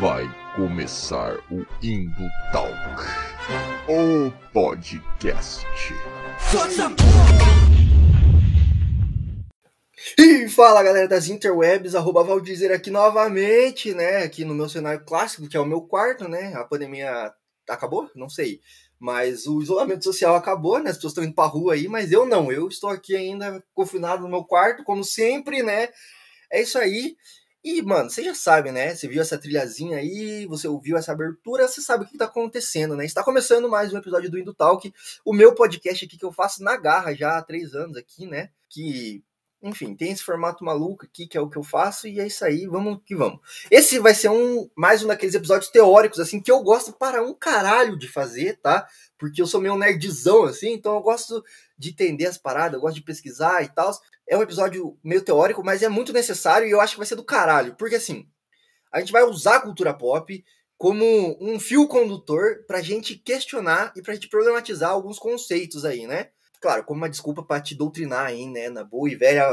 [0.00, 0.24] Vai
[0.56, 2.74] começar o Indo Talk,
[3.86, 5.66] o podcast.
[10.18, 14.22] E fala galera das interwebs, arroba Valdizer aqui novamente, né?
[14.22, 16.54] Aqui no meu cenário clássico, que é o meu quarto, né?
[16.54, 17.30] A pandemia
[17.68, 18.10] acabou?
[18.16, 18.60] Não sei.
[18.98, 20.90] Mas o isolamento social acabou, né?
[20.90, 22.50] As pessoas estão indo pra rua aí, mas eu não.
[22.50, 25.90] Eu estou aqui ainda confinado no meu quarto, como sempre, né?
[26.50, 27.16] É isso aí.
[27.64, 28.94] E, mano, você já sabe, né?
[28.94, 32.94] Você viu essa trilhazinha aí, você ouviu essa abertura, você sabe o que tá acontecendo,
[32.94, 33.06] né?
[33.06, 34.92] Está começando mais um episódio do Indo Talk,
[35.24, 38.50] o meu podcast aqui que eu faço na garra já há três anos aqui, né?
[38.68, 39.24] Que
[39.62, 42.44] enfim, tem esse formato maluco aqui, que é o que eu faço, e é isso
[42.44, 43.40] aí, vamos que vamos.
[43.70, 47.32] Esse vai ser um mais um daqueles episódios teóricos, assim, que eu gosto para um
[47.32, 48.86] caralho de fazer, tá?
[49.16, 51.42] Porque eu sou meio nerdzão, assim, então eu gosto
[51.76, 53.92] de entender as paradas, eu gosto de pesquisar e tal.
[54.28, 57.16] É um episódio meio teórico, mas é muito necessário e eu acho que vai ser
[57.16, 58.26] do caralho, porque assim,
[58.92, 60.44] a gente vai usar a cultura pop
[60.76, 66.30] como um fio condutor pra gente questionar e pra gente problematizar alguns conceitos aí, né?
[66.64, 69.46] claro, como uma desculpa para te doutrinar aí, né, na boa e velha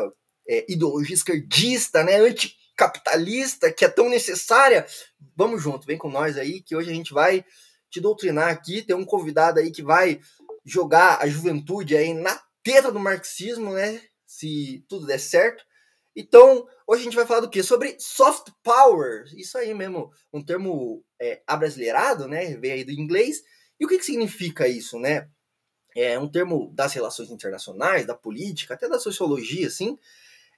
[0.47, 4.87] é, ideologia esquerdista, né, anticapitalista, que é tão necessária.
[5.35, 7.43] Vamos junto, vem com nós aí, que hoje a gente vai
[7.89, 8.81] te doutrinar aqui.
[8.81, 10.21] Tem um convidado aí que vai
[10.63, 15.63] jogar a juventude aí na teta do marxismo, né, se tudo der certo.
[16.15, 17.63] Então, hoje a gente vai falar do quê?
[17.63, 19.23] Sobre soft power.
[19.35, 22.57] Isso aí mesmo, um termo é, abrasileirado, né?
[22.57, 23.41] Veio aí do inglês.
[23.79, 25.29] E o que, que significa isso, né?
[25.95, 29.97] é um termo das relações internacionais, da política, até da sociologia, assim,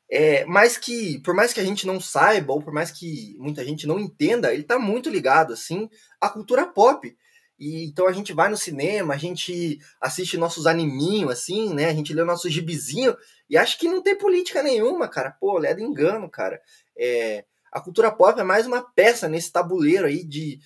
[0.09, 3.65] é, mas que, por mais que a gente não saiba, ou por mais que muita
[3.65, 5.89] gente não entenda, ele está muito ligado, assim,
[6.21, 7.17] à cultura pop.
[7.57, 11.87] E, então a gente vai no cinema, a gente assiste nossos animinhos, assim, né?
[11.87, 13.15] A gente lê nossos gibizinho
[13.49, 15.31] e acha que não tem política nenhuma, cara.
[15.31, 16.61] Pô, leva engano, cara.
[16.97, 20.59] É, a cultura pop é mais uma peça nesse tabuleiro aí de,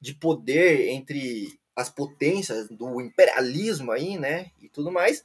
[0.00, 4.50] de poder entre as potências do imperialismo aí, né?
[4.60, 5.22] E tudo mais.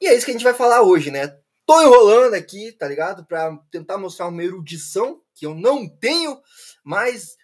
[0.00, 1.36] E é isso que a gente vai falar hoje, né?
[1.66, 3.24] Tô enrolando aqui, tá ligado?
[3.24, 6.38] Para tentar mostrar uma erudição que eu não tenho,
[6.84, 7.36] mas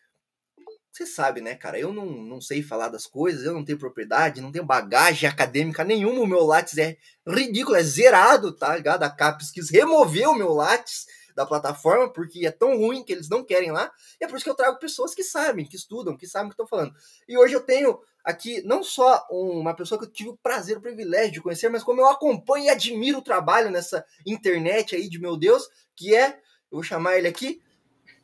[1.01, 1.79] você sabe, né, cara?
[1.79, 5.83] Eu não, não sei falar das coisas, eu não tenho propriedade, não tenho bagagem acadêmica
[5.83, 6.21] nenhuma.
[6.21, 9.03] O meu Lattes é ridículo, é zerado, tá ligado?
[9.03, 13.31] A Capes quis remover o meu Lattes da plataforma, porque é tão ruim que eles
[13.31, 13.91] não querem lá.
[14.21, 16.51] E é por isso que eu trago pessoas que sabem, que estudam, que sabem o
[16.51, 16.95] que estão falando.
[17.27, 20.83] E hoje eu tenho aqui não só uma pessoa que eu tive o prazer, o
[20.83, 25.19] privilégio de conhecer, mas como eu acompanho e admiro o trabalho nessa internet aí de
[25.19, 25.67] meu Deus,
[25.97, 26.29] que é,
[26.71, 27.63] eu vou chamar ele aqui,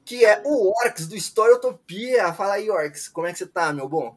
[0.07, 2.33] que é o Orcs do História Utopia.
[2.33, 4.17] Fala aí, Orcs, como é que você tá, meu bom?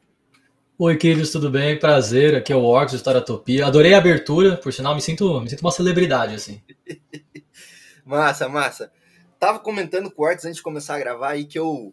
[0.77, 1.79] Oi, queridos, tudo bem?
[1.79, 3.66] Prazer, aqui é o Orcs do História Utopia.
[3.66, 6.61] Adorei a abertura, por sinal, me sinto, me sinto uma celebridade, assim.
[8.05, 8.91] massa, massa.
[9.39, 11.91] Tava comentando com o Orcs antes de começar a gravar aí que eu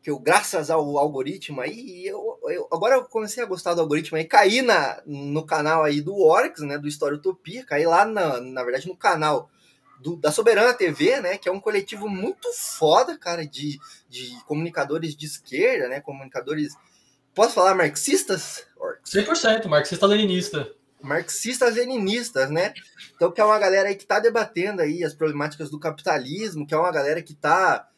[0.00, 4.16] que eu, graças ao algoritmo aí, eu, eu, agora eu comecei a gostar do algoritmo
[4.16, 8.40] aí, caí na, no canal aí do Orcs, né, do História Utopia, caí lá, na,
[8.40, 9.50] na verdade, no canal
[10.00, 13.78] do, da Soberana TV, né, que é um coletivo muito foda, cara, de,
[14.08, 16.74] de comunicadores de esquerda, né, comunicadores,
[17.34, 18.66] posso falar marxistas?
[18.76, 19.10] Orcs?
[19.12, 20.70] 100%, marxista-leninista.
[21.00, 22.74] Marxistas-leninistas, né?
[23.14, 26.74] Então, que é uma galera aí que tá debatendo aí as problemáticas do capitalismo, que
[26.74, 27.88] é uma galera que tá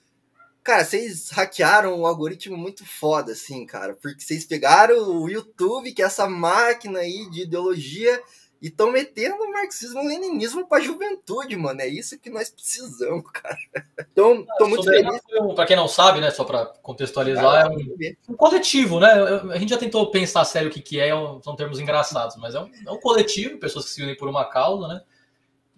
[0.62, 3.94] Cara, vocês hackearam um algoritmo muito foda, assim, cara.
[3.94, 8.22] Porque vocês pegaram o YouTube, que é essa máquina aí de ideologia,
[8.60, 11.80] e estão metendo marxismo-leninismo pra juventude, mano.
[11.80, 13.56] É isso que nós precisamos, cara.
[14.12, 15.20] Então, tô muito feliz.
[15.54, 19.12] Pra quem não sabe, né, só pra contextualizar, é um, um, coletivo, né?
[19.52, 21.10] A gente já tentou pensar sério o que, que é,
[21.42, 24.44] são termos engraçados, mas é um, é um coletivo, pessoas que se unem por uma
[24.44, 25.02] causa, né?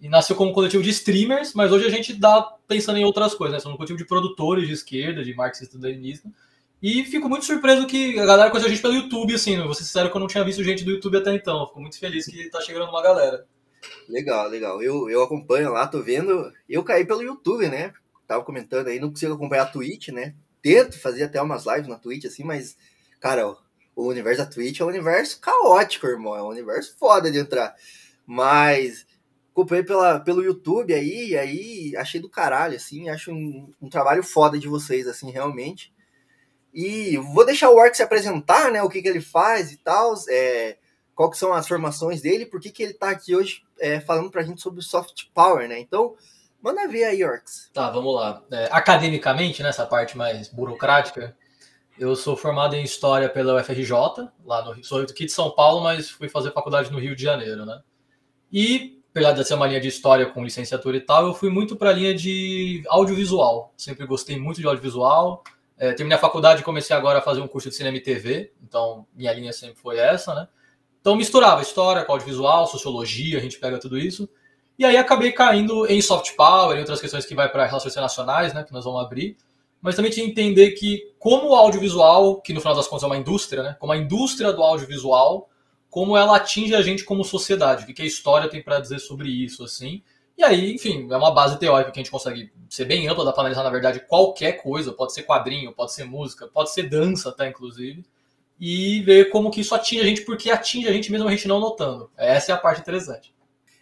[0.03, 3.53] e nasceu como coletivo de streamers, mas hoje a gente dá pensando em outras coisas,
[3.53, 3.59] né?
[3.61, 6.33] Somos um coletivo de produtores de esquerda, de marxista-leninismo.
[6.83, 9.57] E fico muito surpreso que a galera conheceu a gente pelo YouTube, assim.
[9.63, 11.65] Vou ser sincero que eu não tinha visto gente do YouTube até então.
[11.65, 13.47] Fico muito feliz que tá chegando uma galera.
[14.09, 14.83] Legal, legal.
[14.83, 16.51] Eu, eu acompanho lá, tô vendo.
[16.67, 17.93] Eu caí pelo YouTube, né?
[18.27, 20.35] Tava comentando aí, não consigo acompanhar a Twitch, né?
[20.61, 22.75] Tento fazer até umas lives na Twitch, assim, mas,
[23.17, 23.57] cara, o,
[23.95, 26.35] o universo da Twitch é um universo caótico, irmão.
[26.35, 27.73] É um universo foda de entrar.
[28.25, 29.05] Mas
[29.53, 34.21] acompanhei pela, pelo YouTube aí, e aí achei do caralho, assim, acho um, um, trabalho
[34.21, 35.92] foda de vocês, assim, realmente.
[36.73, 40.15] E vou deixar o Ark se apresentar, né, o que, que ele faz e tal,
[40.29, 40.77] é,
[41.13, 44.31] qual que são as formações dele, por que, que ele tá aqui hoje é, falando
[44.31, 46.15] pra gente sobre soft power, né, então...
[46.63, 47.69] Manda ver aí, Orcs.
[47.73, 48.41] Tá, vamos lá.
[48.49, 51.35] É, academicamente, nessa parte mais burocrática,
[51.99, 53.91] eu sou formado em História pela UFRJ,
[54.45, 54.81] lá no.
[54.81, 57.81] Sou aqui de São Paulo, mas fui fazer faculdade no Rio de Janeiro, né?
[58.49, 61.75] E apesar de ser uma linha de história com licenciatura e tal, eu fui muito
[61.75, 63.73] para a linha de audiovisual.
[63.77, 65.43] Sempre gostei muito de audiovisual.
[65.77, 68.53] É, terminei a faculdade e comecei agora a fazer um curso de cinema e TV,
[68.63, 70.47] então minha linha sempre foi essa, né?
[71.01, 74.29] Então misturava história audiovisual, sociologia, a gente pega tudo isso.
[74.77, 78.53] E aí acabei caindo em soft power e outras questões que vai para relações internacionais,
[78.53, 79.37] né, que nós vamos abrir.
[79.81, 83.07] Mas também tinha que entender que como o audiovisual, que no final das contas é
[83.07, 85.49] uma indústria, né, como a indústria do audiovisual,
[85.89, 89.29] como ela atinge a gente como sociedade, o que a história tem para dizer sobre
[89.29, 90.01] isso, assim.
[90.37, 93.31] E aí, enfim, é uma base teórica que a gente consegue ser bem ampla, dá
[93.31, 97.29] para analisar, na verdade, qualquer coisa, pode ser quadrinho, pode ser música, pode ser dança
[97.29, 98.03] até, inclusive,
[98.59, 101.47] e ver como que isso atinge a gente, porque atinge a gente mesmo a gente
[101.47, 102.09] não notando.
[102.17, 103.33] Essa é a parte interessante.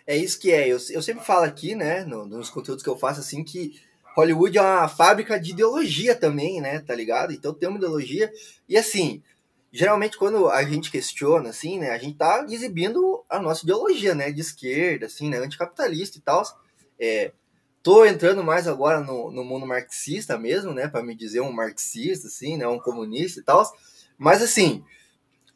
[0.06, 0.68] É isso que é.
[0.68, 3.80] Eu, eu sempre falo aqui, né, no, nos conteúdos que eu faço, assim, que
[4.15, 7.31] Hollywood é uma fábrica de ideologia também, né, tá ligado?
[7.31, 8.31] Então tem uma ideologia.
[8.68, 9.24] E assim,
[9.71, 14.31] geralmente quando a gente questiona, assim, né, a gente tá exibindo a nossa ideologia, né,
[14.31, 16.44] de esquerda, assim, né, anticapitalista e tal.
[17.00, 17.31] É,
[17.81, 22.27] tô entrando mais agora no, no mundo marxista mesmo, né, para me dizer um marxista,
[22.27, 23.65] assim, né, um comunista e tal.
[24.18, 24.83] Mas assim,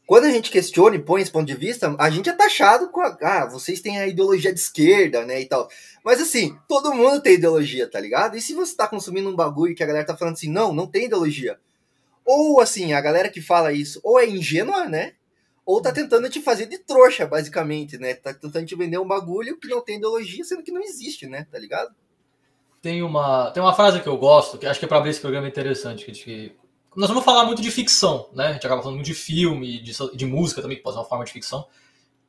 [0.07, 3.01] quando a gente questiona e põe esse ponto de vista, a gente é taxado com
[3.01, 5.67] a, ah, vocês têm a ideologia de esquerda, né, e tal.
[6.03, 8.37] Mas assim, todo mundo tem ideologia, tá ligado?
[8.37, 10.87] E se você tá consumindo um bagulho que a galera tá falando assim, não, não
[10.87, 11.59] tem ideologia.
[12.25, 15.13] Ou assim, a galera que fala isso, ou é ingênua, né?
[15.65, 18.13] Ou tá tentando te fazer de trouxa, basicamente, né?
[18.15, 21.47] Tá tentando te vender um bagulho que não tem ideologia, sendo que não existe, né?
[21.51, 21.93] Tá ligado?
[22.81, 25.19] Tem uma, tem uma frase que eu gosto, que acho que é pra abrir esse
[25.19, 26.55] programa interessante, que
[26.95, 28.47] nós vamos falar muito de ficção, né?
[28.47, 31.07] A gente acaba falando muito de filme, de, de música também, que pode ser uma
[31.07, 31.67] forma de ficção.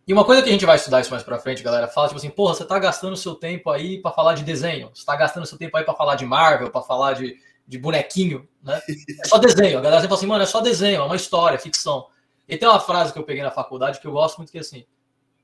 [0.06, 2.19] E uma coisa que a gente vai estudar isso mais pra frente, galera, fala tipo
[2.19, 5.46] assim, porra, você tá gastando seu tempo aí para falar de desenho, você tá gastando
[5.46, 7.37] seu tempo aí para falar de Marvel, para falar de,
[7.67, 8.81] de bonequinho, né?
[8.89, 9.79] É só desenho.
[9.79, 12.09] A galera sempre fala assim, mano, é só desenho, é uma história, é ficção.
[12.49, 14.61] E tem uma frase que eu peguei na faculdade que eu gosto muito que é
[14.61, 14.85] assim,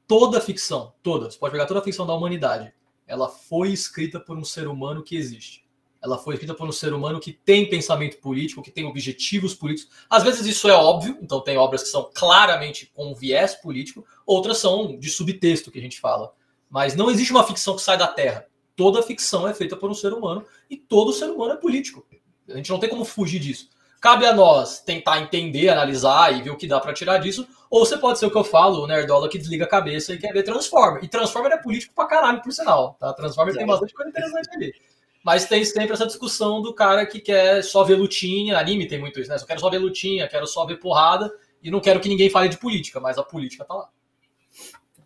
[0.07, 2.73] toda ficção, toda, você pode pegar toda a ficção da humanidade,
[3.07, 5.63] ela foi escrita por um ser humano que existe
[6.03, 9.95] ela foi escrita por um ser humano que tem pensamento político, que tem objetivos políticos.
[10.11, 14.59] Às vezes isso é óbvio, então tem obras que são claramente com viés político, outras
[14.59, 16.33] são de subtexto que a gente fala.
[16.69, 18.47] Mas não existe uma ficção que sai da Terra.
[18.75, 22.07] Toda ficção é feita por um ser humano e todo ser humano é político.
[22.49, 23.69] A gente não tem como fugir disso.
[24.01, 27.87] Cabe a nós tentar entender, analisar e ver o que dá para tirar disso, ou
[27.87, 30.33] você pode ser o que eu falo, o nerdola que desliga a cabeça e quer
[30.33, 31.05] ver Transformer.
[31.05, 32.97] E Transformer é político pra caralho, por sinal.
[32.99, 33.13] Tá?
[33.13, 33.59] Transformer é.
[33.59, 34.75] tem bastante coisa interessante ali.
[35.23, 39.21] Mas tem sempre essa discussão do cara que quer só ver lutinha, anime tem muito
[39.21, 39.39] isso, né?
[39.39, 41.33] Só quero só ver lutinha, quero só ver porrada
[41.63, 43.89] e não quero que ninguém fale de política, mas a política tá lá.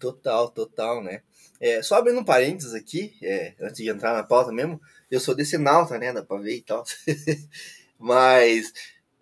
[0.01, 1.21] Total, total, né?
[1.61, 4.81] É, só abrindo um parênteses aqui, é, antes de entrar na pauta mesmo,
[5.11, 6.13] eu sou desse nauta, né?
[6.13, 6.85] Dá pra ver e tal.
[7.99, 8.73] mas,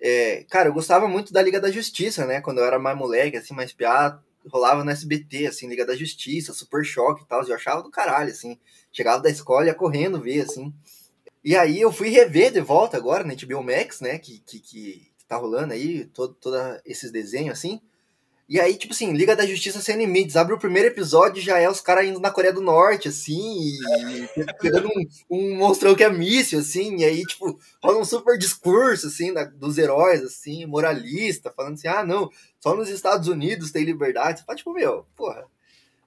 [0.01, 2.41] é, cara, eu gostava muito da Liga da Justiça, né?
[2.41, 6.53] Quando eu era mais moleque, assim, mais piado, rolava no SBT, assim, Liga da Justiça,
[6.53, 8.59] Super Choque e tal, eu achava do caralho, assim.
[8.93, 10.73] Chegava da escola ia correndo ver, assim.
[11.45, 15.13] E aí eu fui rever de volta agora na HBO Max, né, que, que, que
[15.29, 17.81] tá rolando aí, todo, todo esses desenhos, assim.
[18.47, 20.37] E aí, tipo assim, Liga da Justiça Sem Limites.
[20.37, 24.29] Abre o primeiro episódio já é os caras indo na Coreia do Norte, assim, e
[24.61, 29.07] pegando um, um monstrão que é míssil, assim, e aí, tipo, rola um super discurso,
[29.07, 32.29] assim, da, dos heróis, assim, moralista, falando assim, ah, não,
[32.61, 34.41] só nos Estados Unidos tem liberdade.
[34.41, 35.47] Você fala, tipo, meu, porra,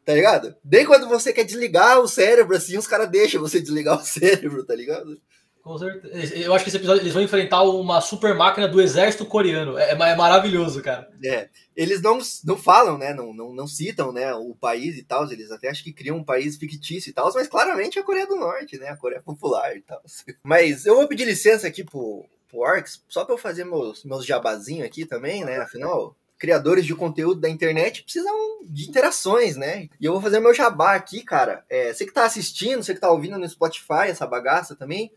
[0.06, 0.56] tá ligado?
[0.64, 4.64] Daí quando você quer desligar o cérebro, assim, os caras deixam você desligar o cérebro,
[4.64, 5.20] tá ligado?
[5.68, 6.34] Com certeza.
[6.38, 9.78] Eu acho que esse episódio eles vão enfrentar uma super máquina do exército coreano.
[9.78, 11.10] É, é maravilhoso, cara.
[11.26, 11.50] É.
[11.76, 13.14] Eles não, não falam, né?
[13.14, 15.30] Não, não, não citam né, o país e tal.
[15.30, 18.26] Eles até acham que criam um país fictício e tal, mas claramente é a Coreia
[18.26, 18.88] do Norte, né?
[18.88, 20.02] A Coreia Popular e tal.
[20.42, 24.26] Mas eu vou pedir licença aqui pro, pro Orcs, só para eu fazer meus, meus
[24.26, 25.58] jabazinhos aqui também, né?
[25.58, 29.90] Afinal, criadores de conteúdo da internet precisam de interações, né?
[30.00, 31.66] E eu vou fazer meu jabá aqui, cara.
[31.70, 35.12] É, você que tá assistindo, você que tá ouvindo no Spotify essa bagaça também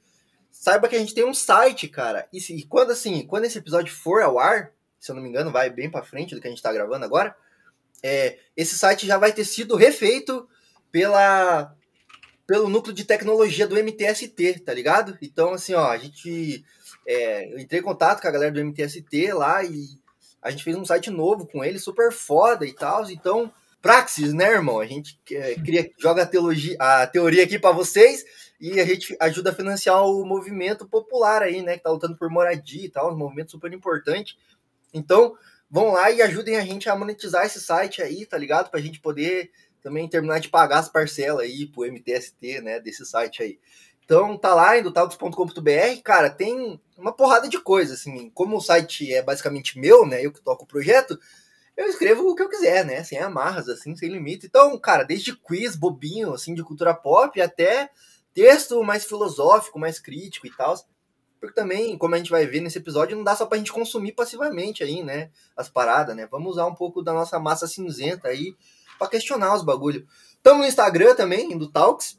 [0.60, 2.28] saiba que a gente tem um site, cara.
[2.30, 5.28] E, se, e quando assim, quando esse episódio for ao ar, se eu não me
[5.30, 7.34] engano, vai bem para frente do que a gente tá gravando agora,
[8.02, 10.46] é, esse site já vai ter sido refeito
[10.92, 11.74] pela
[12.46, 15.16] pelo núcleo de tecnologia do MTST, tá ligado?
[15.22, 16.62] Então, assim, ó, a gente.
[17.06, 19.98] É, eu entrei em contato com a galera do MTST lá e
[20.42, 23.10] a gente fez um site novo com ele, super foda e tal.
[23.10, 23.50] Então,
[23.80, 24.78] Praxis, né, irmão?
[24.78, 28.26] A gente é, cria, joga a, teologia, a teoria aqui para vocês
[28.60, 31.78] e a gente ajuda a financiar o movimento popular aí, né?
[31.78, 34.36] Que tá lutando por moradia e tal, um movimento super importante.
[34.92, 35.34] Então,
[35.70, 38.70] vão lá e ajudem a gente a monetizar esse site aí, tá ligado?
[38.70, 39.50] Pra gente poder
[39.82, 42.78] também terminar de pagar as parcelas aí pro MTST, né?
[42.78, 43.58] Desse site aí.
[44.04, 48.28] Então, tá lá, indutautos.com.br, cara, tem uma porrada de coisa, assim.
[48.30, 50.24] Como o site é basicamente meu, né?
[50.24, 51.18] Eu que toco o projeto,
[51.76, 53.02] eu escrevo o que eu quiser, né?
[53.04, 54.46] Sem amarras, assim, sem limite.
[54.46, 57.88] Então, cara, desde quiz bobinho, assim, de cultura pop, até
[58.34, 60.74] texto mais filosófico, mais crítico e tal.
[61.40, 64.12] porque também, como a gente vai ver nesse episódio, não dá só pra gente consumir
[64.12, 65.30] passivamente aí, né?
[65.56, 66.26] As paradas, né?
[66.30, 68.54] Vamos usar um pouco da nossa massa cinzenta aí
[68.98, 70.06] para questionar os bagulho.
[70.42, 72.18] Tamo no Instagram também, do Talks.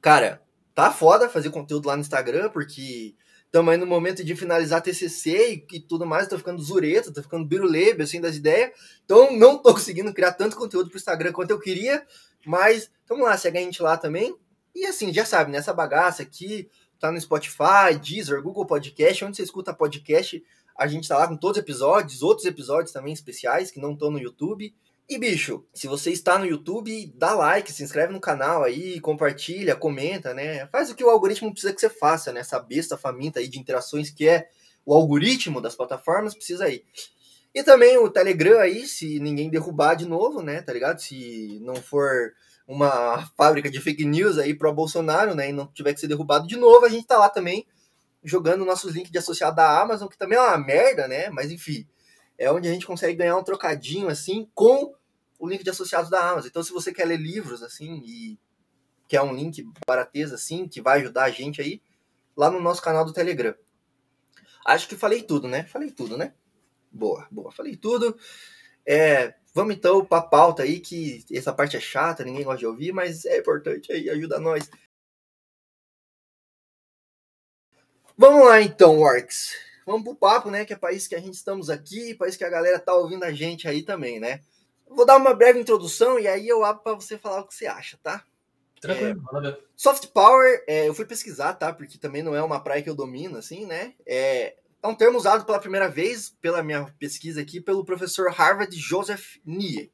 [0.00, 0.42] Cara,
[0.74, 3.14] tá foda fazer conteúdo lá no Instagram, porque
[3.46, 7.22] estamos aí no momento de finalizar TCC e, e tudo mais, tô ficando zureta, tô
[7.22, 8.70] ficando birulebe, assim, das ideias.
[9.04, 12.06] Então, não tô conseguindo criar tanto conteúdo pro Instagram quanto eu queria,
[12.46, 14.36] mas vamos lá, segue a gente lá também.
[14.78, 16.70] E assim, já sabe, nessa bagaça aqui,
[17.00, 20.40] tá no Spotify, Deezer, Google Podcast, onde você escuta podcast,
[20.78, 24.08] a gente tá lá com todos os episódios, outros episódios também especiais que não estão
[24.08, 24.72] no YouTube.
[25.08, 29.74] E bicho, se você está no YouTube, dá like, se inscreve no canal aí, compartilha,
[29.74, 30.64] comenta, né?
[30.68, 32.38] Faz o que o algoritmo precisa que você faça, né?
[32.38, 34.48] Essa besta faminta aí de interações que é
[34.86, 36.84] o algoritmo das plataformas precisa aí.
[37.52, 40.62] E também o Telegram aí, se ninguém derrubar de novo, né?
[40.62, 41.00] Tá ligado?
[41.00, 42.32] Se não for
[42.68, 45.48] uma fábrica de fake news aí pro Bolsonaro, né?
[45.48, 47.66] E não tiver que ser derrubado de novo, a gente tá lá também
[48.22, 51.30] jogando nossos links de associado da Amazon, que também é uma merda, né?
[51.30, 51.88] Mas enfim,
[52.36, 54.94] é onde a gente consegue ganhar um trocadinho assim com
[55.38, 56.48] o link de associados da Amazon.
[56.48, 58.38] Então, se você quer ler livros assim e
[59.08, 61.80] quer um link barateza assim, que vai ajudar a gente aí,
[62.36, 63.54] lá no nosso canal do Telegram.
[64.66, 65.64] Acho que falei tudo, né?
[65.64, 66.34] Falei tudo, né?
[66.92, 68.14] Boa, boa, falei tudo.
[68.84, 72.66] É, Vamos então para a pauta aí, que essa parte é chata, ninguém gosta de
[72.66, 74.70] ouvir, mas é importante aí, ajuda nós.
[78.16, 79.54] Vamos lá então, Orcs.
[79.86, 80.64] Vamos pro papo, né?
[80.64, 83.32] Que é país que a gente estamos aqui, país que a galera tá ouvindo a
[83.32, 84.40] gente aí também, né?
[84.86, 87.66] Vou dar uma breve introdução e aí eu abro para você falar o que você
[87.66, 88.24] acha, tá?
[88.80, 91.72] Tranquilo, é, Soft Power, é, eu fui pesquisar, tá?
[91.72, 93.94] Porque também não é uma praia que eu domino, assim, né?
[94.06, 98.74] É, é um termo usado pela primeira vez, pela minha pesquisa aqui, pelo professor Harvard
[98.76, 99.90] Joseph Nye,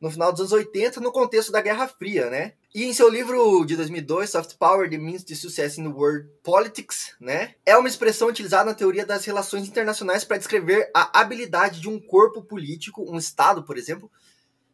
[0.00, 2.54] no final dos anos 80, no contexto da Guerra Fria, né?
[2.74, 7.14] E em seu livro de 2002, Soft Power, The Means to Success in World Politics,
[7.20, 7.54] né?
[7.64, 11.98] É uma expressão utilizada na teoria das relações internacionais para descrever a habilidade de um
[11.98, 14.10] corpo político, um Estado, por exemplo,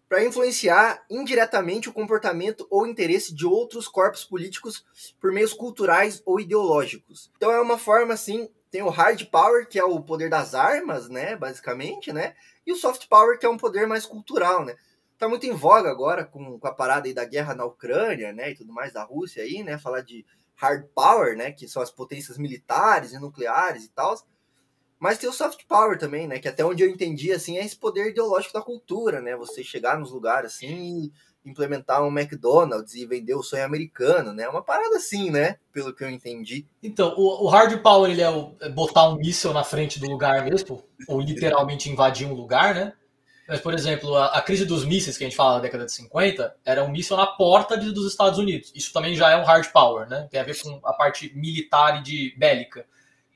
[0.08, 4.84] para influenciar indiretamente o comportamento ou interesse de outros corpos políticos
[5.20, 7.30] por meios culturais ou ideológicos.
[7.36, 11.10] Então é uma forma, assim, tem o hard power, que é o poder das armas,
[11.10, 12.34] né, basicamente, né?
[12.66, 14.74] E o soft power, que é um poder mais cultural, né?
[15.18, 18.50] Tá muito em voga agora com, com a parada aí da guerra na Ucrânia, né,
[18.50, 20.24] e tudo mais da Rússia aí, né, falar de
[20.54, 24.16] hard power, né, que são as potências militares e nucleares e tal.
[24.98, 27.76] Mas tem o soft power também, né, que até onde eu entendi assim é esse
[27.76, 29.36] poder ideológico da cultura, né?
[29.36, 31.12] Você chegar nos lugares assim
[31.44, 34.48] implementar um McDonald's e vender o sonho americano, né?
[34.48, 35.56] Uma parada assim, né?
[35.72, 36.66] Pelo que eu entendi.
[36.82, 40.08] Então, o, o hard power ele é, o, é botar um míssil na frente do
[40.08, 42.92] lugar mesmo, ou literalmente invadir um lugar, né?
[43.48, 45.92] Mas, por exemplo, a, a, crise dos mísseis que a gente fala na década de
[45.92, 48.72] 50 era um míssil na porta de, dos Estados Unidos.
[48.74, 50.28] Isso também já é um hard power, né?
[50.30, 52.86] Tem a ver com a parte militar e de bélica.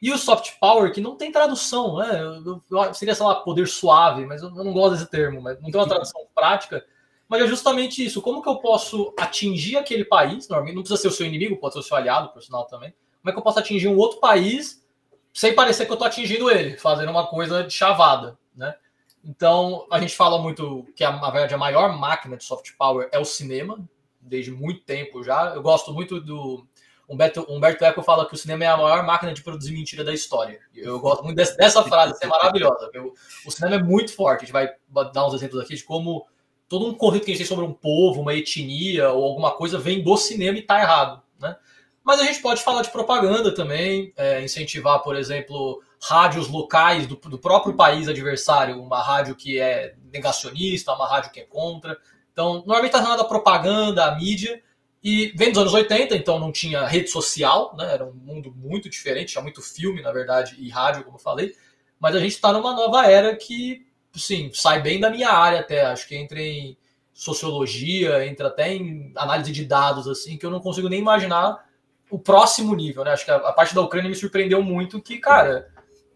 [0.00, 2.20] E o soft power, que não tem tradução, né?
[2.20, 5.60] Eu, eu, seria, sei lá, poder suave, mas eu, eu não gosto desse termo, mas
[5.60, 6.84] não tem uma tradução prática
[7.28, 8.22] mas é justamente isso.
[8.22, 10.48] Como que eu posso atingir aquele país?
[10.48, 12.94] Não precisa ser o seu inimigo, pode ser o seu aliado, por sinal também.
[13.20, 14.84] Como é que eu posso atingir um outro país
[15.32, 18.74] sem parecer que eu estou atingindo ele, fazendo uma coisa de chavada, né?
[19.22, 23.08] Então, a gente fala muito que, a, na verdade, a maior máquina de soft power
[23.10, 23.76] é o cinema,
[24.20, 25.52] desde muito tempo já.
[25.54, 26.64] Eu gosto muito do.
[27.08, 30.14] Humberto, Humberto Eco fala que o cinema é a maior máquina de produzir mentira da
[30.14, 30.60] história.
[30.74, 32.90] Eu gosto muito desse, dessa frase, é maravilhosa.
[32.96, 33.14] O,
[33.46, 34.42] o cinema é muito forte.
[34.42, 34.70] A gente vai
[35.12, 36.26] dar uns exemplos aqui de como
[36.68, 39.78] todo um conceito que a gente tem sobre um povo, uma etnia ou alguma coisa
[39.78, 41.56] vem do cinema e está errado, né?
[42.04, 47.16] Mas a gente pode falar de propaganda também, é, incentivar, por exemplo, rádios locais do,
[47.16, 51.98] do, próprio país adversário, uma rádio que é negacionista, uma rádio que é contra.
[52.32, 54.62] Então, normalmente está relacionado à propaganda, à mídia,
[55.02, 57.92] e vem dos anos 80, então não tinha rede social, né?
[57.92, 61.54] era um mundo muito diferente, tinha muito filme, na verdade, e rádio, como eu falei,
[61.98, 63.85] mas a gente está numa nova era que
[64.18, 65.82] sim, sai bem da minha área até.
[65.86, 66.76] Acho que entra em
[67.12, 71.64] sociologia, entra até em análise de dados, assim, que eu não consigo nem imaginar
[72.10, 73.12] o próximo nível, né?
[73.12, 75.68] Acho que a, a parte da Ucrânia me surpreendeu muito que, cara,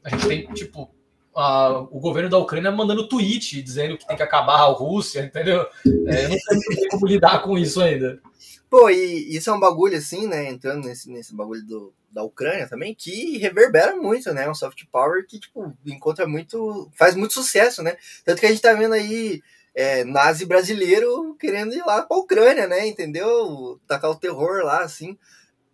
[0.04, 0.90] a gente tem, tipo,
[1.35, 5.67] a, o governo da Ucrânia mandando tweet dizendo que tem que acabar a Rússia, entendeu?
[6.07, 8.21] É, eu não sei como lidar com isso ainda.
[8.69, 10.49] Pô, e isso é um bagulho assim, né?
[10.49, 14.49] Entrando nesse, nesse bagulho do, da Ucrânia também, que reverbera muito, né?
[14.49, 16.89] Um soft power que, tipo, encontra muito.
[16.97, 17.97] faz muito sucesso, né?
[18.25, 19.43] Tanto que a gente tá vendo aí
[19.75, 22.87] é, nazi brasileiro querendo ir lá pra Ucrânia, né?
[22.87, 23.81] Entendeu?
[23.89, 25.19] Tacar o terror lá, assim.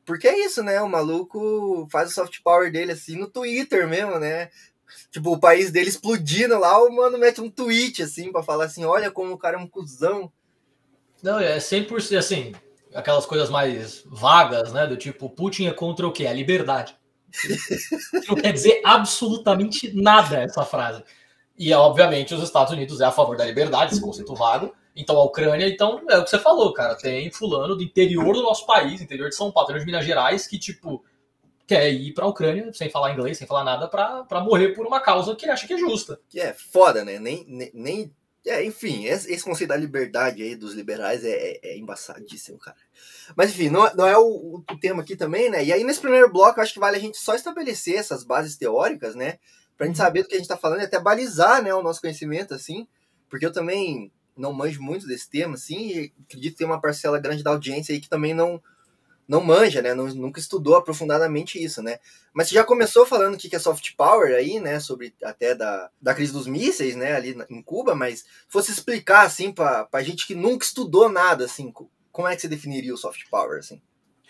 [0.06, 0.80] Porque é isso, né?
[0.80, 4.50] O maluco faz o soft power dele assim no Twitter mesmo, né?
[5.10, 8.84] Tipo, o país dele explodindo lá, o mano mete um tweet assim para falar assim:
[8.84, 10.30] olha como o cara é um cuzão.
[11.22, 12.52] Não, é 100% assim
[12.96, 14.86] aquelas coisas mais vagas, né?
[14.86, 16.26] Do tipo, Putin é contra o quê?
[16.26, 16.96] A liberdade.
[18.26, 21.04] não quer dizer absolutamente nada essa frase.
[21.58, 24.74] E, obviamente, os Estados Unidos é a favor da liberdade, esse conceito vago.
[24.94, 26.94] Então, a Ucrânia, então, é o que você falou, cara.
[26.94, 30.46] Tem fulano do interior do nosso país, interior de São Paulo, interior de Minas Gerais,
[30.46, 31.04] que, tipo,
[31.66, 35.34] quer ir pra Ucrânia, sem falar inglês, sem falar nada, pra morrer por uma causa
[35.34, 36.20] que ele acha que é justa.
[36.28, 37.18] Que é foda, né?
[37.18, 38.12] Nem, nem, nem
[38.46, 42.76] é, enfim, esse conceito da liberdade aí dos liberais é, é, é embaçadíssimo, cara.
[43.34, 45.64] Mas enfim, não, não é o, o, tema aqui também, né?
[45.64, 48.56] E aí nesse primeiro bloco, eu acho que vale a gente só estabelecer essas bases
[48.56, 49.38] teóricas, né?
[49.76, 50.04] Pra gente uhum.
[50.04, 52.86] saber do que a gente tá falando e até balizar, né, o nosso conhecimento, assim.
[53.28, 57.18] Porque eu também não manjo muito desse tema, assim, e acredito que tem uma parcela
[57.18, 58.62] grande da audiência aí que também não,
[59.28, 59.94] não manja, né?
[59.94, 61.98] Não, nunca estudou aprofundadamente isso, né?
[62.32, 64.78] Mas você já começou falando o que é soft power aí, né?
[64.78, 67.14] Sobre até da, da crise dos mísseis, né?
[67.14, 71.72] Ali em Cuba, mas fosse explicar assim para gente que nunca estudou nada, assim,
[72.12, 73.80] como é que você definiria o soft power, assim?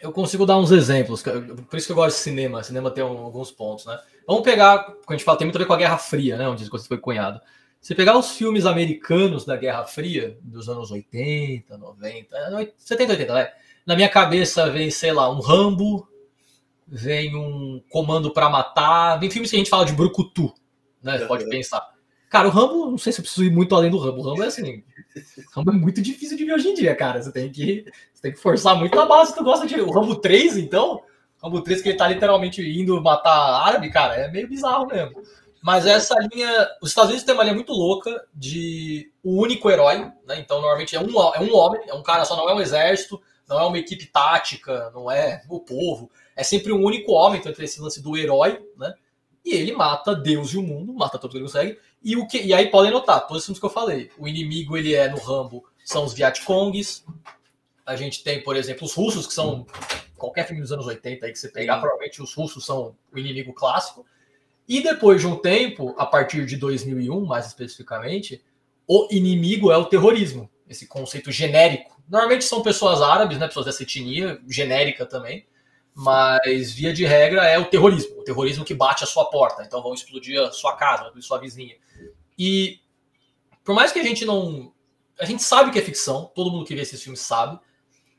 [0.01, 2.63] Eu consigo dar uns exemplos, por isso que eu gosto de cinema.
[2.63, 3.99] Cinema tem alguns pontos, né?
[4.27, 6.47] Vamos pegar, quando a gente fala, tem muito a ver com a Guerra Fria, né?
[6.49, 7.41] Onde isso foi cunhado.
[7.81, 13.53] Você pegar os filmes americanos da Guerra Fria, dos anos 80, 90, 70, 80, né?
[13.87, 16.09] Na minha cabeça vem, sei lá, um Rambo,
[16.89, 20.53] vem um Comando para Matar, vem filmes que a gente fala de Brucutu,
[21.01, 21.19] né?
[21.27, 21.51] Pode uhum.
[21.51, 21.87] pensar.
[22.29, 24.19] Cara, o Rambo, não sei se eu preciso ir muito além do Rambo.
[24.19, 24.83] O Rambo é assim.
[25.39, 27.23] O Rambo é muito difícil de ver hoje em dia, cara.
[27.23, 29.81] Você tem que, você tem que forçar muito a base se tu gosta de.
[29.81, 31.03] O Rambo 3, então.
[31.41, 35.23] O Rambo 3 que ele tá literalmente indo matar árabe, cara, é meio bizarro mesmo.
[35.63, 36.69] Mas essa linha.
[36.83, 40.39] Os Estados Unidos tem uma linha muito louca de o único herói, né?
[40.41, 43.21] Então, normalmente é um, é um homem, é um cara só, não é um exército
[43.49, 46.11] não é uma equipe tática, não é o povo.
[46.35, 48.95] É sempre um único homem, então tem esse lance do herói, né?
[49.45, 51.79] E ele mata Deus e o mundo, mata tudo que ele consegue.
[52.03, 54.11] E, o que, e aí podem notar, todos os filmes que eu falei.
[54.19, 57.05] O inimigo, ele é no Rambo, são os Vietcongs.
[57.85, 59.65] A gente tem, por exemplo, os russos, que são
[60.17, 63.53] qualquer filme dos anos 80 aí que você pegar, provavelmente os russos são o inimigo
[63.53, 64.05] clássico.
[64.69, 68.43] E depois de um tempo, a partir de 2001, mais especificamente,
[68.89, 73.83] o inimigo é o terrorismo, esse conceito genérico Normalmente são pessoas árabes, né, pessoas dessa
[73.83, 75.47] etnia, genérica também,
[75.95, 79.83] mas via de regra é o terrorismo, o terrorismo que bate a sua porta, então
[79.83, 81.75] vão explodir a sua casa, a sua vizinha.
[82.39, 82.81] E
[83.65, 84.73] por mais que a gente não.
[85.19, 87.59] A gente sabe que é ficção, todo mundo que vê esses filmes sabe,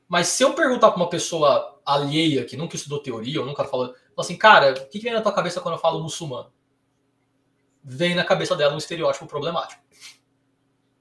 [0.07, 3.93] mas se eu perguntar para uma pessoa alheia, que nunca estudou teoria, ou nunca falou,
[4.17, 6.51] assim, cara, o que vem na tua cabeça quando eu falo muçulmano?
[7.83, 9.81] Vem na cabeça dela um estereótipo problemático.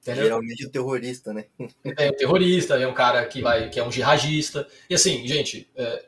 [0.07, 0.23] Entendeu?
[0.23, 1.45] Geralmente o terrorista, né?
[1.97, 4.65] É, o terrorista, é um cara que vai, que é um jihadista.
[4.89, 6.05] E assim, gente, é,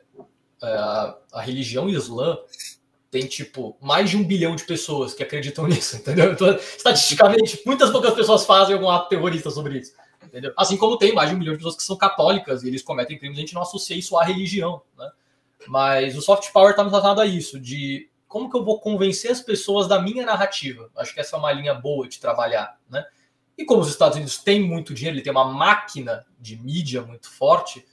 [0.62, 2.38] é, a, a, religião islã
[3.10, 6.32] tem, tipo, mais de um bilhão de pessoas que acreditam nisso, entendeu?
[6.32, 9.92] Então, estatisticamente, muitas poucas pessoas fazem algum ato terrorista sobre isso.
[10.24, 10.52] Entendeu?
[10.56, 13.18] Assim como tem mais de um milhão de pessoas que são católicas e eles cometem
[13.18, 15.10] crimes, a gente não associa isso à religião, né?
[15.66, 19.42] Mas o soft power está relacionado a isso, de como que eu vou convencer as
[19.42, 20.88] pessoas da minha narrativa.
[20.96, 23.04] Acho que essa é uma linha boa de trabalhar, né?
[23.60, 27.30] E como os Estados Unidos têm muito dinheiro, ele tem uma máquina de mídia muito
[27.30, 27.84] forte,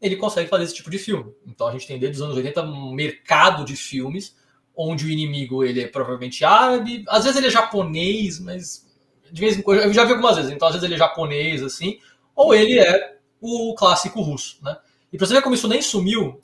[0.00, 1.30] ele consegue fazer esse tipo de filme.
[1.46, 4.34] Então a gente tem desde os anos 80 um mercado de filmes
[4.74, 8.88] onde o inimigo ele é provavelmente árabe, às vezes ele é japonês, mas
[9.30, 11.62] de vez em quando eu já vi algumas vezes, então às vezes ele é japonês
[11.62, 11.98] assim,
[12.34, 14.74] ou ele é o clássico russo, né?
[15.12, 16.40] E pra você ver como isso nem sumiu,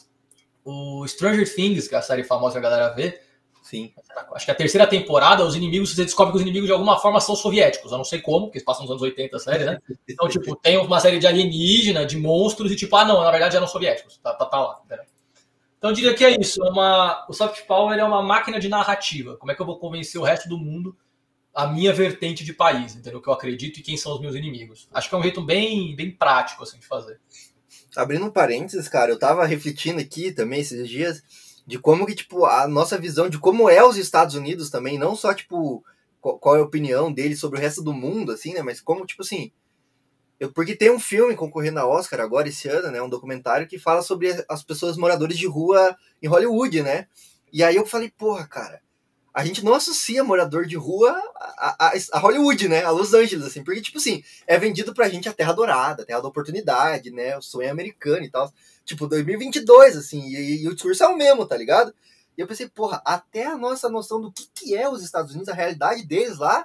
[0.62, 3.22] o Stranger Things, que é a série famosa que a galera vê,
[3.66, 3.92] Sim.
[4.33, 7.20] Acho que a terceira temporada, os inimigos, você descobre que os inimigos de alguma forma
[7.20, 7.90] são soviéticos.
[7.90, 9.79] Eu não sei como, porque eles passam nos anos 80 a série, né?
[10.09, 13.57] Então, tipo, tem uma série de alienígena, de monstros, e tipo, ah, não, na verdade
[13.57, 14.18] eram soviéticos.
[14.18, 14.81] Tá, tá, tá lá.
[14.85, 15.05] Entendeu?
[15.79, 16.64] Então eu diria que é isso.
[16.64, 19.37] É uma, o soft power é uma máquina de narrativa.
[19.37, 20.96] Como é que eu vou convencer o resto do mundo
[21.52, 23.18] a minha vertente de país, entendeu?
[23.18, 24.88] O que eu acredito e quem são os meus inimigos.
[24.92, 27.18] Acho que é um jeito bem, bem prático assim, de fazer.
[27.96, 31.22] Abrindo um parênteses, cara, eu tava refletindo aqui também esses dias
[31.66, 35.16] de como que, tipo, a nossa visão de como é os Estados Unidos também, não
[35.16, 35.85] só, tipo,
[36.20, 39.22] qual, é a opinião deles sobre o resto do mundo, assim, né, mas como, tipo
[39.22, 39.50] assim,
[40.38, 43.79] eu, porque tem um filme concorrendo a Oscar agora esse ano, né, um documentário que
[43.79, 47.09] fala sobre as pessoas moradores de rua em Hollywood, né,
[47.52, 48.81] e aí eu falei, porra, cara,
[49.35, 51.11] a gente não associa morador de rua
[51.59, 52.83] a, a, a, Hollywood, né?
[52.85, 56.07] A Los Angeles, assim, porque, tipo assim, é vendido pra gente a Terra Dourada, a
[56.07, 57.37] Terra da Oportunidade, né?
[57.37, 58.50] O sonho americano e tal
[58.87, 61.92] tipo, 2022, assim, e, e, o discurso é o mesmo, tá ligado?
[62.38, 65.49] E eu pensei, porra, até a nossa noção do que, que é os Estados Unidos,
[65.49, 66.64] a realidade deles lá,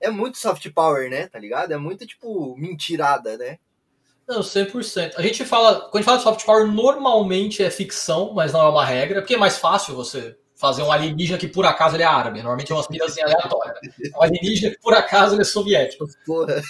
[0.00, 1.72] é muito soft power, né, tá ligado?
[1.72, 3.58] É muito, tipo, mentirada, né?
[4.26, 5.14] Não, 100%.
[5.16, 8.60] A gente fala, quando a gente fala de soft power, normalmente é ficção, mas não
[8.60, 12.02] é uma regra, porque é mais fácil você fazer um alienígena que por acaso ele
[12.02, 12.38] é árabe.
[12.38, 13.74] Normalmente é uma mirazinha aleatória.
[13.82, 14.10] Né?
[14.14, 16.06] Um alienígena que por acaso ele é soviético.
[16.26, 16.62] Porra.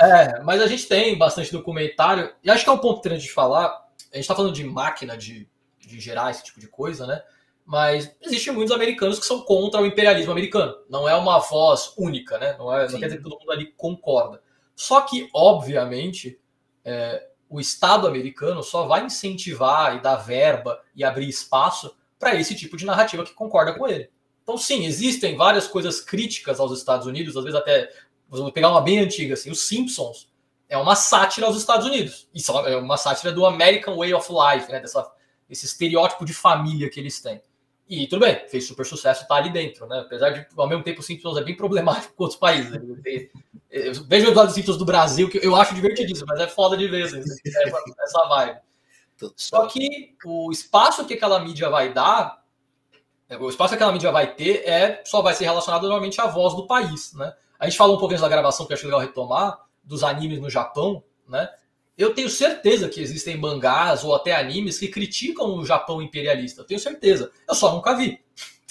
[0.00, 3.32] É, mas a gente tem bastante documentário, e acho que é um ponto interessante de
[3.32, 3.85] falar,
[4.16, 5.48] a gente está falando de máquina de,
[5.78, 7.22] de gerar esse tipo de coisa, né?
[7.64, 10.74] Mas existem muitos americanos que são contra o imperialismo americano.
[10.88, 12.56] Não é uma voz única, né?
[12.58, 14.42] Não, é, não quer dizer que todo mundo ali concorda.
[14.74, 16.40] Só que, obviamente,
[16.84, 22.54] é, o Estado americano só vai incentivar e dar verba e abrir espaço para esse
[22.54, 24.08] tipo de narrativa que concorda com ele.
[24.42, 27.92] Então, sim, existem várias coisas críticas aos Estados Unidos, às vezes até,
[28.28, 30.28] vamos pegar uma bem antiga, assim, os Simpsons
[30.68, 32.28] é uma sátira aos Estados Unidos.
[32.34, 35.10] Isso é uma sátira do American Way of Life, né, dessa,
[35.48, 37.40] esse estereótipo de família que eles têm.
[37.88, 40.00] E tudo bem, fez super sucesso, tá ali dentro, né?
[40.00, 42.72] Apesar de, ao mesmo tempo, o Simpsons é bem problemático com outros países.
[42.72, 42.80] Né?
[44.08, 47.20] Vejo os Simpsons do Brasil, que eu acho divertidíssimo, mas é foda de ver assim,
[47.20, 48.58] essa vibe.
[49.36, 52.42] Só que o espaço que aquela mídia vai dar,
[53.28, 56.26] é, o espaço que aquela mídia vai ter é só vai ser relacionado normalmente à
[56.26, 57.34] voz do país, né?
[57.58, 60.50] A gente falou um pouquinho da gravação que eu acho legal retomar, dos animes no
[60.50, 61.48] Japão, né?
[61.96, 66.60] Eu tenho certeza que existem mangás ou até animes que criticam o Japão imperialista.
[66.60, 67.30] Eu tenho certeza.
[67.48, 68.20] Eu só nunca vi.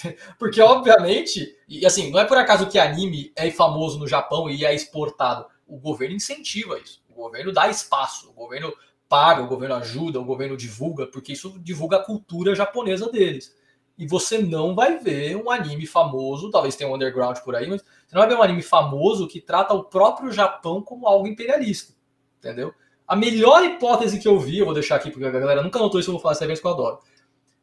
[0.38, 4.63] Porque, obviamente, e assim, não é por acaso que anime é famoso no Japão e
[4.63, 5.47] é exportado.
[5.65, 7.01] O governo incentiva isso.
[7.10, 8.30] O governo dá espaço.
[8.30, 8.71] O governo
[9.10, 13.56] paga, o governo ajuda, o governo divulga, porque isso divulga a cultura japonesa deles.
[13.97, 17.81] E você não vai ver um anime famoso, talvez tenha um underground por aí, mas
[17.81, 21.93] você não vai ver um anime famoso que trata o próprio Japão como algo imperialista.
[22.39, 22.73] Entendeu?
[23.08, 25.99] A melhor hipótese que eu vi, eu vou deixar aqui porque a galera nunca notou
[25.99, 26.99] isso, eu vou falar essa vez que eu adoro.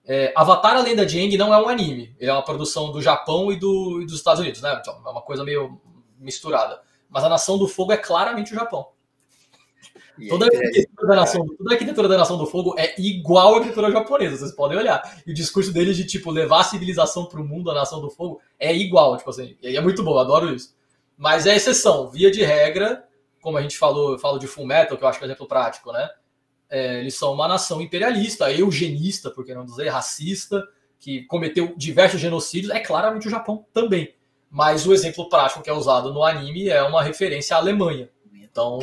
[0.04, 2.14] É, Avatar, a Lenda de Aang não é um anime.
[2.18, 4.76] Ele é uma produção do Japão e, do, e dos Estados Unidos, né?
[4.80, 5.80] Então, é uma coisa meio
[6.18, 6.80] misturada.
[7.08, 8.88] Mas a Nação do Fogo é claramente o Japão.
[10.28, 13.56] Toda, a arquitetura da nação, toda a arquitetura da Nação do Fogo é igual à
[13.58, 15.22] arquitetura japonesa, vocês podem olhar.
[15.26, 18.10] E o discurso deles de, tipo, levar a civilização para o mundo, a Nação do
[18.10, 19.56] Fogo, é igual, tipo assim.
[19.62, 20.74] E é muito bom, adoro isso.
[21.16, 22.10] Mas é exceção.
[22.10, 23.04] Via de regra,
[23.40, 25.30] como a gente falou, eu falo de Full Metal, que eu acho que é um
[25.30, 26.08] exemplo prático, né?
[26.70, 30.66] É, eles são uma nação imperialista, eugenista, por que não dizer, racista,
[30.98, 34.14] que cometeu diversos genocídios, é claramente o Japão também.
[34.50, 38.08] Mas o exemplo prático que é usado no anime é uma referência à Alemanha.
[38.34, 38.78] Então,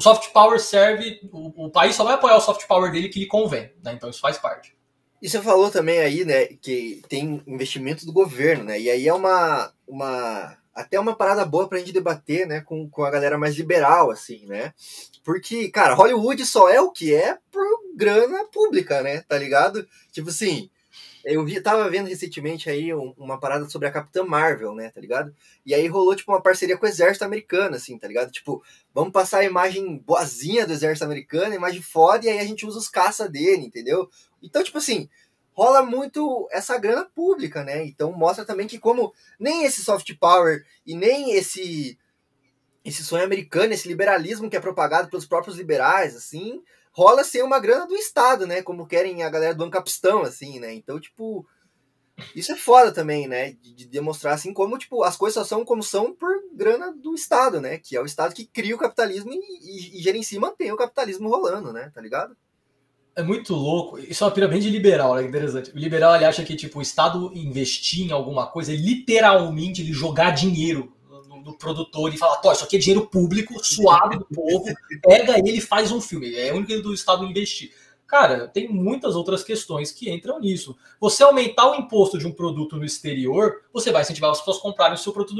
[0.00, 3.20] o soft power serve, o, o país só vai apoiar o soft power dele que
[3.20, 3.92] lhe convém, né?
[3.92, 4.74] Então isso faz parte.
[5.20, 8.80] E você falou também aí, né, que tem investimento do governo, né?
[8.80, 13.04] E aí é uma, uma até uma parada boa pra gente debater, né, com, com
[13.04, 14.72] a galera mais liberal, assim, né?
[15.22, 17.62] Porque, cara, Hollywood só é o que é por
[17.94, 19.20] grana pública, né?
[19.28, 19.86] Tá ligado?
[20.10, 20.70] Tipo assim,
[21.24, 25.34] eu vi, tava vendo recentemente aí uma parada sobre a Capitã Marvel, né, tá ligado?
[25.64, 28.30] E aí rolou, tipo, uma parceria com o exército americano, assim, tá ligado?
[28.30, 28.62] Tipo,
[28.94, 32.78] vamos passar a imagem boazinha do exército americano, imagem foda, e aí a gente usa
[32.78, 34.08] os caça dele, entendeu?
[34.42, 35.08] Então, tipo assim,
[35.52, 37.84] rola muito essa grana pública, né?
[37.84, 41.98] Então mostra também que como nem esse soft power e nem esse
[42.82, 47.58] esse sonho americano, esse liberalismo que é propagado pelos próprios liberais, assim, rola sem uma
[47.58, 48.62] grana do Estado, né?
[48.62, 50.74] Como querem a galera do Ancapistão, assim, né?
[50.74, 51.46] Então, tipo,
[52.34, 53.52] isso é foda também, né?
[53.52, 57.14] De, de, demonstrar, assim, como, tipo, as coisas só são como são por grana do
[57.14, 57.78] Estado, né?
[57.78, 60.76] Que é o Estado que cria o capitalismo e, e, e gerencia e mantém o
[60.76, 61.90] capitalismo rolando, né?
[61.94, 62.36] Tá ligado?
[63.16, 63.98] é muito louco.
[63.98, 65.22] Isso é uma pirâmide liberal, né?
[65.22, 65.70] Interessante.
[65.72, 69.92] O liberal ele acha que tipo, o Estado investir em alguma coisa é literalmente ele
[69.92, 70.92] jogar dinheiro
[71.44, 74.64] no produtor e falar: Tó, isso aqui é dinheiro público, suave do povo,
[75.02, 76.34] pega ele e faz um filme.
[76.34, 77.72] É o único do Estado investir.
[78.10, 80.76] Cara, tem muitas outras questões que entram nisso.
[80.98, 84.60] Você aumentar o imposto de um produto no exterior, você vai incentivar as pessoas a
[84.60, 85.36] comprarem o seu produto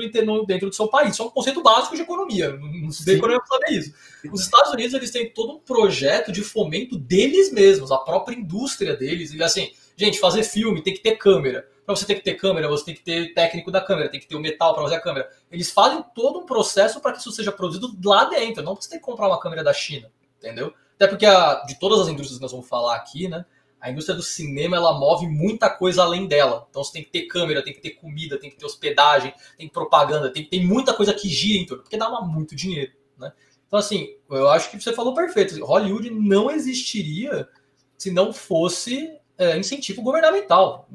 [0.47, 1.15] dentro do seu país.
[1.15, 2.57] Isso é um conceito básico de economia.
[2.57, 3.93] Não se economia para saber isso.
[4.33, 8.97] Os Estados Unidos eles têm todo um projeto de fomento deles mesmos, a própria indústria
[8.97, 9.35] deles.
[9.35, 11.69] E assim, gente, fazer filme tem que ter câmera.
[11.91, 14.29] Para você ter que ter câmera, você tem que ter técnico da câmera, tem que
[14.29, 15.29] ter o metal para fazer a câmera.
[15.51, 18.63] Eles fazem todo um processo para que isso seja produzido lá dentro.
[18.63, 20.73] Não você tem que comprar uma câmera da China, entendeu?
[20.95, 23.45] Até porque a, de todas as indústrias que nós vamos falar aqui, né?
[23.81, 26.65] A indústria do cinema ela move muita coisa além dela.
[26.71, 29.69] Então você tem que ter câmera, tem que ter comida, tem que ter hospedagem, tem
[29.69, 33.33] propaganda, tem, tem muita coisa que gira em torno, porque dá muito dinheiro, né?
[33.67, 35.65] Então, assim, eu acho que você falou perfeito.
[35.65, 37.49] Hollywood não existiria
[37.99, 40.89] se não fosse é, incentivo governamental.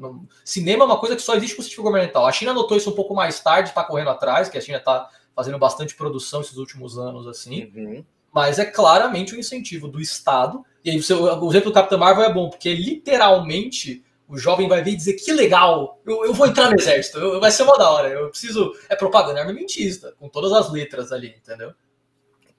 [0.44, 2.26] Cinema é uma coisa que só existe com incentivo governamental.
[2.26, 5.10] A China notou isso um pouco mais tarde, está correndo atrás, que a China está
[5.34, 7.70] fazendo bastante produção esses últimos anos, assim.
[7.74, 8.04] Uhum
[8.36, 10.62] mas é claramente um incentivo do Estado.
[10.84, 14.90] E aí, o exemplo do Capitão Marvel é bom, porque literalmente o jovem vai ver
[14.90, 17.90] e dizer que legal, eu, eu vou entrar no exército, eu, vai ser uma da
[17.90, 18.74] hora, eu preciso.
[18.90, 21.72] É propaganda armamentista, com todas as letras ali, entendeu?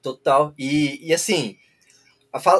[0.02, 0.52] Total.
[0.58, 1.58] E, e assim,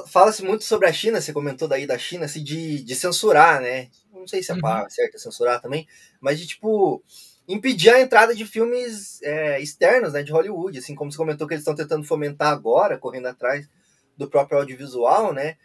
[0.08, 3.90] fala-se muito sobre a China, você comentou daí da China, assim, de, de censurar, né?
[4.14, 4.90] Não sei se é a palavra uhum.
[4.90, 5.88] certa, censurar também,
[6.20, 7.04] mas de tipo
[7.48, 11.54] impedir a entrada de filmes é, externos, né, de Hollywood, assim como você comentou que
[11.54, 13.70] eles estão tentando fomentar agora, correndo atrás
[14.18, 15.56] do próprio audiovisual, né?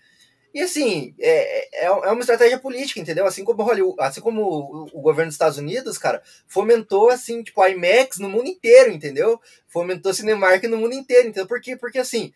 [0.55, 3.27] E assim, é, é, é uma estratégia política, entendeu?
[3.27, 7.61] Assim como Hollywood, assim como o, o, governo dos Estados Unidos, cara, fomentou assim, tipo,
[7.63, 9.41] a IMAX no mundo inteiro, entendeu?
[9.67, 11.47] Fomentou Cinemark no mundo inteiro, entendeu?
[11.47, 11.75] Por quê?
[11.75, 12.35] Porque assim,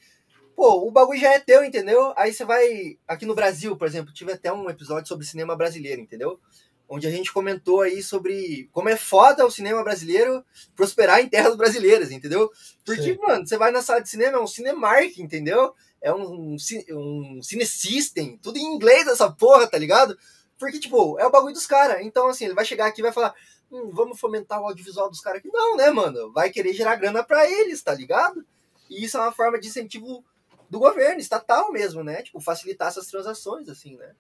[0.57, 2.13] pô, o bagulho já é teu, entendeu?
[2.17, 2.99] Aí você vai.
[3.07, 6.41] Aqui no Brasil, por exemplo, tive até um episódio sobre cinema brasileiro, entendeu?
[6.89, 11.57] Onde a gente comentou aí sobre como é foda o cinema brasileiro prosperar em terras
[11.57, 12.51] brasileiras, entendeu?
[12.85, 13.19] Porque, Sim.
[13.21, 15.75] mano, você vai na sala de cinema, é um Cinemark, entendeu?
[16.07, 16.57] é um,
[16.91, 20.17] um Cine System, tudo em inglês essa porra, tá ligado?
[20.59, 22.01] Porque, tipo, é o bagulho dos caras.
[22.03, 23.35] Então, assim, ele vai chegar aqui e vai falar,
[23.71, 25.51] hum, vamos fomentar o audiovisual dos caras aqui.
[25.53, 26.33] Não, né, mano?
[26.33, 28.45] Vai querer gerar grana para eles, tá ligado?
[28.89, 30.25] E isso é uma forma de incentivo
[30.69, 32.23] do governo, estatal mesmo, né?
[32.23, 34.13] Tipo, facilitar essas transações, assim, né?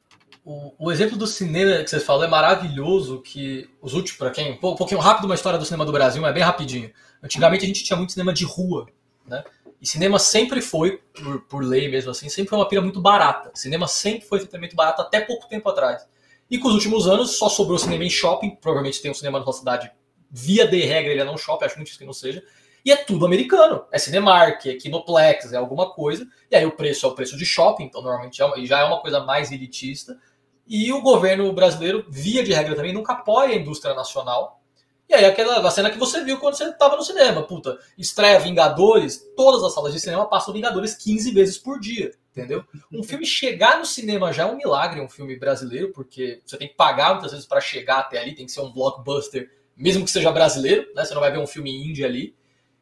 [0.44, 4.52] O, o exemplo do cinema que você falou é maravilhoso, que os últimos, para quem,
[4.52, 6.92] um pouquinho rápido uma história do cinema do Brasil, mas é bem rapidinho.
[7.22, 8.86] Antigamente a gente tinha muito cinema de rua,
[9.26, 9.42] né?
[9.80, 13.50] E cinema sempre foi, por, por lei mesmo assim, sempre foi uma pira muito barata.
[13.54, 16.06] Cinema sempre foi muito barato até pouco tempo atrás.
[16.50, 18.56] E com os últimos anos só sobrou cinema em shopping.
[18.56, 19.90] Provavelmente tem um cinema na nossa cidade,
[20.30, 22.42] via de regra, ele é não shopping, acho muito difícil que não seja.
[22.86, 23.84] E é tudo americano.
[23.90, 26.24] É Cinemark, é Kinoplex, é alguma coisa.
[26.48, 29.00] E aí o preço é o preço de shopping, então normalmente é já é uma
[29.00, 30.16] coisa mais elitista.
[30.64, 34.62] E o governo brasileiro, via de regra também, nunca apoia a indústria nacional.
[35.08, 39.20] E aí aquela cena que você viu quando você estava no cinema, puta, estreia Vingadores,
[39.36, 42.64] todas as salas de cinema passam Vingadores 15 vezes por dia, entendeu?
[42.92, 46.68] Um filme chegar no cinema já é um milagre, um filme brasileiro, porque você tem
[46.68, 50.10] que pagar muitas vezes para chegar até ali, tem que ser um blockbuster, mesmo que
[50.10, 51.04] seja brasileiro, né?
[51.04, 52.34] Você não vai ver um filme indie ali.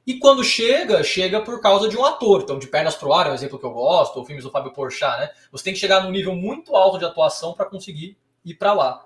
[0.07, 2.43] E quando chega, chega por causa de um ator.
[2.43, 4.73] Então, de Pernas pro Ar é um exemplo que eu gosto, ou filmes do Fábio
[4.73, 5.31] Porchat, né?
[5.51, 9.05] Você tem que chegar num nível muito alto de atuação para conseguir ir para lá.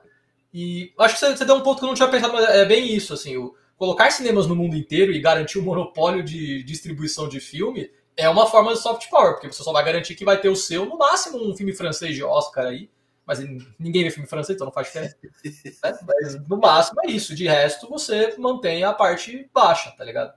[0.52, 2.92] E acho que você, deu um ponto que eu não tinha pensado, mas é bem
[2.92, 7.38] isso, assim, o, colocar cinemas no mundo inteiro e garantir o monopólio de distribuição de
[7.38, 10.48] filme é uma forma de soft power, porque você só vai garantir que vai ter
[10.48, 12.90] o seu, no máximo, um filme francês de Oscar aí,
[13.24, 13.38] mas
[13.78, 15.16] ninguém vê filme francês, então não faz diferença.
[15.84, 20.32] é, mas no máximo é isso, de resto você mantém a parte baixa, tá ligado?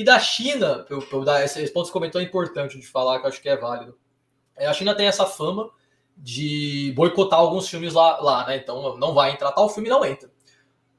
[0.00, 3.26] E da China, eu, eu dar esse, ponto que comentou é importante de falar, que
[3.26, 3.98] eu acho que é válido.
[4.56, 5.68] É, a China tem essa fama
[6.16, 8.56] de boicotar alguns filmes lá, lá, né?
[8.56, 10.30] Então não vai entrar tal filme, não entra.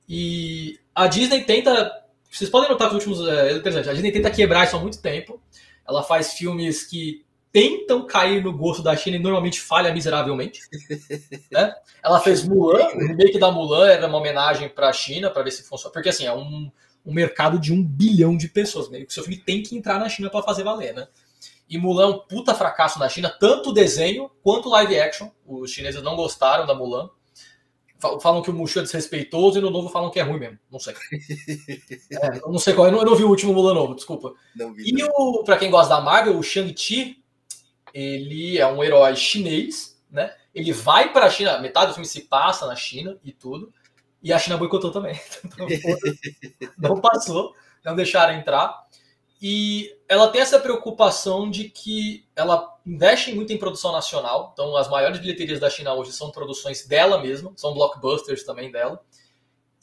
[0.08, 1.92] E a Disney tenta.
[2.30, 3.28] Vocês podem notar que os últimos.
[3.28, 5.42] É, a Disney tenta quebrar isso há muito tempo.
[5.84, 10.62] Ela faz filmes que tentam cair no gosto da China e normalmente falha miseravelmente.
[11.52, 11.74] né?
[12.04, 15.50] Ela fez Mulan, o remake da Mulan era uma homenagem para a China, para ver
[15.50, 15.92] se funciona.
[15.92, 16.72] Porque assim, é um,
[17.06, 18.90] um mercado de um bilhão de pessoas.
[18.90, 21.08] Meio que seu filme tem que entrar na China para fazer valer, né?
[21.70, 25.30] E Mulan é um puta fracasso na China, tanto o desenho quanto o live action.
[25.48, 27.10] Os chineses não gostaram da Mulan.
[28.20, 30.60] Falam que o Mushu é desrespeitoso e no novo falam que é ruim mesmo.
[30.72, 30.96] Não sei.
[32.12, 32.88] é, não sei qual.
[32.88, 34.34] Eu não, eu não, vi o último Mulan novo, desculpa.
[34.76, 37.24] Vi, e o, pra quem gosta da Marvel, o Shang-Chi,
[37.94, 40.34] ele é um herói chinês, né?
[40.54, 43.72] Ele vai pra China, metade do filme se passa na China e tudo.
[44.22, 45.20] E a China boicotou também.
[45.46, 45.68] Então,
[46.78, 47.54] não passou,
[47.84, 48.86] não deixaram entrar.
[49.42, 54.52] E ela tem essa preocupação de que ela investe muito em produção nacional.
[54.54, 59.02] Então, as maiores bilheterias da China hoje são produções dela mesma, são blockbusters também dela.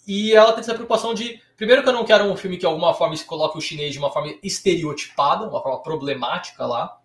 [0.07, 2.66] E ela tem essa preocupação de, primeiro, que eu não quero um filme que de
[2.66, 6.96] alguma forma se coloque o chinês de uma forma estereotipada, uma forma problemática lá.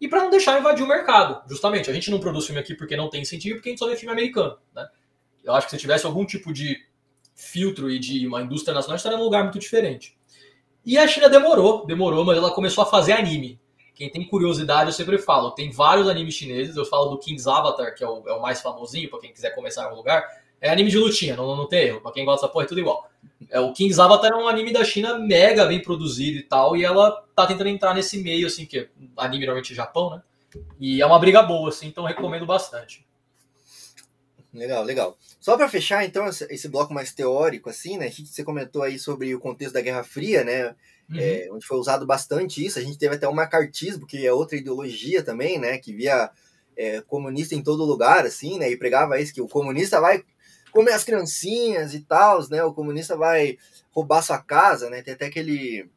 [0.00, 1.90] E para não deixar invadir o mercado, justamente.
[1.90, 3.96] A gente não produz filme aqui porque não tem incentivo, porque a gente só vê
[3.96, 4.56] filme americano.
[4.72, 4.88] Né?
[5.48, 6.78] Eu acho que se tivesse algum tipo de
[7.34, 10.18] filtro e de uma indústria nacional, estaria num lugar muito diferente.
[10.84, 13.60] E a China demorou, demorou, mas ela começou a fazer anime.
[13.94, 17.94] Quem tem curiosidade, eu sempre falo, tem vários animes chineses, eu falo do King's Avatar,
[17.94, 20.24] que é o, é o mais famosinho, para quem quiser começar em algum lugar.
[20.60, 22.80] É anime de lutinha, não, não tem erro, pra quem gosta dessa porra é tudo
[22.80, 23.08] igual.
[23.50, 26.84] É, o King's Avatar é um anime da China mega bem produzido e tal, e
[26.84, 30.22] ela tá tentando entrar nesse meio, assim, que é anime normalmente Japão, né?
[30.78, 33.04] E é uma briga boa, assim, então recomendo bastante.
[34.58, 35.16] Legal, legal.
[35.40, 38.06] Só para fechar, então, esse bloco mais teórico, assim, né?
[38.06, 40.74] A gente, você comentou aí sobre o contexto da Guerra Fria, né?
[41.08, 41.18] Uhum.
[41.18, 42.78] É, onde foi usado bastante isso.
[42.78, 45.78] A gente teve até o macartismo, que é outra ideologia também, né?
[45.78, 46.30] Que via
[46.76, 48.70] é, comunista em todo lugar, assim, né?
[48.70, 50.24] E pregava isso, que o comunista vai
[50.72, 52.62] comer as criancinhas e tal, né?
[52.64, 53.56] O comunista vai
[53.92, 55.02] roubar sua casa, né?
[55.02, 55.88] Tem até aquele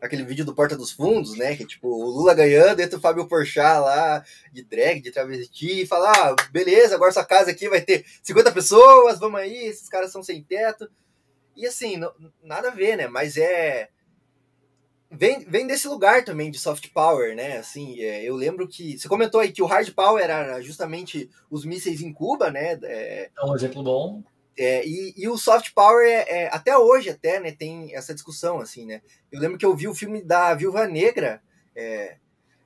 [0.00, 1.54] aquele vídeo do Porta dos Fundos, né?
[1.54, 5.82] Que é tipo o Lula ganhando, entra o Fábio Porchat lá de drag, de travesti,
[5.82, 9.88] e fala: ah, beleza, agora sua casa aqui vai ter 50 pessoas, vamos aí, esses
[9.88, 10.90] caras são sem teto.
[11.56, 13.06] E assim, não, nada a ver, né?
[13.06, 13.88] Mas é.
[15.12, 17.58] Vem, vem desse lugar também de soft power, né?
[17.58, 18.96] Assim, é, eu lembro que.
[18.96, 22.78] Você comentou aí que o hard power era justamente os mísseis em Cuba, né?
[22.84, 24.22] É, é um exemplo bom.
[24.58, 28.60] É, e, e, o soft power, é, é, até hoje, até, né, tem essa discussão,
[28.60, 29.00] assim, né?
[29.30, 31.40] Eu lembro que eu vi o filme da Viúva Negra,
[31.74, 32.16] é,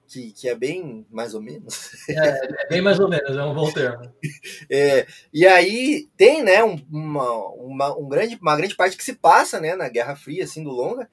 [0.07, 2.09] que, que é bem mais ou menos.
[2.09, 4.13] É, é bem mais ou menos, é um bom termo.
[4.71, 9.61] É, e aí tem, né, uma, uma, um grande, uma grande parte que se passa,
[9.61, 11.09] né, na Guerra Fria, assim, do longa,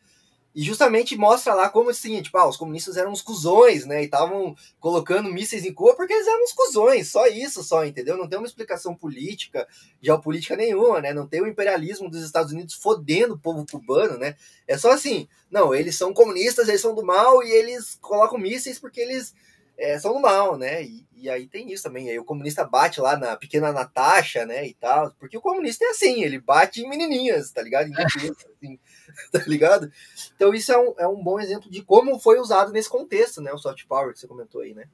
[0.54, 4.02] e justamente mostra lá como assim, tipo, ah, os comunistas eram uns cuzões, né?
[4.02, 8.18] E estavam colocando mísseis em Cuba porque eles eram uns cuzões, só isso, só, entendeu?
[8.18, 9.66] Não tem uma explicação política,
[10.02, 11.14] geopolítica nenhuma, né?
[11.14, 14.36] Não tem o imperialismo dos Estados Unidos fodendo o povo cubano, né?
[14.68, 18.78] É só assim, não, eles são comunistas, eles são do mal e eles colocam mísseis
[18.78, 19.34] porque eles
[19.78, 20.84] é, são do mal, né?
[20.84, 22.10] E, e, aí tem isso também.
[22.10, 24.68] Aí o comunista bate lá na pequena Natasha, né?
[24.68, 25.12] E tal.
[25.20, 27.88] Porque o comunista é assim, ele bate em menininhas, tá ligado?
[27.88, 28.80] Em defesa, assim,
[29.32, 29.92] tá ligado?
[30.36, 33.52] Então isso é um, é um bom exemplo de como foi usado nesse contexto, né?
[33.52, 34.86] O soft power que você comentou aí, né?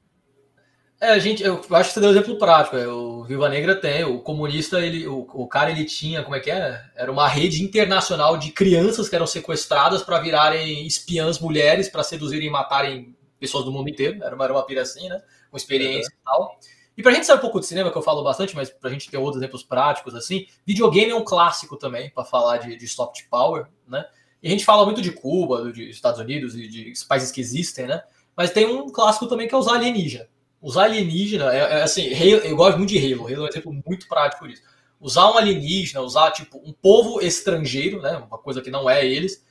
[1.00, 2.76] É, a gente, eu acho que você deu um exemplo prático.
[2.76, 6.40] É, o Viva Negra tem, o comunista, ele, o, o cara ele tinha, como é
[6.40, 6.84] que é?
[6.96, 12.48] Era uma rede internacional de crianças que eram sequestradas para virarem espiãs mulheres para seduzirem
[12.48, 14.24] e matarem pessoas do mundo inteiro.
[14.24, 15.22] Era uma, era uma pira assim, né?
[15.52, 16.20] Com experiência uhum.
[16.20, 16.60] e tal.
[16.98, 19.10] E pra gente saber um pouco de cinema, que eu falo bastante, mas pra gente
[19.10, 23.22] ter outros exemplos práticos, assim, videogame é um clássico também, para falar de, de soft
[23.30, 24.04] power, né?
[24.42, 27.86] E a gente fala muito de Cuba, dos Estados Unidos e de países que existem,
[27.86, 28.02] né?
[28.36, 30.28] Mas tem um clássico também que é usar alienígena.
[30.60, 34.08] Usar alienígena, é, é assim, eu gosto muito de Halo, Halo é um exemplo muito
[34.08, 34.64] prático disso.
[35.00, 38.18] Usar um alienígena, usar, tipo, um povo estrangeiro, né?
[38.18, 39.46] Uma coisa que não é eles,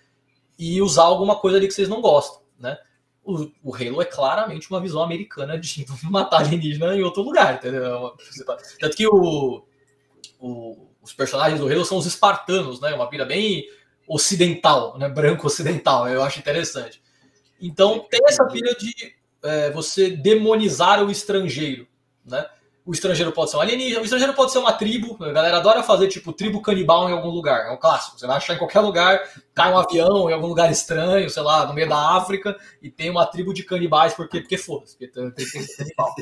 [0.59, 2.77] e usar alguma coisa ali que vocês não gostam, né?
[3.27, 8.15] O, o Halo é claramente uma visão americana de matar alienígena em outro lugar, entendeu?
[8.79, 9.65] Tanto que o,
[10.39, 12.95] o, os personagens do Halo são os espartanos, né?
[12.95, 13.69] Uma pira bem
[14.07, 15.09] ocidental, né?
[15.09, 17.03] Branco ocidental, eu acho interessante.
[17.61, 21.89] Então tem essa pilha de é, você demonizar o estrangeiro,
[22.25, 22.47] né?
[22.87, 25.17] O estrangeiro pode ser um alienígena, o estrangeiro pode ser uma tribo.
[25.21, 27.67] A galera adora fazer tipo tribo canibal em algum lugar.
[27.67, 28.17] É um clássico.
[28.17, 31.67] Você vai achar em qualquer lugar, cai um avião em algum lugar estranho, sei lá,
[31.67, 35.29] no meio da África, e tem uma tribo de canibais, porque, porque foda-se, porque tem,
[35.33, 36.15] tem, tem canibal.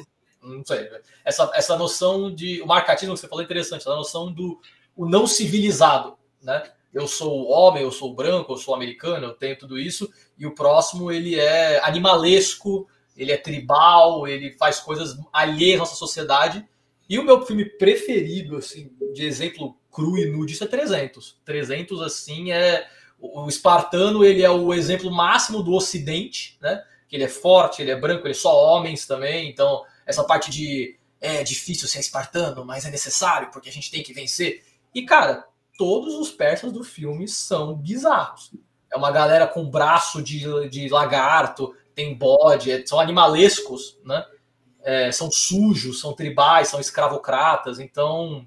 [0.42, 0.88] Não sei.
[1.22, 2.62] Essa, essa noção de.
[2.62, 4.58] O marcatismo que você falou é interessante, essa noção do
[4.96, 6.62] o não civilizado, né?
[6.94, 10.54] Eu sou homem, eu sou branco, eu sou americano, eu tenho tudo isso, e o
[10.54, 16.66] próximo ele é animalesco, ele é tribal, ele faz coisas alheias à nossa sociedade.
[17.08, 21.38] E o meu filme preferido, assim, de exemplo cru e nu disso é 300.
[21.44, 22.88] 300, assim, é...
[23.20, 26.84] O espartano, ele é o exemplo máximo do ocidente, né?
[27.08, 29.48] Que ele é forte, ele é branco, ele é só homens também.
[29.48, 30.98] Então, essa parte de...
[31.20, 34.62] É difícil ser espartano, mas é necessário, porque a gente tem que vencer.
[34.94, 35.46] E, cara,
[35.78, 38.52] todos os persas do filme são bizarros.
[38.92, 44.24] É uma galera com braço de, de lagarto, tem bode, é, são animalescos, né?
[44.82, 48.46] É, são sujos, são tribais, são escravocratas, então.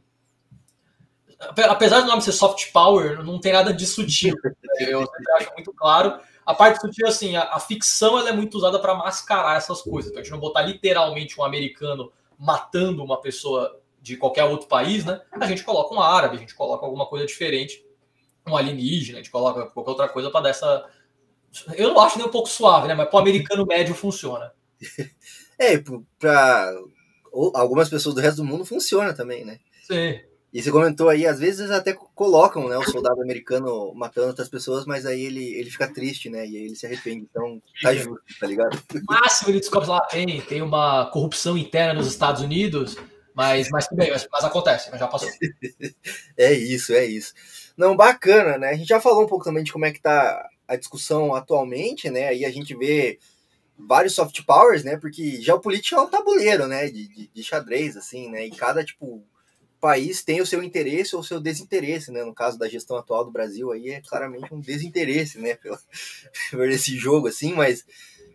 [1.40, 4.36] Apesar do nome ser soft power, não tem nada de sutil.
[4.80, 4.92] Né?
[4.92, 5.02] Eu
[5.38, 6.20] acho muito claro.
[6.46, 10.12] A parte sutil, assim, a, a ficção ela é muito usada para mascarar essas coisas.
[10.12, 15.04] Então, a gente não botar literalmente um americano matando uma pessoa de qualquer outro país,
[15.04, 15.20] né?
[15.32, 17.84] A gente coloca um árabe, a gente coloca alguma coisa diferente,
[18.48, 20.86] um alienígena, a gente coloca qualquer outra coisa para dar essa,
[21.76, 22.94] eu não acho nem um pouco suave, né?
[22.94, 24.52] Mas para o americano médio funciona.
[25.60, 25.76] É,
[26.20, 26.72] para
[27.56, 29.58] algumas pessoas do resto do mundo funciona também, né?
[29.88, 30.20] Sim.
[30.54, 34.86] E você comentou aí, às vezes até colocam né, o soldado americano matando outras pessoas,
[34.86, 36.48] mas aí ele, ele fica triste, né?
[36.48, 37.28] E aí ele se arrepende.
[37.30, 38.78] Então tá justo, tá ligado?
[38.94, 42.96] O máximo ele descobre lá, tem, tem uma corrupção interna nos Estados Unidos,
[43.36, 45.30] mas, mas tudo bem, mas, mas acontece, mas já passou.
[46.38, 47.34] é isso, é isso.
[47.76, 48.70] Não, bacana, né?
[48.70, 52.10] A gente já falou um pouco também de como é que tá a discussão atualmente,
[52.10, 52.28] né?
[52.28, 53.20] Aí a gente vê
[53.78, 54.98] vários soft powers, né?
[54.98, 56.88] Porque geopolítica é um tabuleiro, né?
[56.88, 58.46] De, de, de, xadrez, assim, né?
[58.46, 59.24] E cada, tipo,
[59.80, 62.24] país tem o seu interesse ou o seu desinteresse, né?
[62.24, 65.58] No caso da gestão atual do Brasil, aí é claramente um desinteresse, né?
[66.52, 67.86] Por esse jogo, assim, mas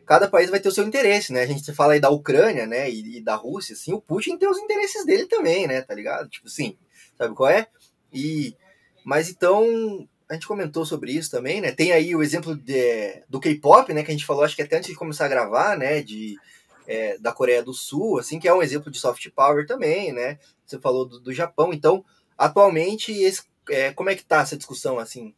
[0.07, 1.43] cada país vai ter o seu interesse, né?
[1.43, 2.91] A gente fala aí da Ucrânia, né?
[2.91, 5.83] E, e da Rússia, assim, o Putin tem os interesses dele também, né?
[5.83, 6.29] Tá ligado?
[6.29, 6.77] Tipo, sim,
[7.19, 7.67] sabe qual é?
[8.13, 8.57] E...
[9.05, 11.73] Mas então, a gente comentou sobre isso também, né?
[11.73, 14.03] Tem aí o exemplo de, do K-pop, né?
[14.03, 16.03] Que a gente falou, acho que até antes de começar a gravar, né?
[16.03, 16.39] De,
[16.87, 20.39] é, da Coreia do Sul, assim, que é um exemplo de soft power também, né?
[20.65, 21.71] Você falou do, do Japão.
[21.71, 22.03] Então,
[22.37, 25.35] atualmente, esse, é, como é que tá essa discussão, assim?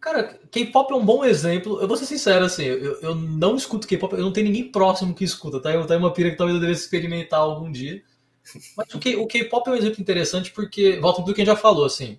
[0.00, 1.80] Cara, K-pop é um bom exemplo.
[1.80, 5.12] Eu vou ser sincero, assim, eu, eu não escuto K-pop, eu não tenho ninguém próximo
[5.12, 5.72] que escuta, tá?
[5.72, 8.00] Eu tenho uma pira que talvez eu devesse experimentar algum dia.
[8.76, 11.84] Mas o K-pop é um exemplo interessante porque, volta do que a gente já falou,
[11.84, 12.16] assim,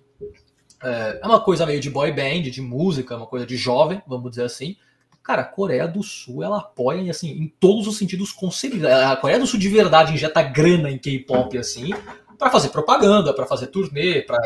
[0.82, 4.30] é, é uma coisa meio de boy band, de música, uma coisa de jovem, vamos
[4.30, 4.76] dizer assim.
[5.22, 8.92] Cara, a Coreia do Sul, ela apoia, assim, em todos os sentidos concebíveis.
[8.92, 11.90] A Coreia do Sul de verdade injeta grana em K-pop, assim,
[12.38, 14.38] para fazer propaganda, para fazer turnê, para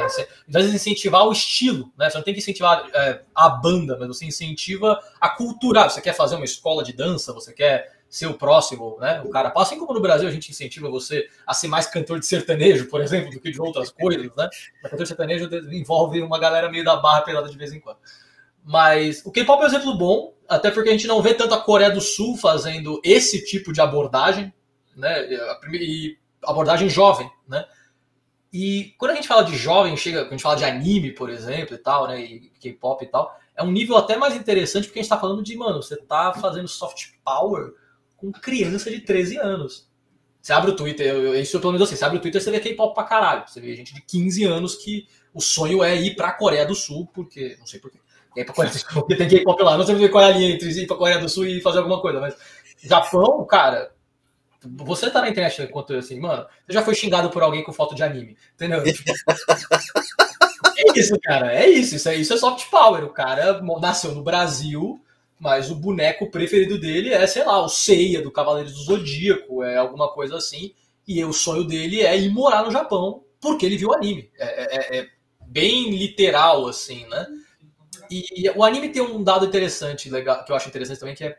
[0.49, 2.11] incentivar o estilo, né?
[2.11, 5.89] Você não tem que incentivar é, a banda, mas você incentiva a cultura.
[5.89, 9.21] Você quer fazer uma escola de dança, você quer ser o próximo, né?
[9.25, 12.27] O cara, assim como no Brasil a gente incentiva você a ser mais cantor de
[12.27, 14.49] sertanejo, por exemplo, do que de outras coisas, né?
[14.81, 17.99] Mas cantor de sertanejo envolve uma galera meio da barra pelada de vez em quando.
[18.63, 21.61] Mas o K-pop é um exemplo bom, até porque a gente não vê tanto a
[21.61, 24.55] Coreia do Sul fazendo esse tipo de abordagem,
[24.95, 25.29] né?
[25.73, 27.67] E abordagem jovem, né?
[28.53, 31.31] E quando a gente fala de jovem, chega, quando a gente fala de anime, por
[31.31, 32.21] exemplo, e tal, né?
[32.21, 35.43] E K-pop e tal, é um nível até mais interessante porque a gente tá falando
[35.43, 37.73] de, mano, você tá fazendo soft power
[38.25, 39.89] com criança de 13 anos.
[40.41, 42.61] Você abre o Twitter, eu, isso pelo menos assim, você abre o Twitter, você vê
[42.61, 43.45] K-pop pra caralho.
[43.47, 47.09] Você vê gente de 15 anos que o sonho é ir pra Coreia do Sul,
[47.15, 47.57] porque.
[47.59, 47.99] Não sei porquê.
[48.37, 49.79] Ir pra Coreia do Sul, porque tem K-pop lá.
[49.79, 52.01] Não sei qual é a linha entre ir pra Coreia do Sul e fazer alguma
[52.01, 52.37] coisa, mas.
[52.83, 53.93] Japão, cara,
[54.63, 57.95] você tá na internet enquanto assim, mano, você já foi xingado por alguém com foto
[57.95, 58.83] de anime, entendeu?
[60.77, 63.05] É isso, cara, é isso, isso é, isso é soft power.
[63.05, 65.01] O cara nasceu no Brasil,
[65.45, 69.77] mas o boneco preferido dele é, sei lá, o Seiya do Cavaleiros do Zodíaco, é
[69.77, 70.73] alguma coisa assim.
[71.07, 74.31] E o sonho dele é ir morar no Japão porque ele viu anime.
[74.39, 75.09] É, é, é
[75.47, 77.27] bem literal, assim, né?
[78.11, 81.25] E, e, o anime tem um dado interessante, legal, que eu acho interessante também, que
[81.25, 81.39] é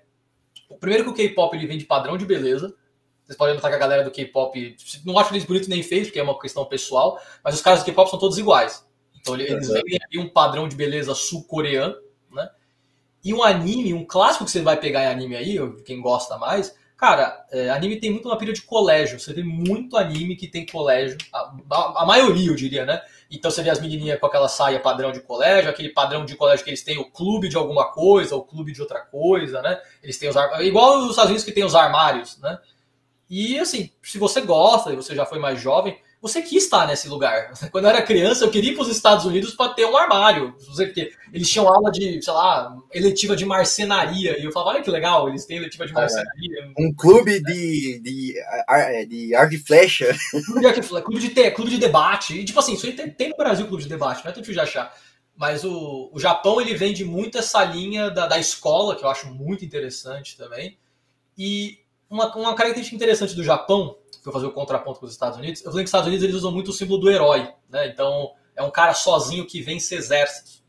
[0.69, 2.75] o primeiro que o K-pop ele vem de padrão de beleza.
[3.23, 6.19] Vocês podem notar que a galera do K-pop não acho eles bonitos nem feios, porque
[6.19, 8.85] é uma questão pessoal, mas os caras do K-pop são todos iguais.
[9.19, 12.04] Então eles vendem um padrão de beleza sul-coreano?
[13.25, 16.77] E um anime, um clássico que você vai pegar em anime aí, quem gosta mais,
[16.95, 19.19] cara, é, anime tem muito uma pilha de colégio.
[19.19, 23.01] Você vê muito anime que tem colégio, a, a, a, maioria eu diria, né?
[23.31, 26.63] Então você vê as menininhas com aquela saia padrão de colégio, aquele padrão de colégio
[26.63, 29.81] que eles têm o clube de alguma coisa, o clube de outra coisa, né?
[30.03, 32.59] Eles têm os igual os Estados Unidos que tem os armários, né?
[33.27, 35.97] E assim, se você gosta e você já foi mais jovem,
[36.27, 37.53] você quis estar nesse lugar.
[37.71, 40.55] Quando eu era criança, eu queria ir para os Estados Unidos para ter um armário.
[40.75, 44.39] Porque eles tinham aula de, sei lá, eletiva de marcenaria.
[44.39, 46.01] E eu falava, olha que legal, eles têm eletiva de ah, é.
[46.01, 46.73] marcenaria.
[46.79, 48.33] Um clube de, de,
[49.07, 50.15] de arco e flecha.
[50.31, 52.39] Clube de, clube, de, clube de debate.
[52.39, 54.41] E, tipo assim, isso aí tem, tem no Brasil clube de debate, não é tão
[54.41, 54.95] difícil de achar.
[55.37, 59.27] Mas o, o Japão, ele vende muito essa linha da, da escola, que eu acho
[59.27, 60.77] muito interessante também.
[61.37, 65.61] E uma, uma característica interessante do Japão, para fazer o contraponto com os Estados Unidos,
[65.61, 67.87] eu falei que os Estados Unidos eles usam muito o símbolo do herói, né?
[67.87, 70.63] Então é um cara sozinho que vence exércitos.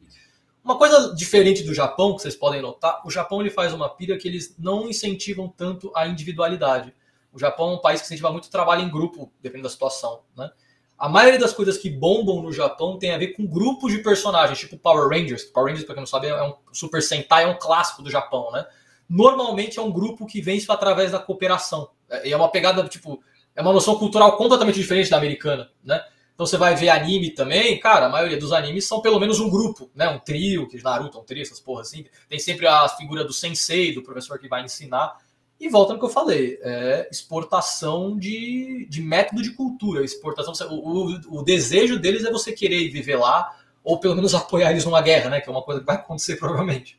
[0.63, 4.19] Uma coisa diferente do Japão que vocês podem notar, o Japão ele faz uma pilha
[4.19, 6.93] que eles não incentivam tanto a individualidade.
[7.33, 10.51] O Japão é um país que incentiva muito trabalho em grupo, dependendo da situação, né?
[10.99, 14.59] A maioria das coisas que bombam no Japão tem a ver com grupos de personagens,
[14.59, 15.45] tipo Power Rangers.
[15.45, 18.51] Power Rangers, para quem não sabe, é um Super Sentai, é um clássico do Japão,
[18.51, 18.67] né?
[19.09, 21.91] Normalmente é um grupo que vence através da cooperação.
[22.09, 23.23] É, é uma pegada, tipo,
[23.57, 26.01] é uma noção cultural completamente diferente da americana, né?
[26.35, 29.49] Então você vai ver anime também, cara, a maioria dos animes são pelo menos um
[29.49, 30.07] grupo, né?
[30.11, 32.05] Um trio, que Naruto é um trio, essas porras assim.
[32.29, 35.17] Tem sempre a figura do sensei, do professor que vai ensinar.
[35.59, 40.53] E volta no que eu falei, é exportação de, de método de cultura, exportação.
[40.71, 44.85] O, o, o desejo deles é você querer viver lá, ou pelo menos apoiar eles
[44.85, 45.41] numa guerra, né?
[45.41, 46.99] Que é uma coisa que vai acontecer provavelmente.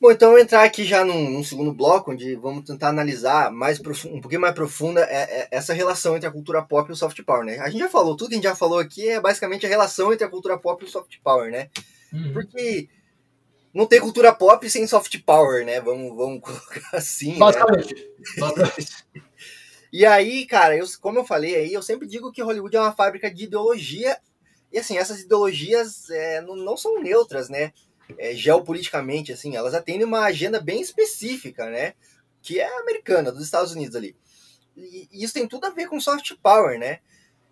[0.00, 4.20] Bom, então entrar aqui já num, num, segundo bloco, onde vamos tentar analisar mais um
[4.20, 7.44] pouquinho mais profunda é, é, essa relação entre a cultura pop e o soft power,
[7.44, 7.58] né?
[7.58, 10.12] A gente já falou, tudo que a gente já falou aqui é basicamente a relação
[10.12, 11.68] entre a cultura pop e o soft power, né?
[12.12, 12.32] Uhum.
[12.32, 12.88] Porque
[13.74, 15.80] não tem cultura pop sem soft power, né?
[15.80, 17.32] Vamos, vamos colocar assim.
[17.32, 17.38] Né?
[17.38, 17.94] Basicamente.
[18.36, 19.22] Né?
[19.92, 22.94] e aí, cara, eu, como eu falei aí, eu sempre digo que Hollywood é uma
[22.94, 24.16] fábrica de ideologia.
[24.72, 27.72] E assim, essas ideologias é, não, não são neutras, né?
[28.16, 31.94] É, geopoliticamente, assim, elas atendem uma agenda bem específica, né?
[32.40, 34.16] Que é americana, dos Estados Unidos ali.
[34.76, 37.00] E, e isso tem tudo a ver com soft power, né?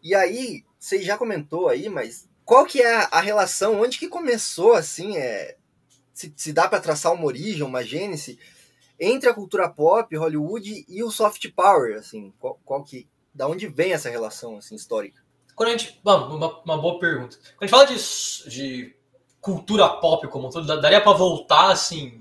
[0.03, 4.09] E aí, você já comentou aí, mas qual que é a, a relação, onde que
[4.09, 5.57] começou, assim, é,
[6.15, 8.39] se, se dá para traçar uma origem, uma gênese,
[8.99, 13.67] entre a cultura pop, Hollywood e o soft power, assim, qual, qual que, da onde
[13.67, 15.23] vem essa relação, assim, histórica?
[15.55, 17.37] Quando a gente, bom, uma, uma boa pergunta.
[17.57, 18.96] Quando a gente fala de, de
[19.47, 22.21] cultura pop como todo, daria para voltar assim.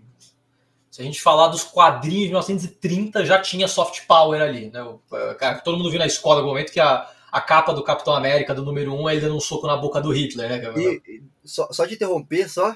[0.92, 4.82] Se a gente falar dos quadrinhos de 1930, já tinha soft power ali, né?
[4.84, 5.02] O,
[5.38, 8.54] cara, todo mundo viu na escola no momento que a, a capa do Capitão América
[8.54, 10.62] do número 1 um, ele dando um soco na boca do Hitler, né?
[10.80, 12.76] E, só, só de interromper, só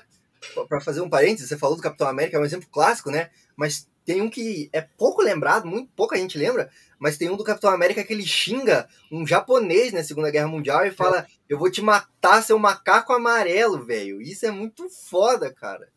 [0.67, 3.29] para fazer um parênteses, você falou do Capitão América, é um exemplo clássico, né?
[3.55, 7.43] Mas tem um que é pouco lembrado, muito pouca gente lembra, mas tem um do
[7.43, 11.71] Capitão América que ele xinga um japonês na Segunda Guerra Mundial e fala: Eu vou
[11.71, 14.21] te matar, seu macaco amarelo, velho.
[14.21, 15.87] Isso é muito foda, cara.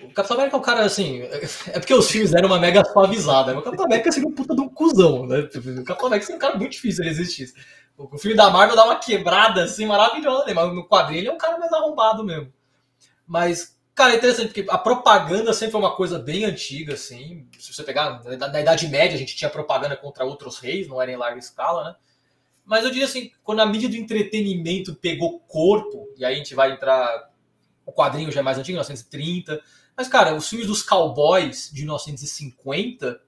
[0.00, 1.22] O Capitão América é um cara assim.
[1.68, 3.58] É porque os filmes deram uma mega suavizada.
[3.58, 5.40] O Capitão América seria um puta de um cuzão, né?
[5.40, 7.52] O Capitão América é um cara muito difícil de resistir.
[7.96, 10.54] O filme da Marvel dá uma quebrada assim maravilhosa, né?
[10.54, 12.52] mas no quadrinho ele é um cara mais arrombado mesmo.
[13.26, 17.46] Mas cara, é interessante, porque a propaganda sempre foi uma coisa bem antiga, assim.
[17.56, 21.12] Se você pegar, na, Idade Média a gente tinha propaganda contra outros reis, não era
[21.12, 21.96] em larga escala, né?
[22.64, 26.54] Mas eu diria assim, quando a mídia do entretenimento pegou corpo, e aí a gente
[26.54, 27.30] vai entrar.
[27.84, 29.60] O quadrinho já é mais antigo, 1930.
[29.96, 33.20] Mas, cara, os filmes dos cowboys de 1950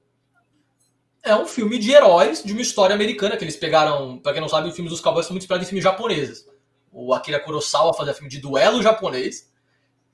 [1.22, 4.18] é um filme de heróis de uma história americana que eles pegaram.
[4.18, 6.47] Pra quem não sabe, os filmes dos cowboys são muito inspirados em filmes japoneses.
[6.93, 9.53] O Akira Kurosawa fazia filme de duelo japonês,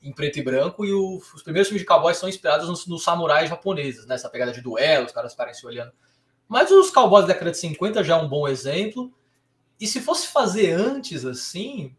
[0.03, 3.03] em preto e branco, e o, os primeiros filmes de cowboys são inspirados nos, nos
[3.03, 4.15] samurais japoneses, né?
[4.15, 5.93] Essa pegada de duelo, os caras parecem olhando.
[6.49, 9.13] Mas os cowboys da década de 50 já é um bom exemplo.
[9.79, 11.95] E se fosse fazer antes, assim.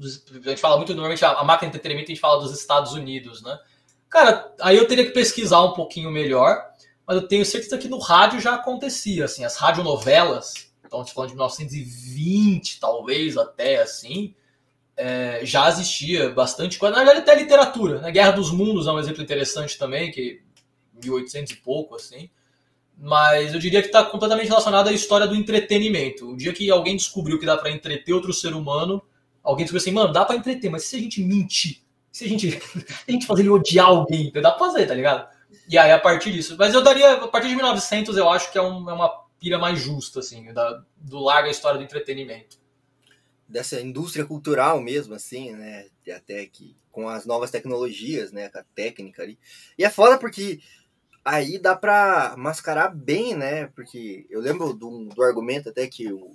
[0.00, 2.92] A gente fala muito, normalmente, a, a máquina de entretenimento a gente fala dos Estados
[2.92, 3.58] Unidos, né?
[4.08, 6.64] Cara, aí eu teria que pesquisar um pouquinho melhor,
[7.06, 11.14] mas eu tenho certeza que no rádio já acontecia, assim, as radionovelas, então a gente
[11.14, 14.34] falando de 1920, talvez até assim,
[14.96, 16.96] é, já existia bastante coisa.
[16.96, 18.10] Na verdade, até literatura, né?
[18.10, 20.42] Guerra dos Mundos é um exemplo interessante também, que
[21.02, 22.30] 1800 e pouco, assim
[22.96, 26.30] mas eu diria que está completamente relacionado à história do entretenimento.
[26.30, 29.02] O dia que alguém descobriu que dá para entreter outro ser humano,
[29.42, 32.48] alguém descobriu assim, mano, dá para entreter, mas se a gente mentir, se a gente,
[33.06, 35.28] a gente fazer ele odiar alguém, dá pra fazer, tá ligado?
[35.68, 36.56] E aí, a partir disso.
[36.58, 39.58] Mas eu daria, a partir de 1900, eu acho que é, um, é uma pira
[39.58, 42.56] mais justa, assim, da, do larga história do entretenimento.
[43.48, 45.86] Dessa indústria cultural mesmo, assim, né?
[46.14, 48.48] Até que com as novas tecnologias, né?
[48.48, 49.38] Com a técnica ali.
[49.78, 50.60] E é foda porque
[51.24, 53.66] aí dá pra mascarar bem, né?
[53.68, 56.30] Porque eu lembro do, do argumento até que o,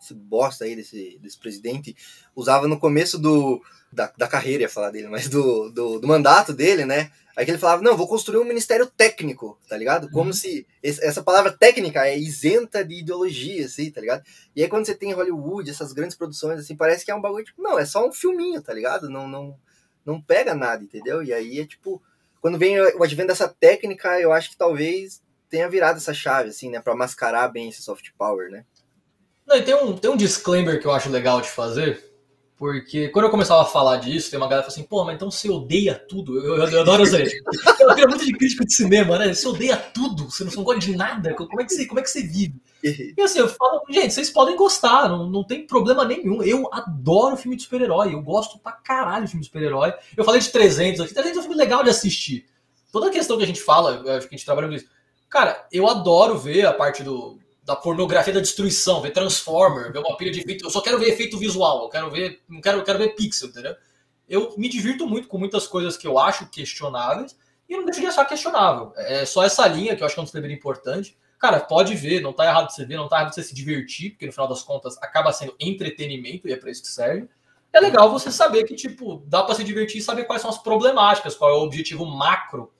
[0.00, 1.96] esse bosta aí desse, desse presidente
[2.34, 3.60] usava no começo do,
[3.92, 7.10] da, da carreira, ia falar dele, mas do, do, do, mandato dele, né?
[7.38, 10.10] Aí que ele falava, não, vou construir um ministério técnico, tá ligado?
[10.10, 10.32] Como uhum.
[10.32, 14.24] se essa palavra técnica é isenta de ideologia, assim, tá ligado?
[14.56, 17.44] E aí quando você tem Hollywood, essas grandes produções, assim, parece que é um bagulho,
[17.44, 19.08] tipo, não, é só um filminho, tá ligado?
[19.08, 19.56] Não, não,
[20.04, 21.22] não pega nada, entendeu?
[21.22, 22.02] E aí é tipo,
[22.40, 26.68] quando vem o advento dessa técnica, eu acho que talvez tenha virado essa chave, assim,
[26.68, 26.80] né?
[26.80, 28.64] Pra mascarar bem esse soft power, né?
[29.46, 32.04] Não, e tem um, tem um disclaimer que eu acho legal de fazer,
[32.58, 35.14] porque quando eu começava a falar disso, tem uma galera que fala assim, pô, mas
[35.14, 36.36] então você odeia tudo.
[36.44, 37.14] Eu, eu, eu adoro isso
[37.78, 39.32] Eu queria muito de crítico de cinema, né?
[39.32, 41.34] Você odeia tudo, você não, você não gosta de nada.
[41.34, 42.60] Como é que você, como é que você vive?
[42.82, 46.42] E assim, eu falo, gente, vocês podem gostar, não, não tem problema nenhum.
[46.42, 49.92] Eu adoro filme de super-herói, eu gosto pra caralho de filme de super-herói.
[50.16, 52.44] Eu falei de 300 aqui, 300 é um filme legal de assistir.
[52.90, 54.86] Toda a questão que a gente fala, acho que a gente trabalha com isso.
[55.30, 57.38] Cara, eu adoro ver a parte do,
[57.68, 60.64] da pornografia da destruição, ver Transformer, ver uma pilha de efeito.
[60.64, 63.48] Eu só quero ver efeito visual, eu quero ver, não quero, eu quero ver pixel,
[63.48, 63.76] entendeu?
[64.28, 67.36] Eu me divirto muito com muitas coisas que eu acho questionáveis
[67.68, 68.92] e não deixo de achar questionável.
[68.96, 72.20] É só essa linha que eu acho que é um disclaimer importante Cara, pode ver,
[72.20, 74.62] não tá errado você ver, não tá errado você se divertir, porque no final das
[74.62, 77.28] contas acaba sendo entretenimento e é para isso que serve.
[77.72, 80.58] É legal você saber que, tipo, dá para se divertir e saber quais são as
[80.58, 82.72] problemáticas, qual é o objetivo macro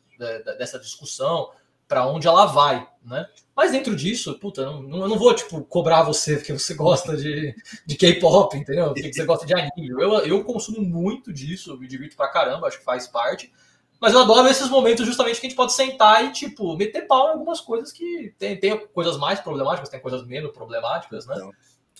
[0.59, 1.53] dessa discussão,
[1.89, 3.26] para onde ela vai, né?
[3.57, 7.16] Mas dentro disso, puta, não, não, eu não vou, tipo, cobrar você porque você gosta
[7.16, 8.93] de, de K-pop, entendeu?
[8.93, 9.89] Porque você gosta de anime.
[9.89, 13.53] Eu, eu consumo muito disso, me divirto pra caramba, acho que faz parte.
[14.01, 17.28] Mas eu adoro esses momentos justamente que a gente pode sentar e, tipo, meter pau
[17.28, 21.34] em algumas coisas que tem, tem coisas mais problemáticas, tem coisas menos problemáticas, né?
[21.34, 21.53] Total.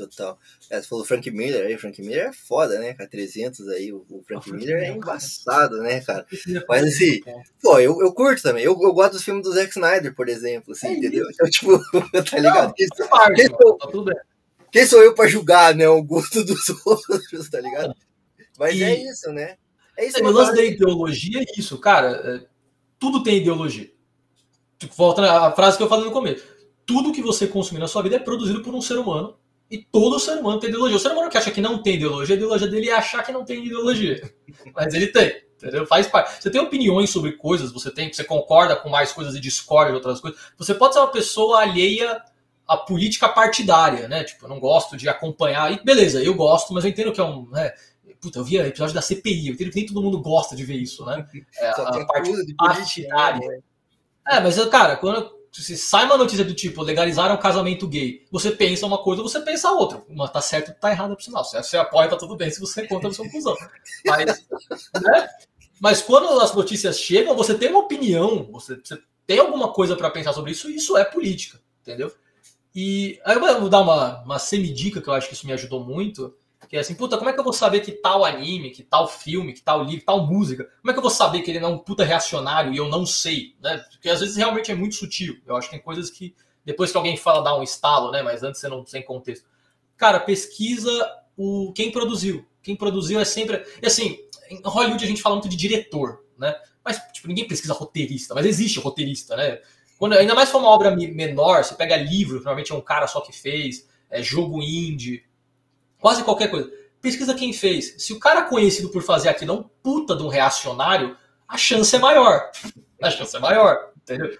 [0.07, 0.39] Total.
[0.71, 3.09] É, você falou Frank Miller aí, Frank Miller é foda, né, cara?
[3.09, 6.27] 300 aí, o, o Frank Miller é embaçado, né, cara?
[6.69, 7.21] Mas assim,
[7.61, 8.65] pô, eu, eu curto também.
[8.65, 11.27] Eu, eu gosto dos filmes do Zack Snyder, por exemplo, assim, é entendeu?
[11.31, 11.79] Então, tipo,
[12.31, 12.69] tá ligado?
[12.69, 14.15] Não, quem, parte, quem, sou, tá
[14.71, 17.95] quem sou eu pra julgar, né, o gosto dos outros, tá ligado?
[18.59, 18.83] Mas e...
[18.83, 19.57] é isso, né?
[19.97, 20.19] É isso.
[20.19, 22.09] É, o lance da ideologia é isso, cara.
[22.25, 22.47] É,
[22.99, 23.91] tudo tem ideologia.
[24.79, 26.45] Tipo, volta à frase que eu falei no começo.
[26.87, 29.37] Tudo que você consumir na sua vida é produzido por um ser humano.
[29.71, 30.97] E todo ser humano tem ideologia.
[30.97, 33.33] O ser humano que acha que não tem ideologia, a ideologia dele é achar que
[33.33, 34.33] não tem ideologia.
[34.75, 35.43] Mas ele tem.
[35.57, 35.87] Entendeu?
[35.87, 36.43] Faz parte.
[36.43, 39.97] Você tem opiniões sobre coisas, você tem, você concorda com mais coisas e discorda de
[39.97, 40.41] outras coisas.
[40.57, 42.23] Você pode ser uma pessoa alheia
[42.66, 44.25] à política partidária, né?
[44.25, 45.73] Tipo, eu não gosto de acompanhar.
[45.73, 47.49] E beleza, eu gosto, mas eu entendo que é um.
[47.51, 47.73] Né?
[48.21, 50.77] Puta, eu via episódio da CPI, eu entendo que nem todo mundo gosta de ver
[50.77, 51.27] isso, né?
[51.59, 53.49] É, a parte partidária.
[53.49, 53.61] Né?
[54.29, 58.51] É, mas, cara, quando se sai uma notícia do tipo legalizaram o casamento gay, você
[58.51, 60.03] pensa uma coisa, você pensa outra.
[60.09, 61.45] Uma tá certo, tá errado por sinal.
[61.45, 62.51] Se você apoia, tá tudo bem.
[62.51, 63.57] Se você conta, você é um cuzão.
[64.07, 64.27] Mas,
[65.03, 65.29] né?
[65.81, 70.11] Mas quando as notícias chegam, você tem uma opinião, você, você tem alguma coisa para
[70.11, 72.13] pensar sobre isso, e isso é política, entendeu?
[72.75, 75.85] E aí eu vou dar uma, uma semi-dica que eu acho que isso me ajudou
[75.85, 76.35] muito.
[76.67, 79.09] Que é assim, puta, como é que eu vou saber que tal anime, que tal
[79.09, 81.71] filme, que tal livro, tal música, como é que eu vou saber que ele não
[81.71, 83.79] é um puta reacionário e eu não sei, né?
[83.91, 85.39] Porque às vezes realmente é muito sutil.
[85.47, 86.35] Eu acho que tem coisas que
[86.65, 88.23] depois que alguém fala dá um estalo, né?
[88.23, 89.47] Mas antes você não sem contexto.
[89.97, 90.91] Cara, pesquisa
[91.37, 92.47] o quem produziu.
[92.63, 93.65] Quem produziu é sempre.
[93.81, 94.19] E assim,
[94.51, 96.55] em Hollywood a gente fala muito de diretor, né?
[96.85, 99.61] Mas, tipo, ninguém pesquisa roteirista, mas existe roteirista, né?
[99.99, 103.07] Quando, ainda mais se for uma obra menor, você pega livro, normalmente é um cara
[103.07, 105.25] só que fez, é jogo indie,
[106.01, 106.71] quase qualquer coisa.
[107.01, 107.95] Pesquisa quem fez.
[107.99, 111.95] Se o cara conhecido por fazer aquilo é um puta de um reacionário, a chance
[111.95, 112.51] é maior.
[113.01, 114.37] A chance é maior, entendeu?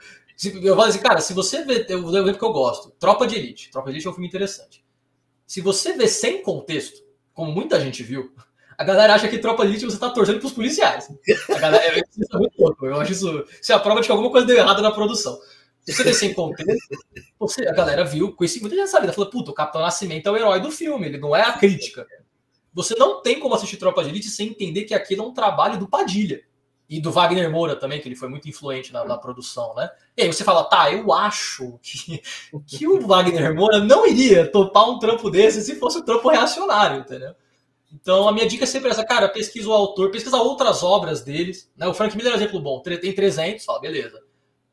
[0.65, 3.37] Eu falo assim, cara, se você vê, eu vou ver que eu gosto, Tropa de
[3.37, 3.71] Elite.
[3.71, 4.85] Tropa de Elite é um filme interessante.
[5.47, 7.01] Se você vê sem contexto,
[7.33, 8.33] como muita gente viu,
[8.77, 11.09] a galera acha que Tropa de Elite você tá torcendo pros policiais.
[11.49, 12.85] A galera, isso é muito louco.
[12.85, 15.39] Eu acho isso, isso é a prova de que alguma coisa deu errado na produção.
[15.93, 16.97] Você vê sem contexto,
[17.39, 20.37] você, a galera viu, conheci muita gente sabe, falou, puta, o Capitão Nascimento é o
[20.37, 22.07] herói do filme, ele não é a crítica.
[22.75, 25.79] Você não tem como assistir Tropa de Elite sem entender que aquilo é um trabalho
[25.79, 26.43] do Padilha.
[26.91, 29.91] E do Wagner Moura também, que ele foi muito influente na, na produção, né?
[30.17, 32.23] E aí você fala, tá, eu acho que,
[32.67, 37.01] que o Wagner Moura não iria topar um trampo desse se fosse um trampo reacionário,
[37.01, 37.35] entendeu?
[37.93, 41.71] Então a minha dica é sempre essa, cara, pesquisa o autor, pesquisa outras obras deles,
[41.77, 41.87] né?
[41.87, 44.28] O Frank Miller é um exemplo bom, tem 300, fala, beleza.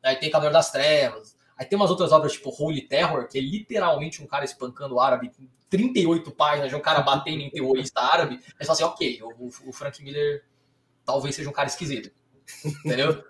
[0.06, 3.40] Aí tem Cavaleiro das Trevas, aí tem umas outras obras tipo Holy Terror, que é
[3.40, 5.32] literalmente um cara espancando árabe,
[5.68, 9.68] 38 páginas de um cara batendo em terrorista árabe, aí você fala assim, ok, o,
[9.68, 10.44] o Frank Miller
[11.04, 12.10] talvez seja um cara esquisito.
[12.84, 13.24] Entendeu?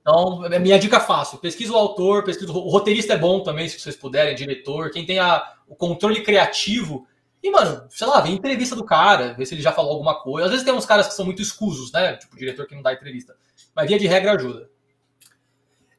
[0.00, 1.38] Então, é minha dica fácil.
[1.38, 5.18] Pesquisa o autor, pesquisa o roteirista é bom também, se vocês puderem, diretor, quem tem
[5.18, 7.06] a, o controle criativo.
[7.42, 10.46] E, mano, sei lá, vê entrevista do cara, vê se ele já falou alguma coisa.
[10.46, 12.16] Às vezes tem uns caras que são muito escusos, né?
[12.16, 13.34] Tipo, diretor que não dá entrevista.
[13.74, 14.70] Mas via de regra ajuda.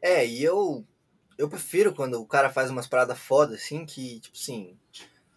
[0.05, 0.85] É, e eu
[1.35, 4.77] eu prefiro quando o cara faz umas paradas foda, assim, que, tipo assim,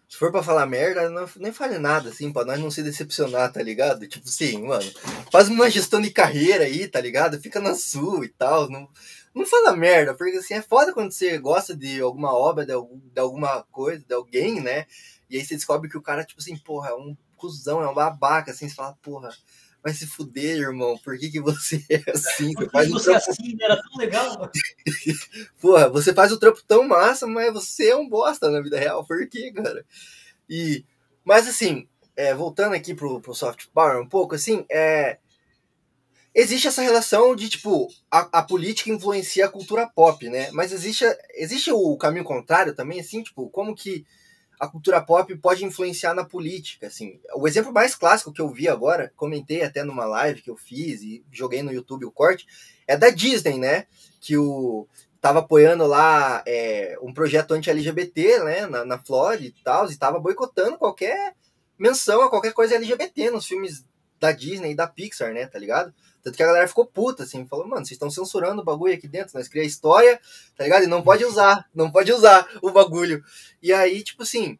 [0.07, 3.51] se for pra falar merda, não, nem fale nada, assim, pra nós não se decepcionar,
[3.51, 4.07] tá ligado?
[4.07, 4.85] Tipo assim, mano,
[5.31, 7.41] faz uma gestão de carreira aí, tá ligado?
[7.41, 8.87] Fica na sua e tal, não,
[9.33, 12.73] não fala merda, porque assim, é foda quando você gosta de alguma obra, de,
[13.11, 14.85] de alguma coisa, de alguém, né?
[15.31, 17.93] E aí você descobre que o cara, tipo assim, porra, é um cuzão, é um
[17.95, 19.29] babaca, assim, você fala, porra,
[19.83, 22.53] vai se fuder, irmão, por que, que você é assim?
[22.53, 23.29] Você faz você trampo...
[23.29, 24.51] assim, era tão legal.
[25.59, 29.05] Porra, você faz o trampo tão massa, mas você é um bosta na vida real,
[29.05, 29.85] por quê, cara?
[30.49, 30.85] E,
[31.23, 35.17] mas assim, é, voltando aqui pro, pro soft power um pouco, assim, é,
[36.33, 40.49] existe essa relação de, tipo, a, a política influencia a cultura pop, né?
[40.51, 44.05] Mas existe, existe o caminho contrário também, assim, tipo, como que
[44.59, 47.19] a cultura pop pode influenciar na política, assim.
[47.33, 51.01] O exemplo mais clássico que eu vi agora, comentei até numa live que eu fiz
[51.01, 52.45] e joguei no YouTube o corte,
[52.85, 53.85] é da Disney, né?
[54.19, 54.85] Que o
[55.21, 60.17] tava apoiando lá é, um projeto anti-LGBT, né, na, na Flórida e tal, e tava
[60.17, 61.35] boicotando qualquer
[61.77, 63.85] menção a qualquer coisa LGBT nos filmes
[64.19, 65.93] da Disney e da Pixar, né, tá ligado?
[66.21, 69.07] Tanto que a galera ficou puta, assim, falou, mano, vocês estão censurando o bagulho aqui
[69.07, 70.19] dentro, nós criamos história,
[70.55, 70.83] tá ligado?
[70.83, 73.23] E não pode usar, não pode usar o bagulho.
[73.61, 74.57] E aí, tipo assim,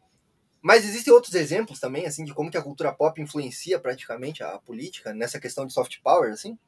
[0.62, 4.58] mas existem outros exemplos também, assim, de como que a cultura pop influencia praticamente a
[4.58, 6.58] política nessa questão de soft power, assim?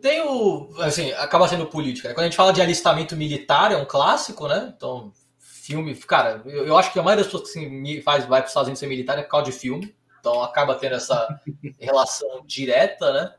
[0.00, 0.70] Tem o.
[0.78, 2.10] Assim, acaba sendo política.
[2.10, 4.72] Quando a gente fala de alistamento militar, é um clássico, né?
[4.76, 5.94] Então, filme.
[5.96, 8.50] Cara, eu, eu acho que a maioria das pessoas que assim, faz, vai para os
[8.50, 9.94] Estados Unidos ser militar é por causa de filme.
[10.20, 11.40] Então acaba tendo essa
[11.78, 13.34] relação direta, né?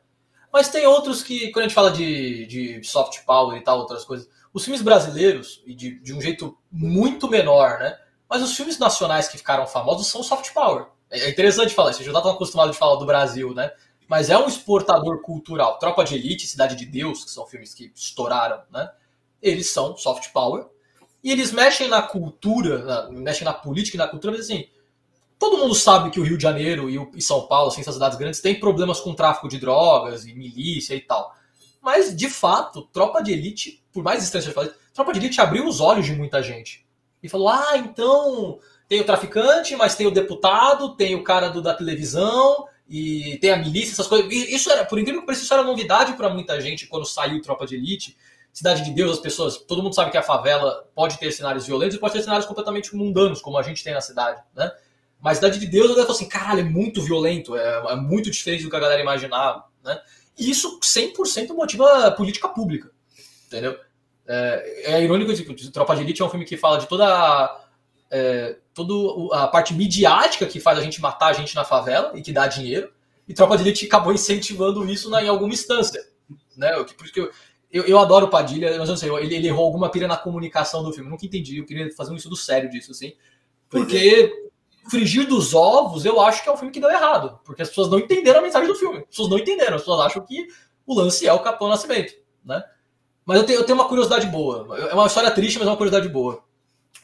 [0.52, 4.04] Mas tem outros que, quando a gente fala de, de soft power e tal, outras
[4.04, 7.98] coisas, os filmes brasileiros, e de, de um jeito muito menor, né?
[8.28, 10.88] Mas os filmes nacionais que ficaram famosos são soft power.
[11.12, 13.72] É interessante falar isso, a já tão acostumado de falar do Brasil, né?
[14.08, 15.78] Mas é um exportador cultural.
[15.78, 18.92] Tropa de Elite, Cidade de Deus, que são filmes que estouraram, né?
[19.42, 20.66] Eles são soft power.
[21.24, 24.68] E eles mexem na cultura, na, mexem na política e na cultura, mas assim,
[25.40, 27.96] todo mundo sabe que o Rio de Janeiro e, o, e São Paulo, assim, essas
[27.96, 31.34] cidades grandes, têm problemas com tráfico de drogas e milícia e tal.
[31.82, 35.66] Mas, de fato, Tropa de Elite, por mais estranho que seja Tropa de Elite abriu
[35.66, 36.86] os olhos de muita gente.
[37.24, 41.62] E falou, ah, então tem o traficante, mas tem o deputado, tem o cara do,
[41.62, 44.32] da televisão, e tem a milícia, essas coisas.
[44.32, 47.66] Isso era, por incrível que pareça, isso era novidade para muita gente quando saiu Tropa
[47.68, 48.18] de Elite.
[48.52, 51.96] Cidade de Deus, as pessoas, todo mundo sabe que a favela pode ter cenários violentos
[51.96, 54.72] e pode ter cenários completamente mundanos, como a gente tem na cidade, né?
[55.22, 58.64] Mas Cidade de Deus, galera fala assim, caralho, é muito violento, é, é muito diferente
[58.64, 60.00] do que a galera imaginava, né?
[60.38, 62.90] E isso 100% motiva a política pública,
[63.48, 63.78] entendeu?
[64.26, 67.66] É, é irônico, tipo, Tropa de Elite é um filme que fala de toda a,
[68.10, 72.22] é, toda a parte midiática que faz a gente matar a gente na favela e
[72.22, 72.94] que dá dinheiro,
[73.28, 76.02] e Tropa de Elite acabou incentivando isso na, em alguma instância,
[76.56, 76.72] né?
[76.98, 77.32] Por isso que eu,
[77.70, 80.16] eu, eu, adoro o Padilha, mas eu não sei, ele, ele errou alguma pira na
[80.16, 83.14] comunicação do filme, eu nunca entendi, eu queria fazer um estudo sério disso, assim,
[83.70, 84.49] porque
[84.90, 87.90] Frigir dos Ovos, eu acho que é um filme que deu errado, porque as pessoas
[87.90, 89.00] não entenderam a mensagem do filme.
[89.00, 90.48] As pessoas não entenderam, as pessoas acham que
[90.86, 92.14] o lance é o Capitão Nascimento,
[92.44, 92.64] né?
[93.26, 94.78] Mas eu tenho, eu tenho uma curiosidade boa.
[94.90, 96.44] É uma história triste, mas é uma curiosidade boa.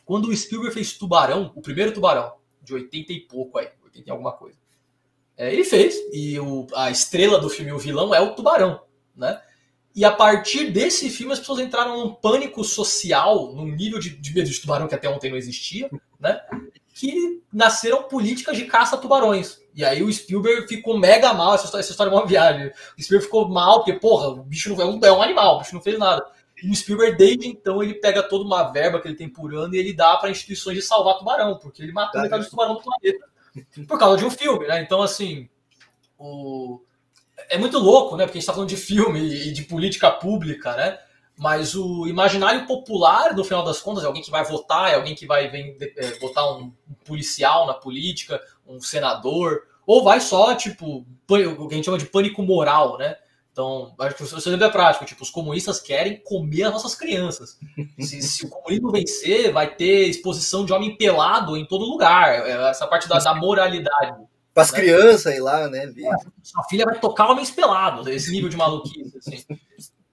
[0.03, 2.33] Quando o Spielberg fez Tubarão, o primeiro Tubarão,
[2.63, 4.57] de 80 e pouco aí, 80 e alguma coisa,
[5.37, 8.81] É, ele fez, e o, a estrela do filme, o vilão, é o tubarão,
[9.13, 9.41] né?
[9.93, 14.33] E a partir desse filme as pessoas entraram num pânico social, num nível de, de
[14.33, 16.41] medo de tubarão que até ontem não existia, né?
[16.97, 19.59] Que nasceram políticas de caça a tubarões.
[19.75, 22.71] E aí o Spielberg ficou mega mal, essa história, essa história é uma viagem.
[22.97, 25.59] O Spielberg ficou mal, porque, porra, o bicho não é um, é um animal, o
[25.59, 26.25] bicho não fez nada.
[26.63, 29.75] E o Spielberg, desde então, ele pega toda uma verba que ele tem por ano
[29.75, 32.81] e ele dá para instituições de salvar tubarão, porque ele matou metade dos tubarão do
[32.81, 33.27] planeta.
[33.85, 34.81] Por causa de um filme, né?
[34.81, 35.49] Então, assim,
[36.17, 36.81] o...
[37.49, 38.23] é muito louco, né?
[38.23, 40.97] Porque a gente tá falando de filme e de política pública, né?
[41.37, 45.13] Mas o imaginário popular, no final das contas, é alguém que vai votar, é alguém
[45.13, 46.71] que vai é, votar um
[47.03, 52.05] policial na política, um senador, ou vai só, tipo, o que a gente chama de
[52.05, 53.17] pânico moral, né?
[53.55, 55.05] Então, acho que seu exemplo é prático.
[55.05, 57.57] Tipo, os comunistas querem comer as nossas crianças.
[57.97, 62.45] Se, se, o comunismo vencer, vai ter exposição de homem pelado em todo lugar.
[62.45, 64.25] É, essa parte da, da moralidade.
[64.53, 64.79] Para as né?
[64.79, 65.87] crianças ir lá, né?
[65.87, 66.03] Ver.
[66.43, 69.17] Sua filha vai tocar homens pelados, esse nível de maluquice.
[69.17, 69.45] Assim.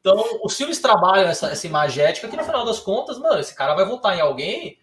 [0.03, 3.73] Então, os filmes trabalham essa, essa imagética que, no final das contas, mano, esse cara
[3.73, 4.77] vai votar em alguém.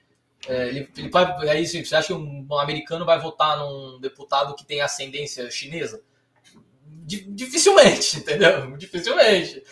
[0.47, 4.65] É, ele, ele vai, aí, você acha que um, americano vai votar num deputado que
[4.65, 6.01] tem ascendência chinesa?
[7.05, 8.71] dificilmente, entendeu?
[8.77, 9.63] Dificilmente.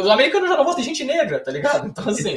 [0.00, 1.88] Os americanos já não votam em gente negra, tá ligado?
[1.88, 2.36] Então, assim.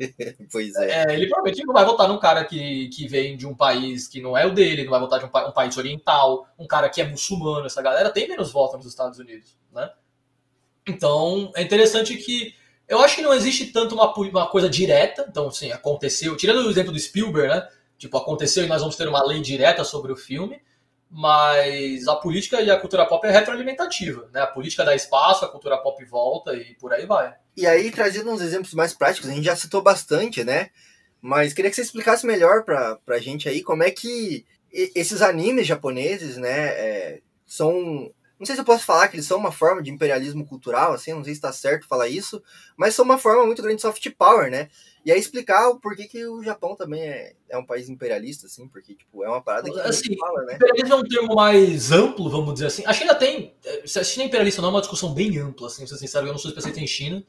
[0.50, 1.04] pois é.
[1.04, 1.14] é.
[1.14, 4.36] Ele provavelmente não vai votar num cara que, que vem de um país que não
[4.36, 7.06] é o dele, não vai votar de um, um país oriental, um cara que é
[7.06, 7.66] muçulmano.
[7.66, 9.54] Essa galera tem menos votos nos Estados Unidos?
[10.86, 12.54] Então, é interessante que.
[12.88, 15.26] Eu acho que não existe tanto uma, uma coisa direta.
[15.28, 16.36] Então, assim, aconteceu.
[16.36, 17.68] Tirando o exemplo do Spielberg, né?
[17.96, 20.60] Tipo, aconteceu e nós vamos ter uma lei direta sobre o filme
[21.14, 24.40] mas a política e a cultura pop é retroalimentativa, né?
[24.40, 27.34] A política dá espaço, a cultura pop volta e por aí vai.
[27.54, 30.70] E aí, trazendo uns exemplos mais práticos, a gente já citou bastante, né?
[31.20, 35.66] Mas queria que você explicasse melhor pra, pra gente aí como é que esses animes
[35.66, 38.10] japoneses, né, é, são...
[38.42, 41.12] Não sei se eu posso falar que eles são uma forma de imperialismo cultural, assim,
[41.12, 42.42] não sei se está certo falar isso,
[42.76, 44.68] mas são uma forma muito grande de soft power, né?
[45.06, 48.66] E aí explicar o porquê que o Japão também é, é um país imperialista, assim,
[48.66, 50.56] porque, tipo, é uma parada que assim, fala, né?
[50.56, 52.82] Imperialismo é um termo mais amplo, vamos dizer assim.
[52.84, 53.54] A China tem.
[53.86, 56.26] Se a China é imperialista ou não, é uma discussão bem ampla, assim, se sincero,
[56.26, 57.24] eu não sou especialista em China.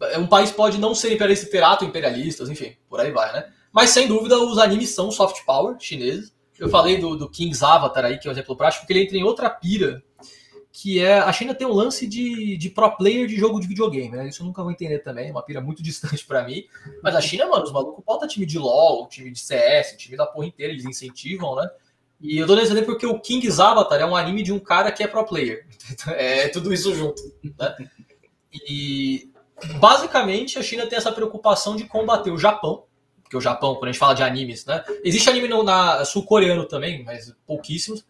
[0.00, 3.32] É, um país pode não ser imperialista e ter ato imperialistas, enfim, por aí vai,
[3.32, 3.52] né?
[3.72, 6.32] Mas sem dúvida os animes são soft power chineses.
[6.56, 9.16] Eu falei do, do King's Avatar aí, que é um exemplo prático, porque ele entra
[9.16, 10.05] em outra pira
[10.78, 14.14] que é a China tem um lance de, de pro player de jogo de videogame,
[14.14, 14.28] né?
[14.28, 16.66] Isso eu nunca vou entender também, é uma pira muito distante para mim.
[17.02, 20.26] Mas a China, mano, os malucos botam time de LoL, time de CS, time da
[20.26, 21.66] porra inteira, eles incentivam, né?
[22.20, 24.92] E eu dou nesse exemplo porque o King's Avatar é um anime de um cara
[24.92, 25.66] que é pro player.
[26.08, 27.22] É tudo isso junto,
[27.58, 27.74] né?
[28.68, 29.30] E
[29.80, 32.84] basicamente a China tem essa preocupação de combater o Japão,
[33.22, 34.84] porque o Japão, quando a gente fala de animes, né?
[35.02, 38.04] Existe anime no, na sul-coreano também, mas pouquíssimos.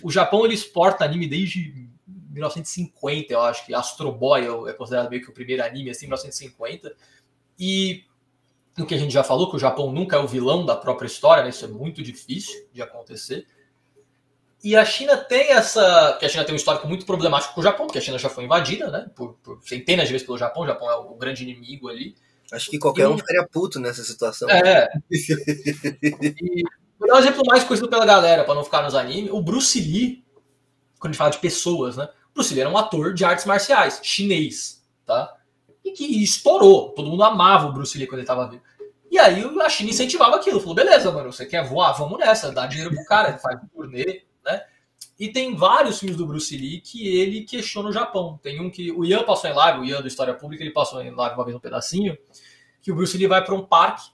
[0.00, 1.90] O Japão ele exporta anime desde
[2.32, 6.94] 1950, eu acho que Astro Boy é considerado meio que o primeiro anime, assim, 1950.
[7.58, 8.04] E
[8.78, 11.06] o que a gente já falou, que o Japão nunca é o vilão da própria
[11.06, 11.50] história, né?
[11.50, 13.46] isso é muito difícil de acontecer.
[14.64, 16.16] E a China tem essa.
[16.20, 18.28] que a China tem um histórico muito problemático com o Japão, porque a China já
[18.28, 19.10] foi invadida, né?
[19.16, 20.62] Por, por centenas de vezes pelo Japão.
[20.62, 22.14] O Japão é o grande inimigo ali.
[22.52, 24.48] Acho que qualquer e, um ficaria puto nessa situação.
[24.48, 24.88] É.
[25.10, 26.62] e,
[26.96, 29.32] vou dar um exemplo mais conhecido pela galera, para não ficar nos animes.
[29.32, 30.24] O Bruce Lee,
[31.00, 32.08] quando a gente fala de pessoas, né?
[32.34, 35.36] Bruce Lee era um ator de artes marciais, chinês, tá?
[35.84, 36.90] E que estourou.
[36.90, 38.62] Todo mundo amava o Bruce Lee quando ele tava vivo.
[39.10, 40.58] E aí a China incentivava aquilo.
[40.58, 41.92] Falou, beleza, mano, você quer voar?
[41.92, 44.64] Vamos nessa, dá dinheiro pro cara, faz um turnê, né?
[45.18, 48.40] E tem vários filmes do Bruce Lee que ele questiona o Japão.
[48.42, 51.02] Tem um que o Ian passou em live, o Ian do História Pública, ele passou
[51.02, 52.16] em live uma vez um pedacinho,
[52.80, 54.10] que o Bruce Lee vai para um parque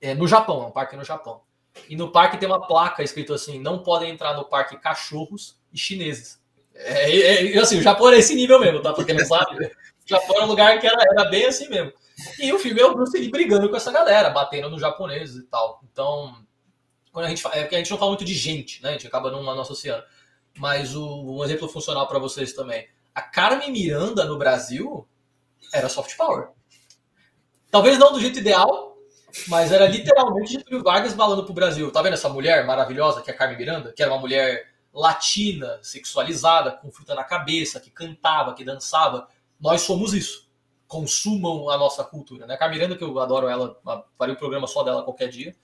[0.00, 1.42] é, no Japão, é um parque no Japão.
[1.88, 5.78] E no parque tem uma placa escrito assim: não podem entrar no parque cachorros e
[5.78, 6.39] chineses.
[6.84, 8.92] É, é, é, assim, o Japão era esse nível mesmo, tá?
[8.92, 9.66] Porque não sabe.
[9.66, 9.70] O
[10.06, 11.92] Japão era um lugar que era, era bem assim mesmo.
[12.38, 15.46] E o filme é o Bruce Lee brigando com essa galera, batendo nos japoneses e
[15.46, 15.80] tal.
[15.90, 16.44] Então,
[17.12, 18.90] quando a gente fala, é porque a gente não fala muito de gente, né?
[18.90, 20.04] A gente acaba não, não associando.
[20.58, 22.88] Mas o, um exemplo funcional para vocês também.
[23.14, 25.06] A Carmen Miranda no Brasil
[25.72, 26.48] era soft power.
[27.70, 28.96] Talvez não do jeito ideal,
[29.48, 31.90] mas era literalmente Getúlio Vargas balando pro Brasil.
[31.90, 33.92] Tá vendo essa mulher maravilhosa que é a Carmen Miranda?
[33.92, 39.28] Que era uma mulher latina, sexualizada, com fruta na cabeça, que cantava, que dançava.
[39.60, 40.48] Nós somos isso.
[40.86, 42.46] Consumam a nossa cultura.
[42.46, 42.56] Né?
[42.58, 43.78] A Miranda, que eu adoro ela,
[44.18, 45.54] faria um programa só dela qualquer dia.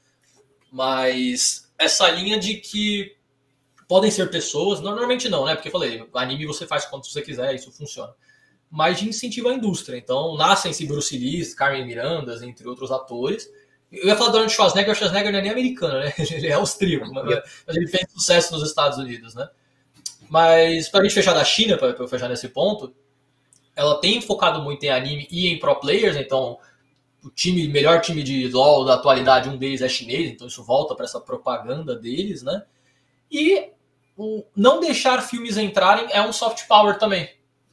[0.71, 3.17] Mas essa linha de que
[3.89, 5.55] podem ser pessoas, normalmente não, né?
[5.55, 8.13] Porque eu falei, anime você faz quanto você quiser, isso funciona.
[8.71, 9.97] Mas de incentivo à indústria.
[9.97, 13.49] Então, nascem-se Bruce Lee, Carmen Mirandas, entre outros atores,
[13.91, 16.13] eu ia falar do Arnold Schwarzenegger, o Schwarzenegger não é nem americano, né?
[16.31, 17.27] Ele é austríaco, mas
[17.69, 19.49] ele fez sucesso nos Estados Unidos, né?
[20.29, 22.95] Mas para a gente fechar da China, para eu fechar nesse ponto,
[23.75, 26.59] ela tem focado muito em anime e em pro players, então
[27.23, 30.95] o time, melhor time de LoL da atualidade, um deles é chinês, então isso volta
[30.95, 32.65] para essa propaganda deles, né?
[33.31, 33.71] E
[34.17, 37.29] o não deixar filmes entrarem é um soft power também,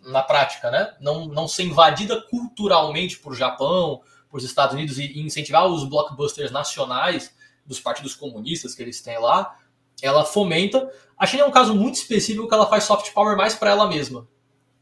[0.05, 0.93] na prática, né?
[0.99, 4.01] Não, não ser invadida culturalmente por Japão,
[4.33, 9.59] por Estados Unidos e incentivar os blockbusters nacionais dos partidos comunistas que eles têm lá,
[10.01, 10.91] ela fomenta.
[11.15, 13.85] A China é um caso muito específico que ela faz soft power mais para ela
[13.85, 14.27] mesma.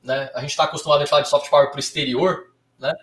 [0.01, 0.31] Né?
[0.33, 2.93] A gente está acostumado a falar de soft power para o exterior, né?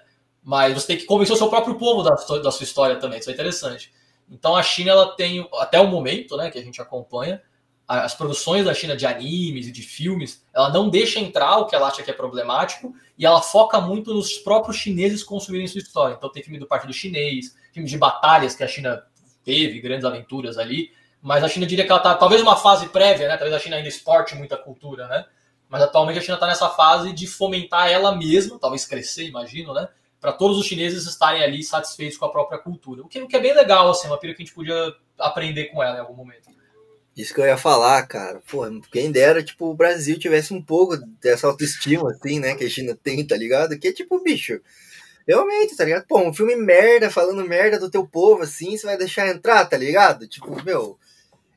[0.43, 3.29] mas você tem que convencer o seu próprio povo da, da sua história também, isso
[3.29, 3.93] é interessante.
[4.31, 7.43] Então a China ela tem, até o momento né, que a gente acompanha,
[7.87, 11.77] as produções da China de animes e de filmes, ela não deixa entrar o que
[11.77, 16.15] ela acha que é problemático e ela foca muito nos próprios chineses consumirem sua história.
[16.15, 19.03] Então tem filme do Partido Chinês, filme de batalhas que a China
[19.45, 23.27] teve, grandes aventuras ali, mas a China diria que ela está talvez uma fase prévia,
[23.27, 23.37] né?
[23.37, 25.27] Talvez a China ainda exporte muita cultura, né?
[25.69, 29.89] Mas atualmente a China está nessa fase de fomentar ela mesma, talvez crescer, imagino, né?
[30.21, 33.03] Para todos os chineses estarem ali satisfeitos com a própria cultura.
[33.03, 35.67] O que, o que é bem legal, assim, uma pira que a gente podia aprender
[35.67, 36.48] com ela em algum momento.
[37.19, 38.41] Isso que eu ia falar, cara.
[38.49, 38.63] Pô,
[38.93, 42.55] quem dera, tipo, o Brasil tivesse um pouco dessa autoestima, assim, né?
[42.55, 43.77] Que a China tem, tá ligado?
[43.77, 44.61] Que é tipo, bicho.
[45.27, 46.07] Realmente, tá ligado?
[46.07, 49.77] Pô, um filme merda, falando merda do teu povo, assim, você vai deixar entrar, tá
[49.77, 50.29] ligado?
[50.29, 50.97] Tipo, meu.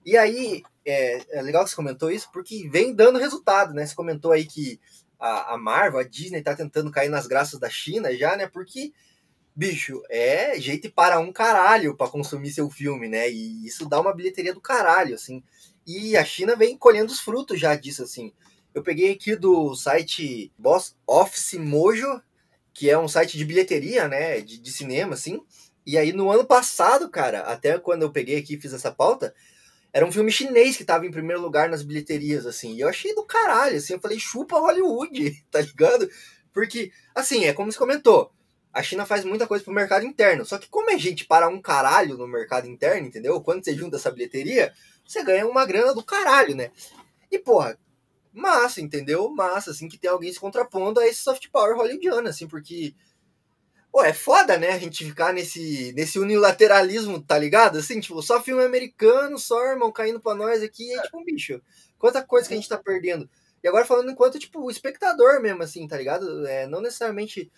[0.04, 3.86] E aí, é, é legal que você comentou isso, porque vem dando resultado, né?
[3.86, 4.80] Você comentou aí que
[5.20, 8.48] a, a Marvel, a Disney tá tentando cair nas graças da China já, né?
[8.48, 8.92] Porque
[9.62, 13.30] bicho, é jeito para um caralho para consumir seu filme, né?
[13.30, 15.44] E isso dá uma bilheteria do caralho, assim.
[15.86, 18.34] E a China vem colhendo os frutos já disso, assim.
[18.74, 22.24] Eu peguei aqui do site Boss Office Mojo,
[22.74, 24.42] que é um site de bilheteria, né?
[24.42, 25.40] De, de cinema, assim.
[25.86, 29.32] E aí no ano passado, cara, até quando eu peguei aqui e fiz essa pauta,
[29.94, 32.74] era um filme chinês que tava em primeiro lugar nas bilheterias, assim.
[32.74, 33.94] E eu achei do caralho, assim.
[33.94, 36.10] Eu falei, chupa Hollywood, tá ligado?
[36.52, 38.32] Porque, assim, é como você comentou
[38.74, 40.46] a China faz muita coisa pro mercado interno.
[40.46, 43.42] Só que como é gente para um caralho no mercado interno, entendeu?
[43.42, 44.74] Quando você junta essa bilheteria,
[45.06, 46.72] você ganha uma grana do caralho, né?
[47.30, 47.78] E, porra,
[48.32, 49.30] massa, entendeu?
[49.30, 52.94] Massa, assim, que tem alguém se contrapondo a esse soft power hollywoodiano, assim, porque...
[53.92, 57.78] Pô, é foda, né, a gente ficar nesse, nesse unilateralismo, tá ligado?
[57.78, 61.62] Assim, tipo, só filme americano, só, irmão, caindo pra nós aqui, é tipo um bicho.
[62.00, 63.30] Quanta coisa que a gente tá perdendo.
[63.62, 66.48] E agora falando enquanto, tipo, espectador mesmo, assim, tá ligado?
[66.48, 67.52] É, não necessariamente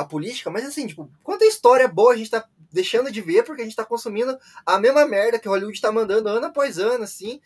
[0.00, 3.60] a política, mas assim, tipo, quanta história boa a gente tá deixando de ver porque
[3.60, 7.40] a gente tá consumindo a mesma merda que Hollywood tá mandando ano após ano, assim.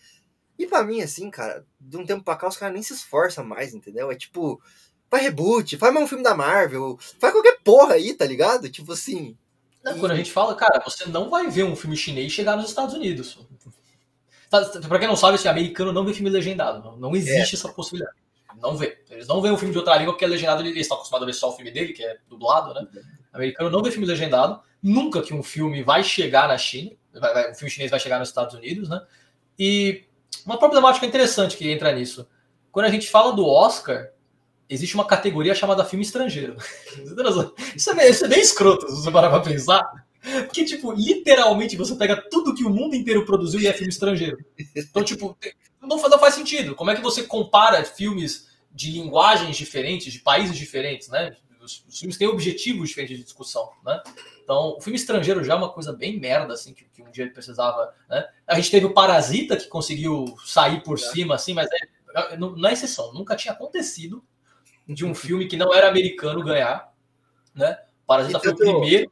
[0.56, 3.44] E para mim, assim, cara, de um tempo pra cá os caras nem se esforçam
[3.44, 4.10] mais, entendeu?
[4.10, 4.62] É tipo,
[5.10, 8.70] faz reboot, faz mais um filme da Marvel, faz qualquer porra aí, tá ligado?
[8.70, 9.36] Tipo assim.
[9.82, 10.00] Não, e...
[10.00, 12.94] Quando a gente fala, cara, você não vai ver um filme chinês chegar nos Estados
[12.94, 13.44] Unidos.
[14.48, 16.84] Tá, pra quem não sabe, esse americano não vê filme legendado.
[16.84, 17.58] Não, não existe é.
[17.58, 18.23] essa possibilidade
[18.60, 18.98] não vê.
[19.10, 21.30] Eles não veem um filme de outra língua porque é legendado, eles estão acostumados a
[21.30, 22.86] ver só o filme dele, que é dublado, né?
[23.32, 24.60] O americano não vê filme legendado.
[24.82, 28.18] Nunca que um filme vai chegar na China, vai, vai, um filme chinês vai chegar
[28.18, 29.00] nos Estados Unidos, né?
[29.58, 30.04] E
[30.44, 32.28] uma problemática interessante que entra nisso.
[32.70, 34.10] Quando a gente fala do Oscar,
[34.68, 36.56] existe uma categoria chamada filme estrangeiro.
[37.76, 39.82] Isso é, bem, isso é bem escroto, se você parar pra pensar.
[40.44, 44.38] Porque, tipo, literalmente você pega tudo que o mundo inteiro produziu e é filme estrangeiro.
[44.74, 45.36] Então, tipo,
[45.86, 46.74] não, não faz sentido.
[46.74, 51.36] Como é que você compara filmes de linguagens diferentes, de países diferentes, né?
[51.60, 54.02] Os, os filmes têm objetivos diferentes de discussão, né?
[54.42, 57.24] Então, o filme estrangeiro já é uma coisa bem merda, assim, que, que um dia
[57.24, 58.26] ele precisava, né?
[58.46, 61.00] A gente teve o Parasita, que conseguiu sair por é.
[61.00, 63.14] cima, assim, mas é, não é exceção.
[63.14, 64.22] Nunca tinha acontecido
[64.86, 66.92] de um filme que não era americano ganhar,
[67.54, 67.78] né?
[68.06, 69.10] Parasita foi o primeiro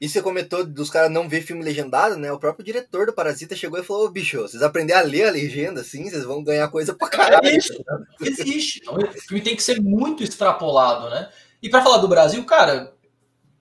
[0.00, 2.30] e você comentou dos caras não ver filme legendado, né?
[2.30, 5.80] O próprio diretor do Parasita chegou e falou: bicho, vocês aprenderem a ler a legenda,
[5.80, 7.46] assim, vocês vão ganhar coisa pra caralho.
[7.46, 7.84] Existe.
[8.20, 8.80] Existe.
[8.82, 11.30] Então, o filme tem que ser muito extrapolado, né?
[11.62, 12.94] E para falar do Brasil, cara,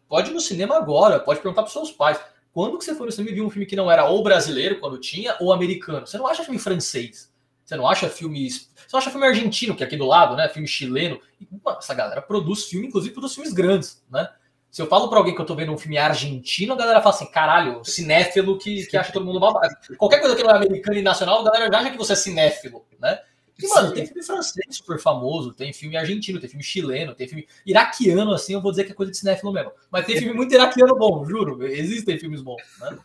[0.10, 2.20] pode ir no cinema agora, pode perguntar pros seus pais.
[2.52, 4.80] Quando que você foi no cinema e viu um filme que não era ou brasileiro,
[4.80, 6.06] quando tinha, ou americano?
[6.06, 7.34] Você não acha filme francês.
[7.66, 8.70] Você não acha filmes.
[8.76, 10.48] Você não acha filme argentino, que é aqui do lado, né?
[10.50, 11.20] Filme chileno.
[11.40, 14.30] E, essa galera produz filme, inclusive produz filmes grandes, né?
[14.76, 17.16] Se eu falo pra alguém que eu tô vendo um filme argentino, a galera fala
[17.16, 19.74] assim, caralho, cinéfilo que, que acha todo mundo babaca.
[19.96, 22.16] Qualquer coisa que não é americano e nacional, a galera já acha que você é
[22.18, 23.18] cinéfilo, né?
[23.58, 27.48] E, mano, tem filme francês super famoso, tem filme argentino, tem filme chileno, tem filme
[27.66, 29.72] iraquiano, assim, eu vou dizer que é coisa de cinéfilo mesmo.
[29.90, 31.66] Mas tem filme muito iraquiano bom, juro.
[31.66, 33.00] Existem filmes bons, né?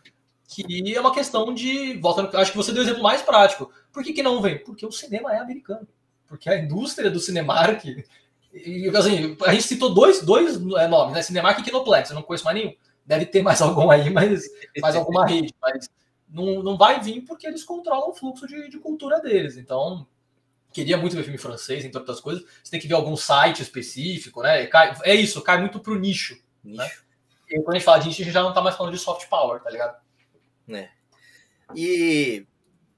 [0.49, 1.97] Que é uma questão de.
[1.99, 3.71] Voltando, acho que você deu o exemplo mais prático.
[3.93, 4.57] Por que, que não vem?
[4.57, 5.87] Porque o cinema é americano.
[6.31, 7.83] Porque a indústria do Cinemark
[8.53, 11.21] e, assim, a gente citou dois, dois é, nomes, né?
[11.21, 12.73] Cinemark e Kinoplex, eu não conheço mais nenhum.
[13.05, 14.43] Deve ter mais algum aí, mas
[14.81, 15.53] mais alguma rede.
[15.61, 15.89] Mas
[16.29, 19.57] não, não vai vir porque eles controlam o fluxo de, de cultura deles.
[19.57, 20.05] Então,
[20.71, 24.41] queria muito ver filme francês, entre outras coisas, você tem que ver algum site específico,
[24.41, 24.69] né?
[25.03, 26.37] É isso, cai muito pro nicho.
[26.63, 26.77] nicho.
[26.77, 26.91] Né?
[27.49, 28.99] E quando a gente fala de nicho, a gente já não tá mais falando de
[28.99, 29.97] soft power, tá ligado?
[30.67, 30.89] Né.
[31.75, 32.45] E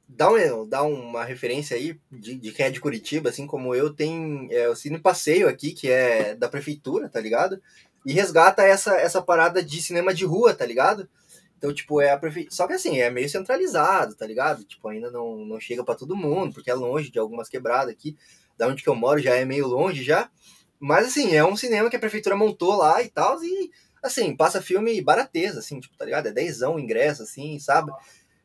[0.07, 3.93] dá, um, dá uma referência aí de, de, quem é de Curitiba, assim como eu,
[3.93, 7.61] tem é, o Cine Passeio aqui, que é da prefeitura, tá ligado?
[8.05, 11.09] E resgata essa, essa parada de cinema de rua, tá ligado?
[11.57, 12.53] Então, tipo, é a prefeitura.
[12.53, 14.65] Só que assim, é meio centralizado, tá ligado?
[14.65, 18.17] Tipo, ainda não, não chega para todo mundo, porque é longe de algumas quebradas aqui.
[18.57, 20.29] Da onde que eu moro já é meio longe já.
[20.77, 23.41] Mas assim, é um cinema que a prefeitura montou lá e tal.
[23.41, 23.71] E
[24.03, 26.27] assim, passa filme barateza, assim, tipo, tá ligado?
[26.27, 27.93] É dezão o ingresso, assim, sabe?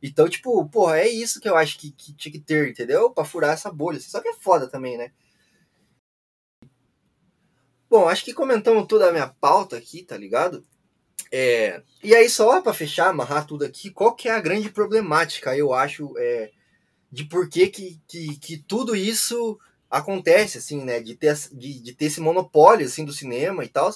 [0.03, 3.11] Então, tipo, porra, é isso que eu acho que, que tinha que ter, entendeu?
[3.11, 3.99] Pra furar essa bolha.
[3.99, 4.11] Assim.
[4.11, 5.11] Só que é foda também, né?
[7.91, 10.65] Bom, acho que comentamos toda a minha pauta aqui, tá ligado?
[11.33, 15.57] É, e aí, só para fechar, amarrar tudo aqui, qual que é a grande problemática,
[15.57, 16.51] eu acho, é,
[17.11, 19.59] de por que, que, que, tudo isso
[19.91, 21.01] acontece, assim, né?
[21.01, 23.91] De ter, de, de ter esse monopólio, assim, do cinema e tal.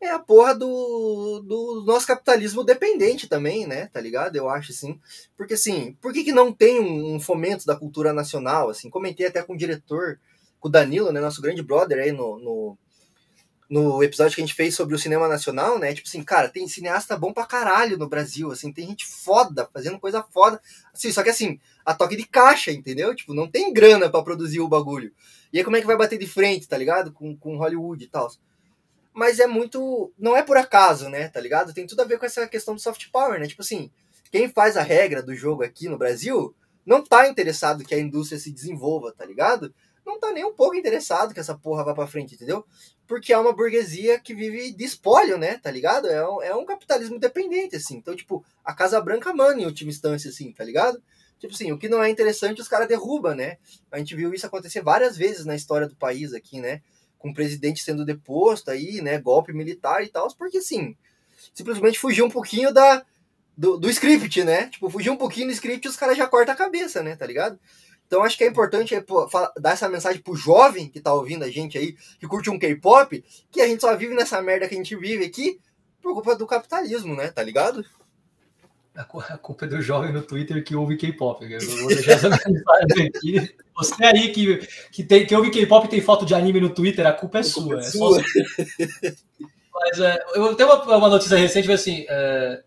[0.00, 3.86] É a porra do, do nosso capitalismo dependente também, né?
[3.88, 4.36] Tá ligado?
[4.36, 5.00] Eu acho, assim.
[5.36, 8.88] Porque, assim, por que, que não tem um, fomento da cultura nacional, assim?
[8.90, 10.20] Comentei até com o diretor,
[10.60, 11.20] com o Danilo, né?
[11.20, 12.78] Nosso grande brother aí no, no
[13.68, 15.92] no episódio que a gente fez sobre o cinema nacional, né?
[15.92, 20.00] Tipo assim, cara, tem cineasta bom pra caralho no Brasil, assim, tem gente foda, fazendo
[20.00, 20.60] coisa foda.
[20.92, 23.14] Assim, só que assim, a toque de caixa, entendeu?
[23.14, 25.12] Tipo, não tem grana para produzir o bagulho.
[25.52, 27.12] E aí como é que vai bater de frente, tá ligado?
[27.12, 28.30] Com, com Hollywood e tal.
[29.18, 30.12] Mas é muito.
[30.16, 31.28] Não é por acaso, né?
[31.28, 31.74] Tá ligado?
[31.74, 33.48] Tem tudo a ver com essa questão do soft power, né?
[33.48, 33.90] Tipo assim,
[34.30, 36.54] quem faz a regra do jogo aqui no Brasil
[36.86, 39.74] não tá interessado que a indústria se desenvolva, tá ligado?
[40.08, 42.64] não tá nem um pouco interessado que essa porra vá pra frente, entendeu?
[43.06, 45.58] Porque é uma burguesia que vive de espólio, né?
[45.58, 46.08] Tá ligado?
[46.08, 47.96] É um, é um capitalismo dependente, assim.
[47.96, 51.02] Então, tipo, a Casa Branca manda em última instância, assim, tá ligado?
[51.38, 53.58] Tipo assim, o que não é interessante, os caras derrubam, né?
[53.92, 56.80] A gente viu isso acontecer várias vezes na história do país aqui, né?
[57.18, 59.18] Com o presidente sendo deposto aí, né?
[59.18, 60.96] Golpe militar e tal, porque assim,
[61.52, 63.04] simplesmente fugiu um pouquinho da,
[63.56, 64.68] do, do script, né?
[64.68, 67.16] Tipo, fugiu um pouquinho do script e os caras já cortam a cabeça, né?
[67.16, 67.58] Tá ligado?
[68.06, 69.28] Então acho que é importante é, pô,
[69.60, 73.22] dar essa mensagem pro jovem que tá ouvindo a gente aí, que curte um K-pop,
[73.50, 75.60] que a gente só vive nessa merda que a gente vive aqui
[76.00, 77.30] por culpa do capitalismo, né?
[77.30, 77.84] Tá ligado?
[78.94, 79.04] A
[79.38, 81.44] culpa é do jovem no Twitter que ouve K-pop.
[81.44, 83.56] Eu vou deixar essa mensagem aqui.
[83.78, 87.06] Você aí que, que, tem, que ouve K-pop e tem foto de anime no Twitter,
[87.06, 87.62] a culpa é a sua.
[87.62, 88.22] Culpa é, é sua.
[89.72, 92.60] Mas é, eu tenho uma, uma notícia recente, assim, é,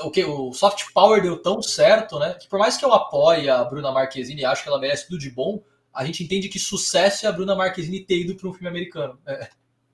[0.00, 2.34] o que o soft power deu tão certo, né?
[2.34, 5.18] Que por mais que eu apoie a Bruna Marquezine e acho que ela merece tudo
[5.18, 5.62] de bom,
[5.94, 9.18] a gente entende que sucesso é a Bruna Marquezine ter ido para um filme americano.
[9.26, 9.48] É,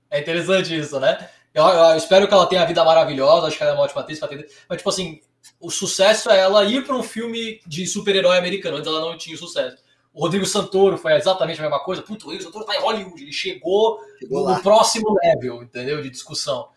[0.09, 1.29] é interessante isso, né?
[1.53, 4.01] Eu, eu, espero que ela tenha a vida maravilhosa, acho que ela é uma ótima
[4.01, 5.19] atriz, mas tipo assim,
[5.59, 9.35] o sucesso é ela ir para um filme de super-herói americano, antes ela não tinha
[9.35, 9.77] sucesso.
[10.13, 12.01] O Rodrigo Santoro foi exatamente a mesma coisa.
[12.01, 14.59] Puta, o Rodrigo Santoro tá em Hollywood, ele chegou, chegou no lá.
[14.59, 16.01] próximo level, entendeu?
[16.01, 16.69] De discussão.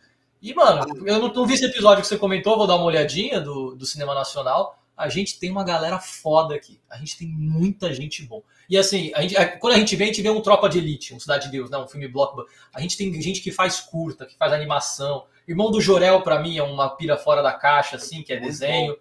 [0.42, 3.40] E, mano, eu não, não, vi esse episódio que você comentou, vou dar uma olhadinha
[3.40, 4.76] do, do cinema nacional.
[4.96, 6.80] A gente tem uma galera foda aqui.
[6.90, 8.42] A gente tem muita gente bom.
[8.68, 10.78] E assim, a gente, é, quando a gente vê, a gente vê um Tropa de
[10.78, 11.78] Elite, um Cidade de Deus, né?
[11.78, 12.52] um filme blockbuster.
[12.74, 15.24] A gente tem gente que faz curta, que faz animação.
[15.46, 18.50] Irmão do Jorel, para mim, é uma pira fora da caixa, assim, que é Muito
[18.50, 18.94] desenho.
[18.94, 18.98] Bom.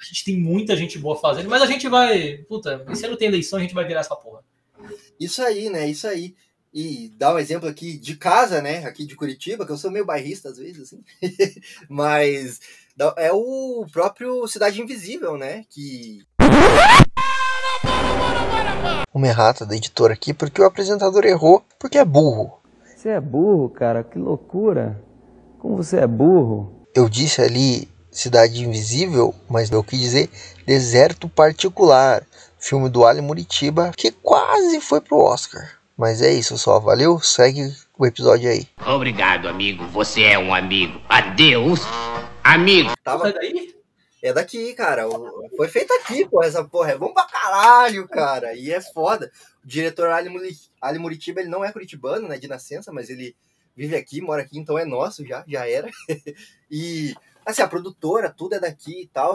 [0.00, 2.38] A gente tem muita gente boa fazendo, mas a gente vai.
[2.48, 4.42] Puta, se não tem eleição, a gente vai virar essa porra.
[5.18, 5.86] Isso aí, né?
[5.88, 6.34] Isso aí
[6.72, 8.84] e dar um exemplo aqui de casa, né?
[8.84, 11.02] Aqui de Curitiba, que eu sou meio bairrista às vezes, assim.
[11.88, 12.60] Mas
[13.16, 15.64] é o próprio Cidade Invisível, né?
[15.68, 16.24] Que.
[19.12, 22.60] Uma errata da editora aqui, porque o apresentador errou, porque é burro.
[22.96, 24.04] Você é burro, cara?
[24.04, 25.02] Que loucura!
[25.58, 26.86] Como você é burro?
[26.94, 30.30] Eu disse ali Cidade Invisível, mas eu quis dizer
[30.66, 32.26] Deserto Particular,
[32.58, 35.78] filme do Ali Muritiba, que quase foi pro Oscar.
[35.96, 37.20] Mas é isso só, valeu?
[37.20, 38.66] Segue o episódio aí.
[38.86, 39.86] Obrigado, amigo.
[39.88, 41.00] Você é um amigo.
[41.08, 41.80] Adeus,
[42.42, 42.90] amigo.
[43.04, 43.28] Tava...
[43.28, 43.74] É daí?
[44.22, 45.04] É daqui, cara.
[45.56, 46.42] Foi feito aqui, pô.
[46.42, 48.54] Essa porra é bom pra caralho, cara.
[48.54, 49.30] E é foda.
[49.64, 50.30] O diretor Ali,
[50.80, 53.36] Ali Muritiba, ele não é curitibano, né, de nascença, mas ele
[53.76, 55.90] vive aqui, mora aqui, então é nosso já, já era.
[56.70, 57.14] e,
[57.44, 59.34] assim, a produtora, tudo é daqui e tal.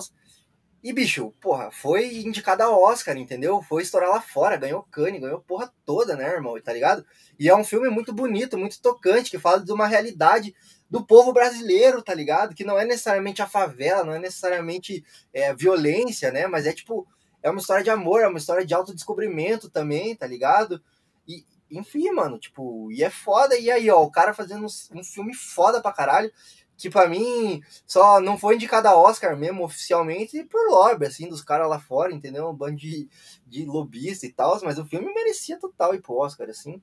[0.86, 3.60] E, bicho, porra, foi indicada ao Oscar, entendeu?
[3.60, 6.62] Foi estourar lá fora, ganhou Cannes, ganhou porra toda, né, irmão?
[6.62, 7.04] Tá ligado?
[7.40, 10.54] E é um filme muito bonito, muito tocante, que fala de uma realidade
[10.88, 12.54] do povo brasileiro, tá ligado?
[12.54, 15.04] Que não é necessariamente a favela, não é necessariamente
[15.34, 16.46] é, violência, né?
[16.46, 17.08] Mas é tipo,
[17.42, 20.80] é uma história de amor, é uma história de autodescobrimento também, tá ligado?
[21.28, 23.58] E, enfim, mano, tipo, e é foda.
[23.58, 26.32] E aí, ó, o cara fazendo um, um filme foda pra caralho
[26.78, 31.42] que para mim só não foi indicada a Oscar mesmo oficialmente por lobby, assim, dos
[31.42, 32.50] caras lá fora, entendeu?
[32.50, 33.08] Um bando de,
[33.48, 36.82] de lobista e tal, mas o filme merecia total ir pro Oscar, assim.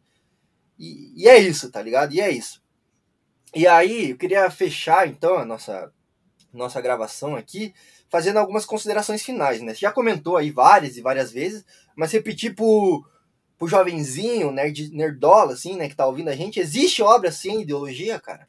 [0.78, 2.12] E, e é isso, tá ligado?
[2.14, 2.62] E é isso.
[3.54, 5.92] E aí, eu queria fechar então a nossa,
[6.52, 7.74] nossa gravação aqui,
[8.08, 9.74] fazendo algumas considerações finais, né?
[9.74, 11.64] Você já comentou aí várias e várias vezes,
[11.94, 13.04] mas repetir pro,
[13.58, 18.18] pro jovenzinho, nerd, nerdola, assim, né, que tá ouvindo a gente, existe obra sem ideologia,
[18.18, 18.48] cara?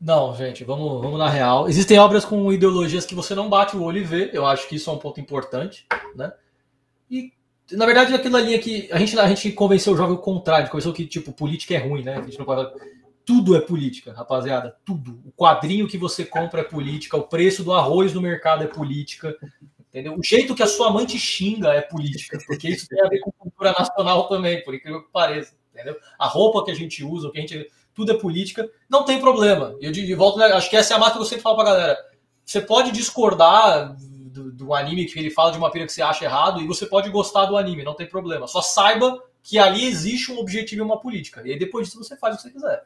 [0.00, 1.68] Não, gente, vamos, vamos na real.
[1.68, 4.30] Existem obras com ideologias que você não bate o olho e vê.
[4.32, 6.32] Eu acho que isso é um ponto importante, né?
[7.10, 7.32] E,
[7.72, 10.68] na verdade, aquilo ali é que a gente, a gente convenceu o jovem o contrário,
[10.68, 12.16] convenceu que, tipo, política é ruim, né?
[12.18, 12.70] A gente não pode...
[13.24, 14.76] Tudo é política, rapaziada.
[14.84, 15.18] Tudo.
[15.24, 19.36] O quadrinho que você compra é política, o preço do arroz no mercado é política,
[19.88, 20.14] entendeu?
[20.16, 23.18] O jeito que a sua mãe te xinga é política, porque isso tem a ver
[23.20, 25.96] com cultura nacional também, por incrível que pareça, entendeu?
[26.18, 27.66] A roupa que a gente usa, o que a gente
[27.96, 29.74] tudo é política, não tem problema.
[29.80, 31.56] Eu de, de volta, né, acho que essa é a marca que eu sempre falo
[31.56, 31.98] pra galera.
[32.44, 36.26] Você pode discordar do, do, anime que ele fala de uma pira que você acha
[36.26, 38.46] errado e você pode gostar do anime, não tem problema.
[38.46, 41.42] Só saiba que ali existe um objetivo e uma política.
[41.44, 42.84] E aí depois disso você faz o que você quiser.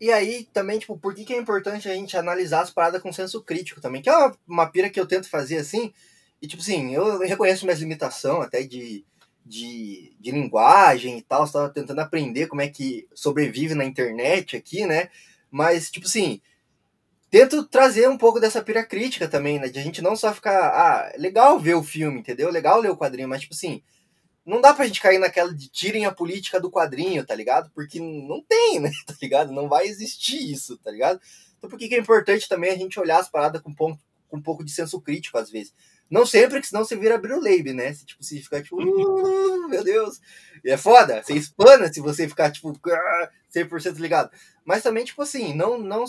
[0.00, 3.12] E aí também, tipo, por que, que é importante a gente analisar as paradas com
[3.12, 4.00] senso crítico também?
[4.00, 5.92] Que é uma, uma pira que eu tento fazer assim.
[6.40, 9.04] E tipo assim, eu reconheço minhas limitações até de
[9.46, 14.84] de, de linguagem e tal, estava tentando aprender como é que sobrevive na internet aqui,
[14.84, 15.08] né?
[15.50, 16.40] Mas, tipo assim,
[17.30, 19.68] tento trazer um pouco dessa pira crítica também, né?
[19.68, 22.50] De a gente não só ficar, ah, legal ver o filme, entendeu?
[22.50, 23.82] Legal ler o quadrinho, mas, tipo assim,
[24.44, 27.70] não dá pra gente cair naquela de tirem a política do quadrinho, tá ligado?
[27.72, 28.90] Porque não tem, né?
[29.06, 29.52] Tá ligado?
[29.52, 31.20] Não vai existir isso, tá ligado?
[31.56, 33.96] Então, por que, que é importante também a gente olhar as paradas com, com
[34.32, 35.72] um pouco de senso crítico, às vezes?
[36.10, 37.92] Não sempre, que senão você vira Bruleib, né?
[37.92, 40.20] Se, tipo, se ficar tipo, uh, meu Deus.
[40.64, 42.72] E é foda, você espana se você ficar, tipo,
[43.54, 44.30] 100% ligado.
[44.64, 46.04] Mas também, tipo assim, não, não,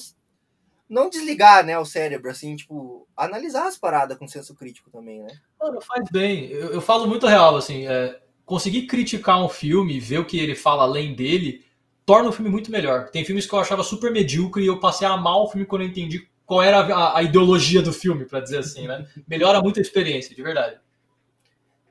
[0.88, 5.30] não desligar, né, o cérebro, assim, tipo, analisar as paradas com senso crítico também, né?
[5.60, 6.52] Mano, faz bem.
[6.52, 10.56] Eu, eu falo muito real, assim, é, conseguir criticar um filme, ver o que ele
[10.56, 11.66] fala além dele,
[12.06, 13.10] torna o filme muito melhor.
[13.10, 15.82] Tem filmes que eu achava super medíocre e eu passei a amar o filme quando
[15.82, 19.06] eu entendi qual era a, a ideologia do filme, para dizer assim, né?
[19.28, 20.80] Melhora muito a experiência, de verdade.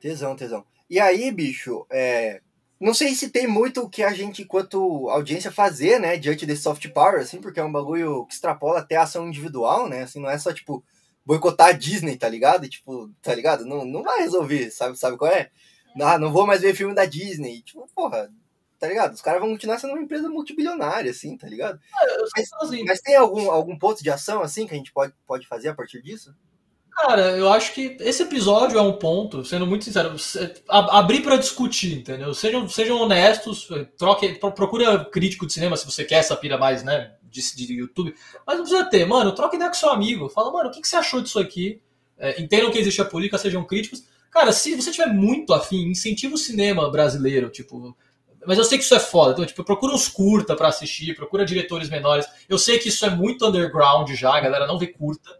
[0.01, 0.65] Tesão, tesão.
[0.89, 2.41] E aí, bicho, é...
[2.81, 6.63] não sei se tem muito o que a gente, enquanto audiência, fazer, né, diante desse
[6.63, 10.01] soft power, assim, porque é um bagulho que extrapola até a ação individual, né?
[10.01, 10.83] Assim, não é só, tipo,
[11.23, 12.65] boicotar a Disney, tá ligado?
[12.65, 13.63] E, tipo, tá ligado?
[13.63, 15.51] Não, não vai resolver, sabe, sabe qual é?
[16.01, 17.61] Ah, não vou mais ver filme da Disney.
[17.61, 18.31] Tipo, porra,
[18.79, 19.13] tá ligado?
[19.13, 21.79] Os caras vão continuar sendo uma empresa multibilionária, assim, tá ligado?
[21.93, 22.05] Ah,
[22.35, 22.49] mas,
[22.85, 25.75] mas, tem algum, algum ponto de ação, assim, que a gente pode, pode fazer a
[25.75, 26.33] partir disso?
[26.91, 30.15] Cara, eu acho que esse episódio é um ponto, sendo muito sincero,
[30.67, 32.33] abrir para discutir, entendeu?
[32.33, 37.13] Sejam, sejam honestos, troque, procura crítico de cinema se você quer essa pira mais, né,
[37.21, 38.15] de, de YouTube,
[38.45, 40.87] mas não precisa ter, mano, troca ideia com seu amigo, fala, mano, o que, que
[40.87, 41.79] você achou disso aqui?
[42.17, 44.03] É, entendam que existe a política, sejam críticos.
[44.31, 47.95] Cara, se você tiver muito afim, incentiva o cinema brasileiro, tipo,
[48.47, 49.33] mas eu sei que isso é foda.
[49.33, 52.25] Então, tipo, procura uns curta para assistir, procura diretores menores.
[52.47, 55.37] Eu sei que isso é muito underground já, a galera não vê curta.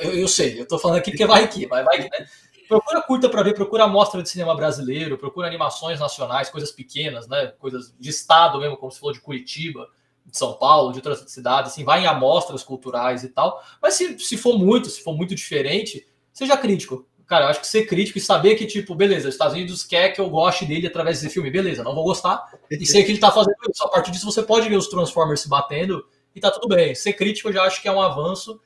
[0.00, 2.26] Eu, eu sei, eu tô falando aqui porque vai aqui, mas vai, né?
[2.68, 7.48] Procura curta para ver, procura amostra de cinema brasileiro, procura animações nacionais, coisas pequenas, né?
[7.58, 9.88] Coisas de estado mesmo, como se falou de Curitiba,
[10.26, 13.62] de São Paulo, de outras cidades, assim, vai em amostras culturais e tal.
[13.80, 17.06] Mas se, se for muito, se for muito diferente, seja crítico.
[17.26, 20.10] Cara, eu acho que ser crítico e saber que, tipo, beleza, os Estados Unidos quer
[20.10, 22.52] que eu goste dele através desse filme, beleza, não vou gostar.
[22.70, 23.84] E sei que ele tá fazendo isso.
[23.84, 26.94] A partir disso, você pode ver os Transformers se batendo e tá tudo bem.
[26.94, 28.60] Ser crítico eu já acho que é um avanço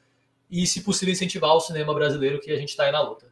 [0.50, 3.26] e, se possível, incentivar o cinema brasileiro que a gente tá aí na luta.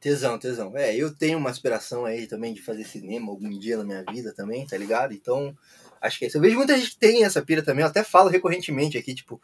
[0.00, 0.76] Tesão, tesão.
[0.76, 4.32] É, eu tenho uma aspiração aí também de fazer cinema algum dia na minha vida
[4.34, 5.12] também, tá ligado?
[5.12, 5.56] Então,
[6.00, 6.36] acho que é isso.
[6.36, 9.40] Eu vejo muita gente que tem essa pira também, eu até falo recorrentemente aqui, tipo,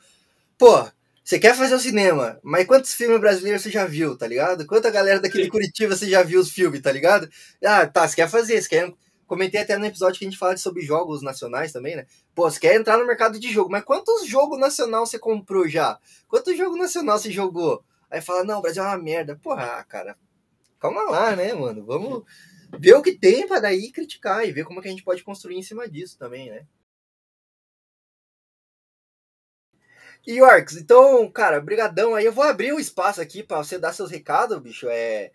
[0.59, 0.87] pô,
[1.25, 4.67] você quer fazer o cinema, mas quantos filmes brasileiros você já viu, tá ligado?
[4.67, 7.29] Quanta galera daqui de Curitiba você já viu os filmes, tá ligado?
[7.65, 8.93] Ah, tá, você quer fazer, você quer.
[9.27, 12.07] Comentei até no episódio que a gente fala sobre jogos nacionais também, né?
[12.35, 15.99] Pô, você quer entrar no mercado de jogo, mas quantos jogos nacional você comprou já?
[16.29, 17.83] Quantos jogos nacional você jogou?
[18.11, 19.39] Aí fala, não, o Brasil é uma merda.
[19.43, 20.17] Porra, cara,
[20.79, 21.85] calma lá, né, mano?
[21.87, 22.25] Vamos
[22.79, 25.57] ver o que tem para daí criticar e ver como que a gente pode construir
[25.57, 26.67] em cima disso também, né?
[30.27, 32.25] E Yorks, então, cara, brigadão aí.
[32.25, 34.87] Eu vou abrir um espaço aqui para você dar seus recados, bicho.
[34.89, 35.31] É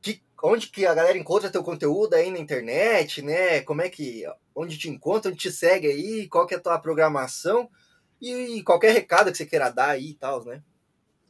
[0.00, 3.60] que, onde que a galera encontra teu conteúdo aí na internet, né?
[3.62, 4.24] Como é que
[4.54, 7.68] onde te encontra, onde te segue aí, qual que é a tua programação
[8.20, 10.62] e, e qualquer recado que você queira dar aí e tal, né?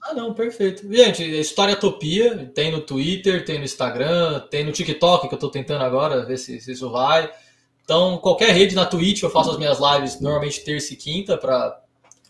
[0.02, 0.86] Ah, não, perfeito.
[0.92, 5.50] Gente, História Topia tem no Twitter, tem no Instagram, tem no TikTok que eu tô
[5.50, 7.32] tentando agora ver se, se isso vai.
[7.82, 11.82] Então, qualquer rede na Twitch eu faço as minhas lives normalmente terça e quinta para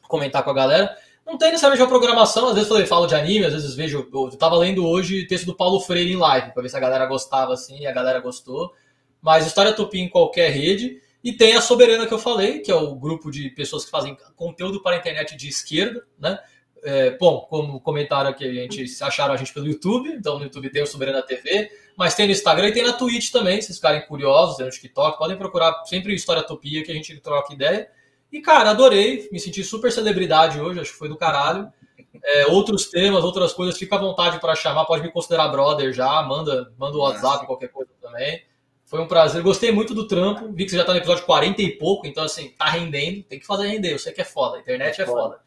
[0.09, 0.97] comentar com a galera.
[1.27, 4.07] Não tem necessariamente uma programação, às vezes eu falo de anime, às vezes vejo.
[4.13, 7.07] Eu tava lendo hoje texto do Paulo Freire em live, pra ver se a galera
[7.07, 8.75] gostava assim, e a galera gostou.
[9.23, 11.01] Mas História Tupi em qualquer rede.
[11.23, 14.15] E tem a Soberana que eu falei, que é o grupo de pessoas que fazem
[14.37, 16.39] conteúdo para a internet de esquerda, né?
[16.83, 20.69] É, bom, como comentaram aqui, a gente acharam a gente pelo YouTube, então no YouTube
[20.69, 23.79] tem o Soberana TV, mas tem no Instagram e tem na Twitch também, se vocês
[23.79, 27.89] ficarem curiosos, tem no TikTok, podem procurar sempre História Topia que a gente troca ideia.
[28.35, 31.73] E, cara, adorei, me senti super celebridade hoje, acho que foi do caralho.
[32.21, 36.21] É, outros temas, outras coisas, fica à vontade para chamar, pode me considerar brother já,
[36.25, 38.43] manda, manda o WhatsApp, qualquer coisa também.
[38.87, 41.63] Foi um prazer, gostei muito do trampo, vi que você já tá no episódio 40
[41.63, 44.57] e pouco, então assim, tá rendendo, tem que fazer render, eu sei que é foda,
[44.57, 45.39] a internet é foda.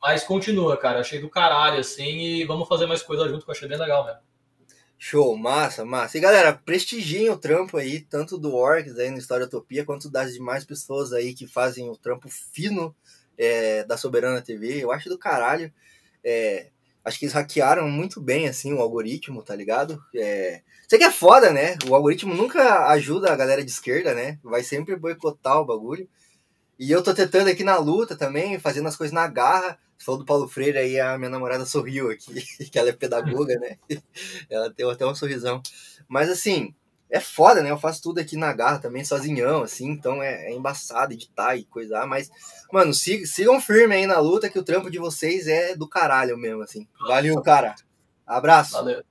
[0.00, 1.00] Mas continua, cara.
[1.00, 4.02] Achei do caralho, assim, e vamos fazer mais coisa junto, que eu achei bem legal
[4.06, 4.20] mesmo.
[5.06, 6.16] Show, massa, massa.
[6.16, 10.32] E galera, prestigiem o trampo aí, tanto do Orcs aí no História Utopia, quanto das
[10.32, 12.96] demais pessoas aí que fazem o trampo fino
[13.36, 14.82] é, da Soberana TV.
[14.82, 15.70] Eu acho do caralho.
[16.24, 16.70] É,
[17.04, 20.02] acho que eles hackearam muito bem, assim, o algoritmo, tá ligado?
[20.16, 21.76] É, sei que é foda, né?
[21.86, 24.38] O algoritmo nunca ajuda a galera de esquerda, né?
[24.42, 26.08] Vai sempre boicotar o bagulho.
[26.78, 29.78] E eu tô tentando aqui na luta também, fazendo as coisas na garra.
[29.98, 32.34] Falou do Paulo Freire aí, a minha namorada sorriu aqui,
[32.70, 33.78] que ela é pedagoga, né?
[34.50, 35.62] Ela deu até um sorrisão.
[36.08, 36.74] Mas assim,
[37.10, 37.70] é foda, né?
[37.70, 41.64] Eu faço tudo aqui na garra também, sozinhão, assim, então é, é embaçado editar e
[41.64, 42.30] coisar, mas,
[42.72, 46.36] mano, sigam, sigam firme aí na luta que o trampo de vocês é do caralho
[46.36, 46.88] mesmo, assim.
[47.06, 47.74] Valeu, cara.
[48.26, 48.72] Abraço.
[48.72, 49.04] Valeu.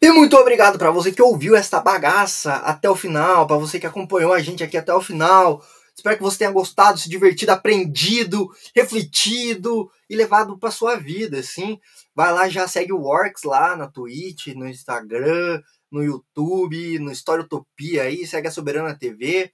[0.00, 3.86] E muito obrigado para você que ouviu esta bagaça até o final, para você que
[3.86, 5.62] acompanhou a gente aqui até o final.
[5.98, 11.80] Espero que você tenha gostado, se divertido, aprendido, refletido e levado para sua vida, assim.
[12.14, 15.60] Vai lá, já segue o Works lá na Twitch, no Instagram,
[15.90, 19.50] no YouTube, no Utopia aí, segue a Soberana TV.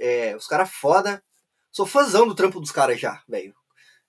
[0.00, 1.22] É, os caras foda.
[1.70, 3.54] Sou fãzão do trampo dos caras já, velho.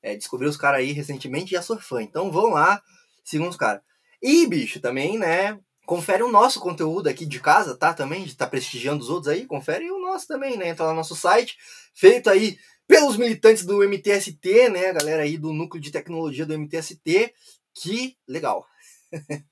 [0.01, 2.01] É, descobri os caras aí recentemente e já sou fã.
[2.01, 2.81] Então vão lá,
[3.23, 3.83] sigam os caras.
[4.19, 5.59] E, bicho, também, né?
[5.88, 7.93] Confere o nosso conteúdo aqui de casa, tá?
[7.93, 10.68] Também, está prestigiando os outros aí, confere o nosso também, né?
[10.68, 11.57] Entra lá no nosso site,
[11.95, 14.88] feito aí pelos militantes do MTST, né?
[14.88, 17.34] A galera aí do núcleo de tecnologia do MTST.
[17.73, 18.68] Que legal.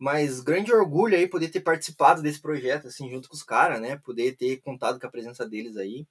[0.00, 3.98] Mas grande orgulho aí poder ter participado desse projeto, assim, junto com os caras, né?
[3.98, 6.06] Poder ter contado com a presença deles aí.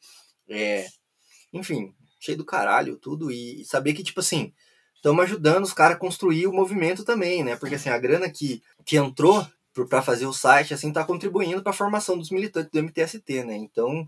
[0.48, 0.86] É...
[1.52, 3.32] Enfim, cheio do caralho, tudo.
[3.32, 4.54] E saber que, tipo assim,
[5.06, 7.56] estamos ajudando os caras a construir o movimento também, né?
[7.56, 9.45] Porque assim, a grana que, que entrou
[9.88, 13.56] para fazer o site, assim, está contribuindo para a formação dos militantes do MTST, né?
[13.56, 14.07] Então,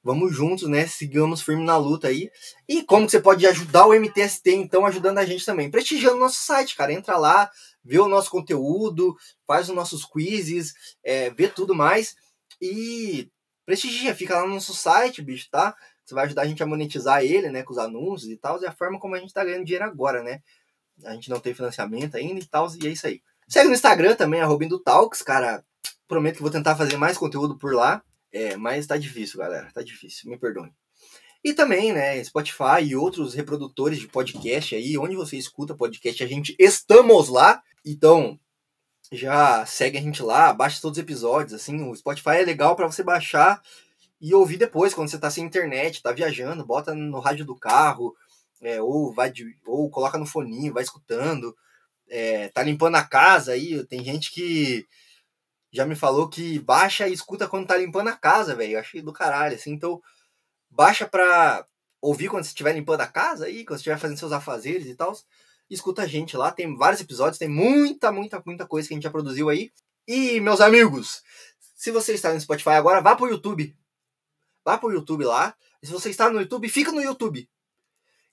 [0.00, 0.86] vamos juntos, né?
[0.86, 2.30] Sigamos firme na luta aí.
[2.68, 5.70] E como que você pode ajudar o MTST, então, ajudando a gente também?
[5.70, 6.92] Prestigiando o nosso site, cara.
[6.92, 7.50] Entra lá,
[7.82, 12.14] vê o nosso conteúdo, faz os nossos quizzes, é, vê tudo mais.
[12.62, 13.28] E
[13.66, 15.74] prestigia, fica lá no nosso site, bicho, tá?
[16.08, 17.62] Você vai ajudar a gente a monetizar ele, né?
[17.62, 18.58] Com os anúncios e tal.
[18.62, 20.40] E a forma como a gente tá ganhando dinheiro agora, né?
[21.04, 22.66] A gente não tem financiamento ainda e tal.
[22.82, 23.20] E é isso aí.
[23.46, 25.62] Segue no Instagram também, arroba Talks, cara.
[26.06, 28.02] Prometo que vou tentar fazer mais conteúdo por lá.
[28.32, 29.70] É, mas tá difícil, galera.
[29.70, 30.72] Tá difícil, me perdoe.
[31.44, 36.26] E também, né, Spotify e outros reprodutores de podcast aí, onde você escuta podcast, a
[36.26, 37.62] gente estamos lá.
[37.84, 38.40] Então,
[39.12, 42.86] já segue a gente lá, baixa todos os episódios, assim, o Spotify é legal para
[42.86, 43.60] você baixar
[44.20, 48.14] e ouvir depois, quando você tá sem internet, tá viajando, bota no rádio do carro,
[48.60, 51.54] é, ou vai de, ou coloca no foninho, vai escutando
[52.08, 54.86] é, tá limpando a casa aí, tem gente que
[55.70, 58.72] já me falou que baixa e escuta quando tá limpando a casa, velho.
[58.72, 59.72] Eu achei do caralho, assim.
[59.72, 60.00] Então,
[60.70, 61.64] baixa pra
[62.00, 64.94] ouvir quando você estiver limpando a casa aí, quando você estiver fazendo seus afazeres e
[64.94, 65.14] tal.
[65.68, 69.04] Escuta a gente lá, tem vários episódios, tem muita, muita, muita coisa que a gente
[69.04, 69.70] já produziu aí.
[70.06, 71.22] E, meus amigos,
[71.76, 73.76] se você está no Spotify agora, vá pro YouTube.
[74.68, 75.56] Vá pro YouTube lá.
[75.82, 77.48] E se você está no YouTube, fica no YouTube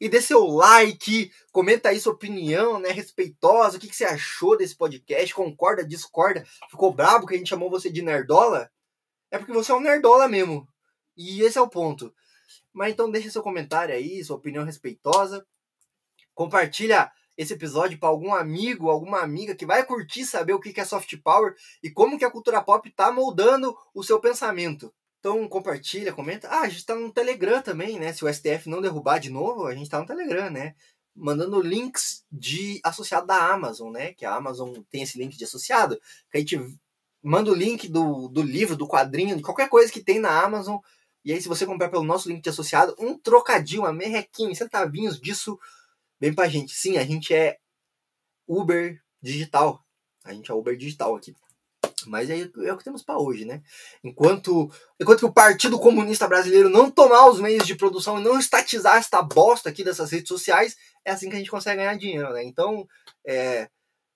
[0.01, 4.57] e dê seu like, comenta aí sua opinião, né, respeitosa, o que, que você achou
[4.57, 8.69] desse podcast, concorda, discorda, ficou brabo que a gente chamou você de nerdola?
[9.31, 10.67] É porque você é um nerdola mesmo,
[11.15, 12.13] e esse é o ponto.
[12.73, 15.47] Mas então deixa seu comentário aí, sua opinião respeitosa,
[16.33, 20.83] compartilha esse episódio para algum amigo, alguma amiga que vai curtir saber o que é
[20.83, 24.93] soft power e como que a cultura pop está moldando o seu pensamento.
[25.25, 26.47] Então compartilha, comenta.
[26.49, 28.13] Ah, a gente tá no Telegram também, né?
[28.13, 30.75] Se o STF não derrubar de novo, a gente tá no Telegram, né?
[31.15, 34.13] Mandando links de associado da Amazon, né?
[34.13, 35.99] Que a Amazon tem esse link de associado.
[36.29, 36.59] Que a gente
[37.23, 40.77] manda o link do, do livro, do quadrinho, de qualquer coisa que tem na Amazon.
[41.23, 45.19] E aí, se você comprar pelo nosso link de associado, um trocadinho, uma merrequinha, centavinhos
[45.19, 45.57] disso,
[46.19, 46.71] vem pra gente.
[46.71, 47.57] Sim, a gente é
[48.47, 49.83] Uber digital.
[50.23, 51.35] A gente é Uber digital aqui.
[52.09, 53.61] Mas é, é o que temos para hoje, né?
[54.03, 58.39] Enquanto, enquanto que o Partido Comunista Brasileiro não tomar os meios de produção e não
[58.39, 62.33] estatizar esta bosta aqui dessas redes sociais, é assim que a gente consegue ganhar dinheiro,
[62.33, 62.43] né?
[62.43, 62.87] Então,
[63.25, 63.69] é,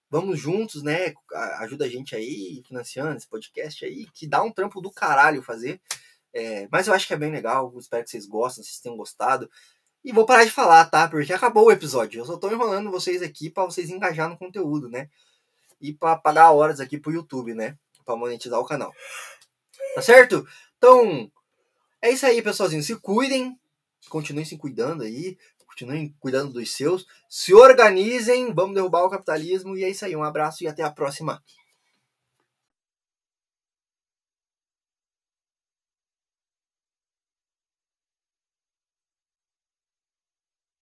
[0.10, 1.14] vamos juntos, né?
[1.60, 5.80] Ajuda a gente aí, financiando esse podcast aí, que dá um trampo do caralho fazer.
[6.34, 9.50] É, mas eu acho que é bem legal, espero que vocês gostem, vocês tenham gostado.
[10.04, 11.08] E vou parar de falar, tá?
[11.08, 12.20] Porque acabou o episódio.
[12.20, 15.10] Eu só tô enrolando vocês aqui para vocês engajar no conteúdo, né?
[15.82, 17.78] E para pagar horas aqui pro YouTube, né?
[18.06, 18.94] Para monetizar o canal.
[19.96, 20.46] Tá certo?
[20.78, 21.32] Então,
[22.02, 22.84] é isso aí, pessoalzinho.
[22.84, 23.58] Se cuidem,
[24.10, 29.78] continuem se cuidando aí, continuem cuidando dos seus, se organizem, vamos derrubar o capitalismo.
[29.78, 30.16] E é isso aí.
[30.16, 31.42] Um abraço e até a próxima.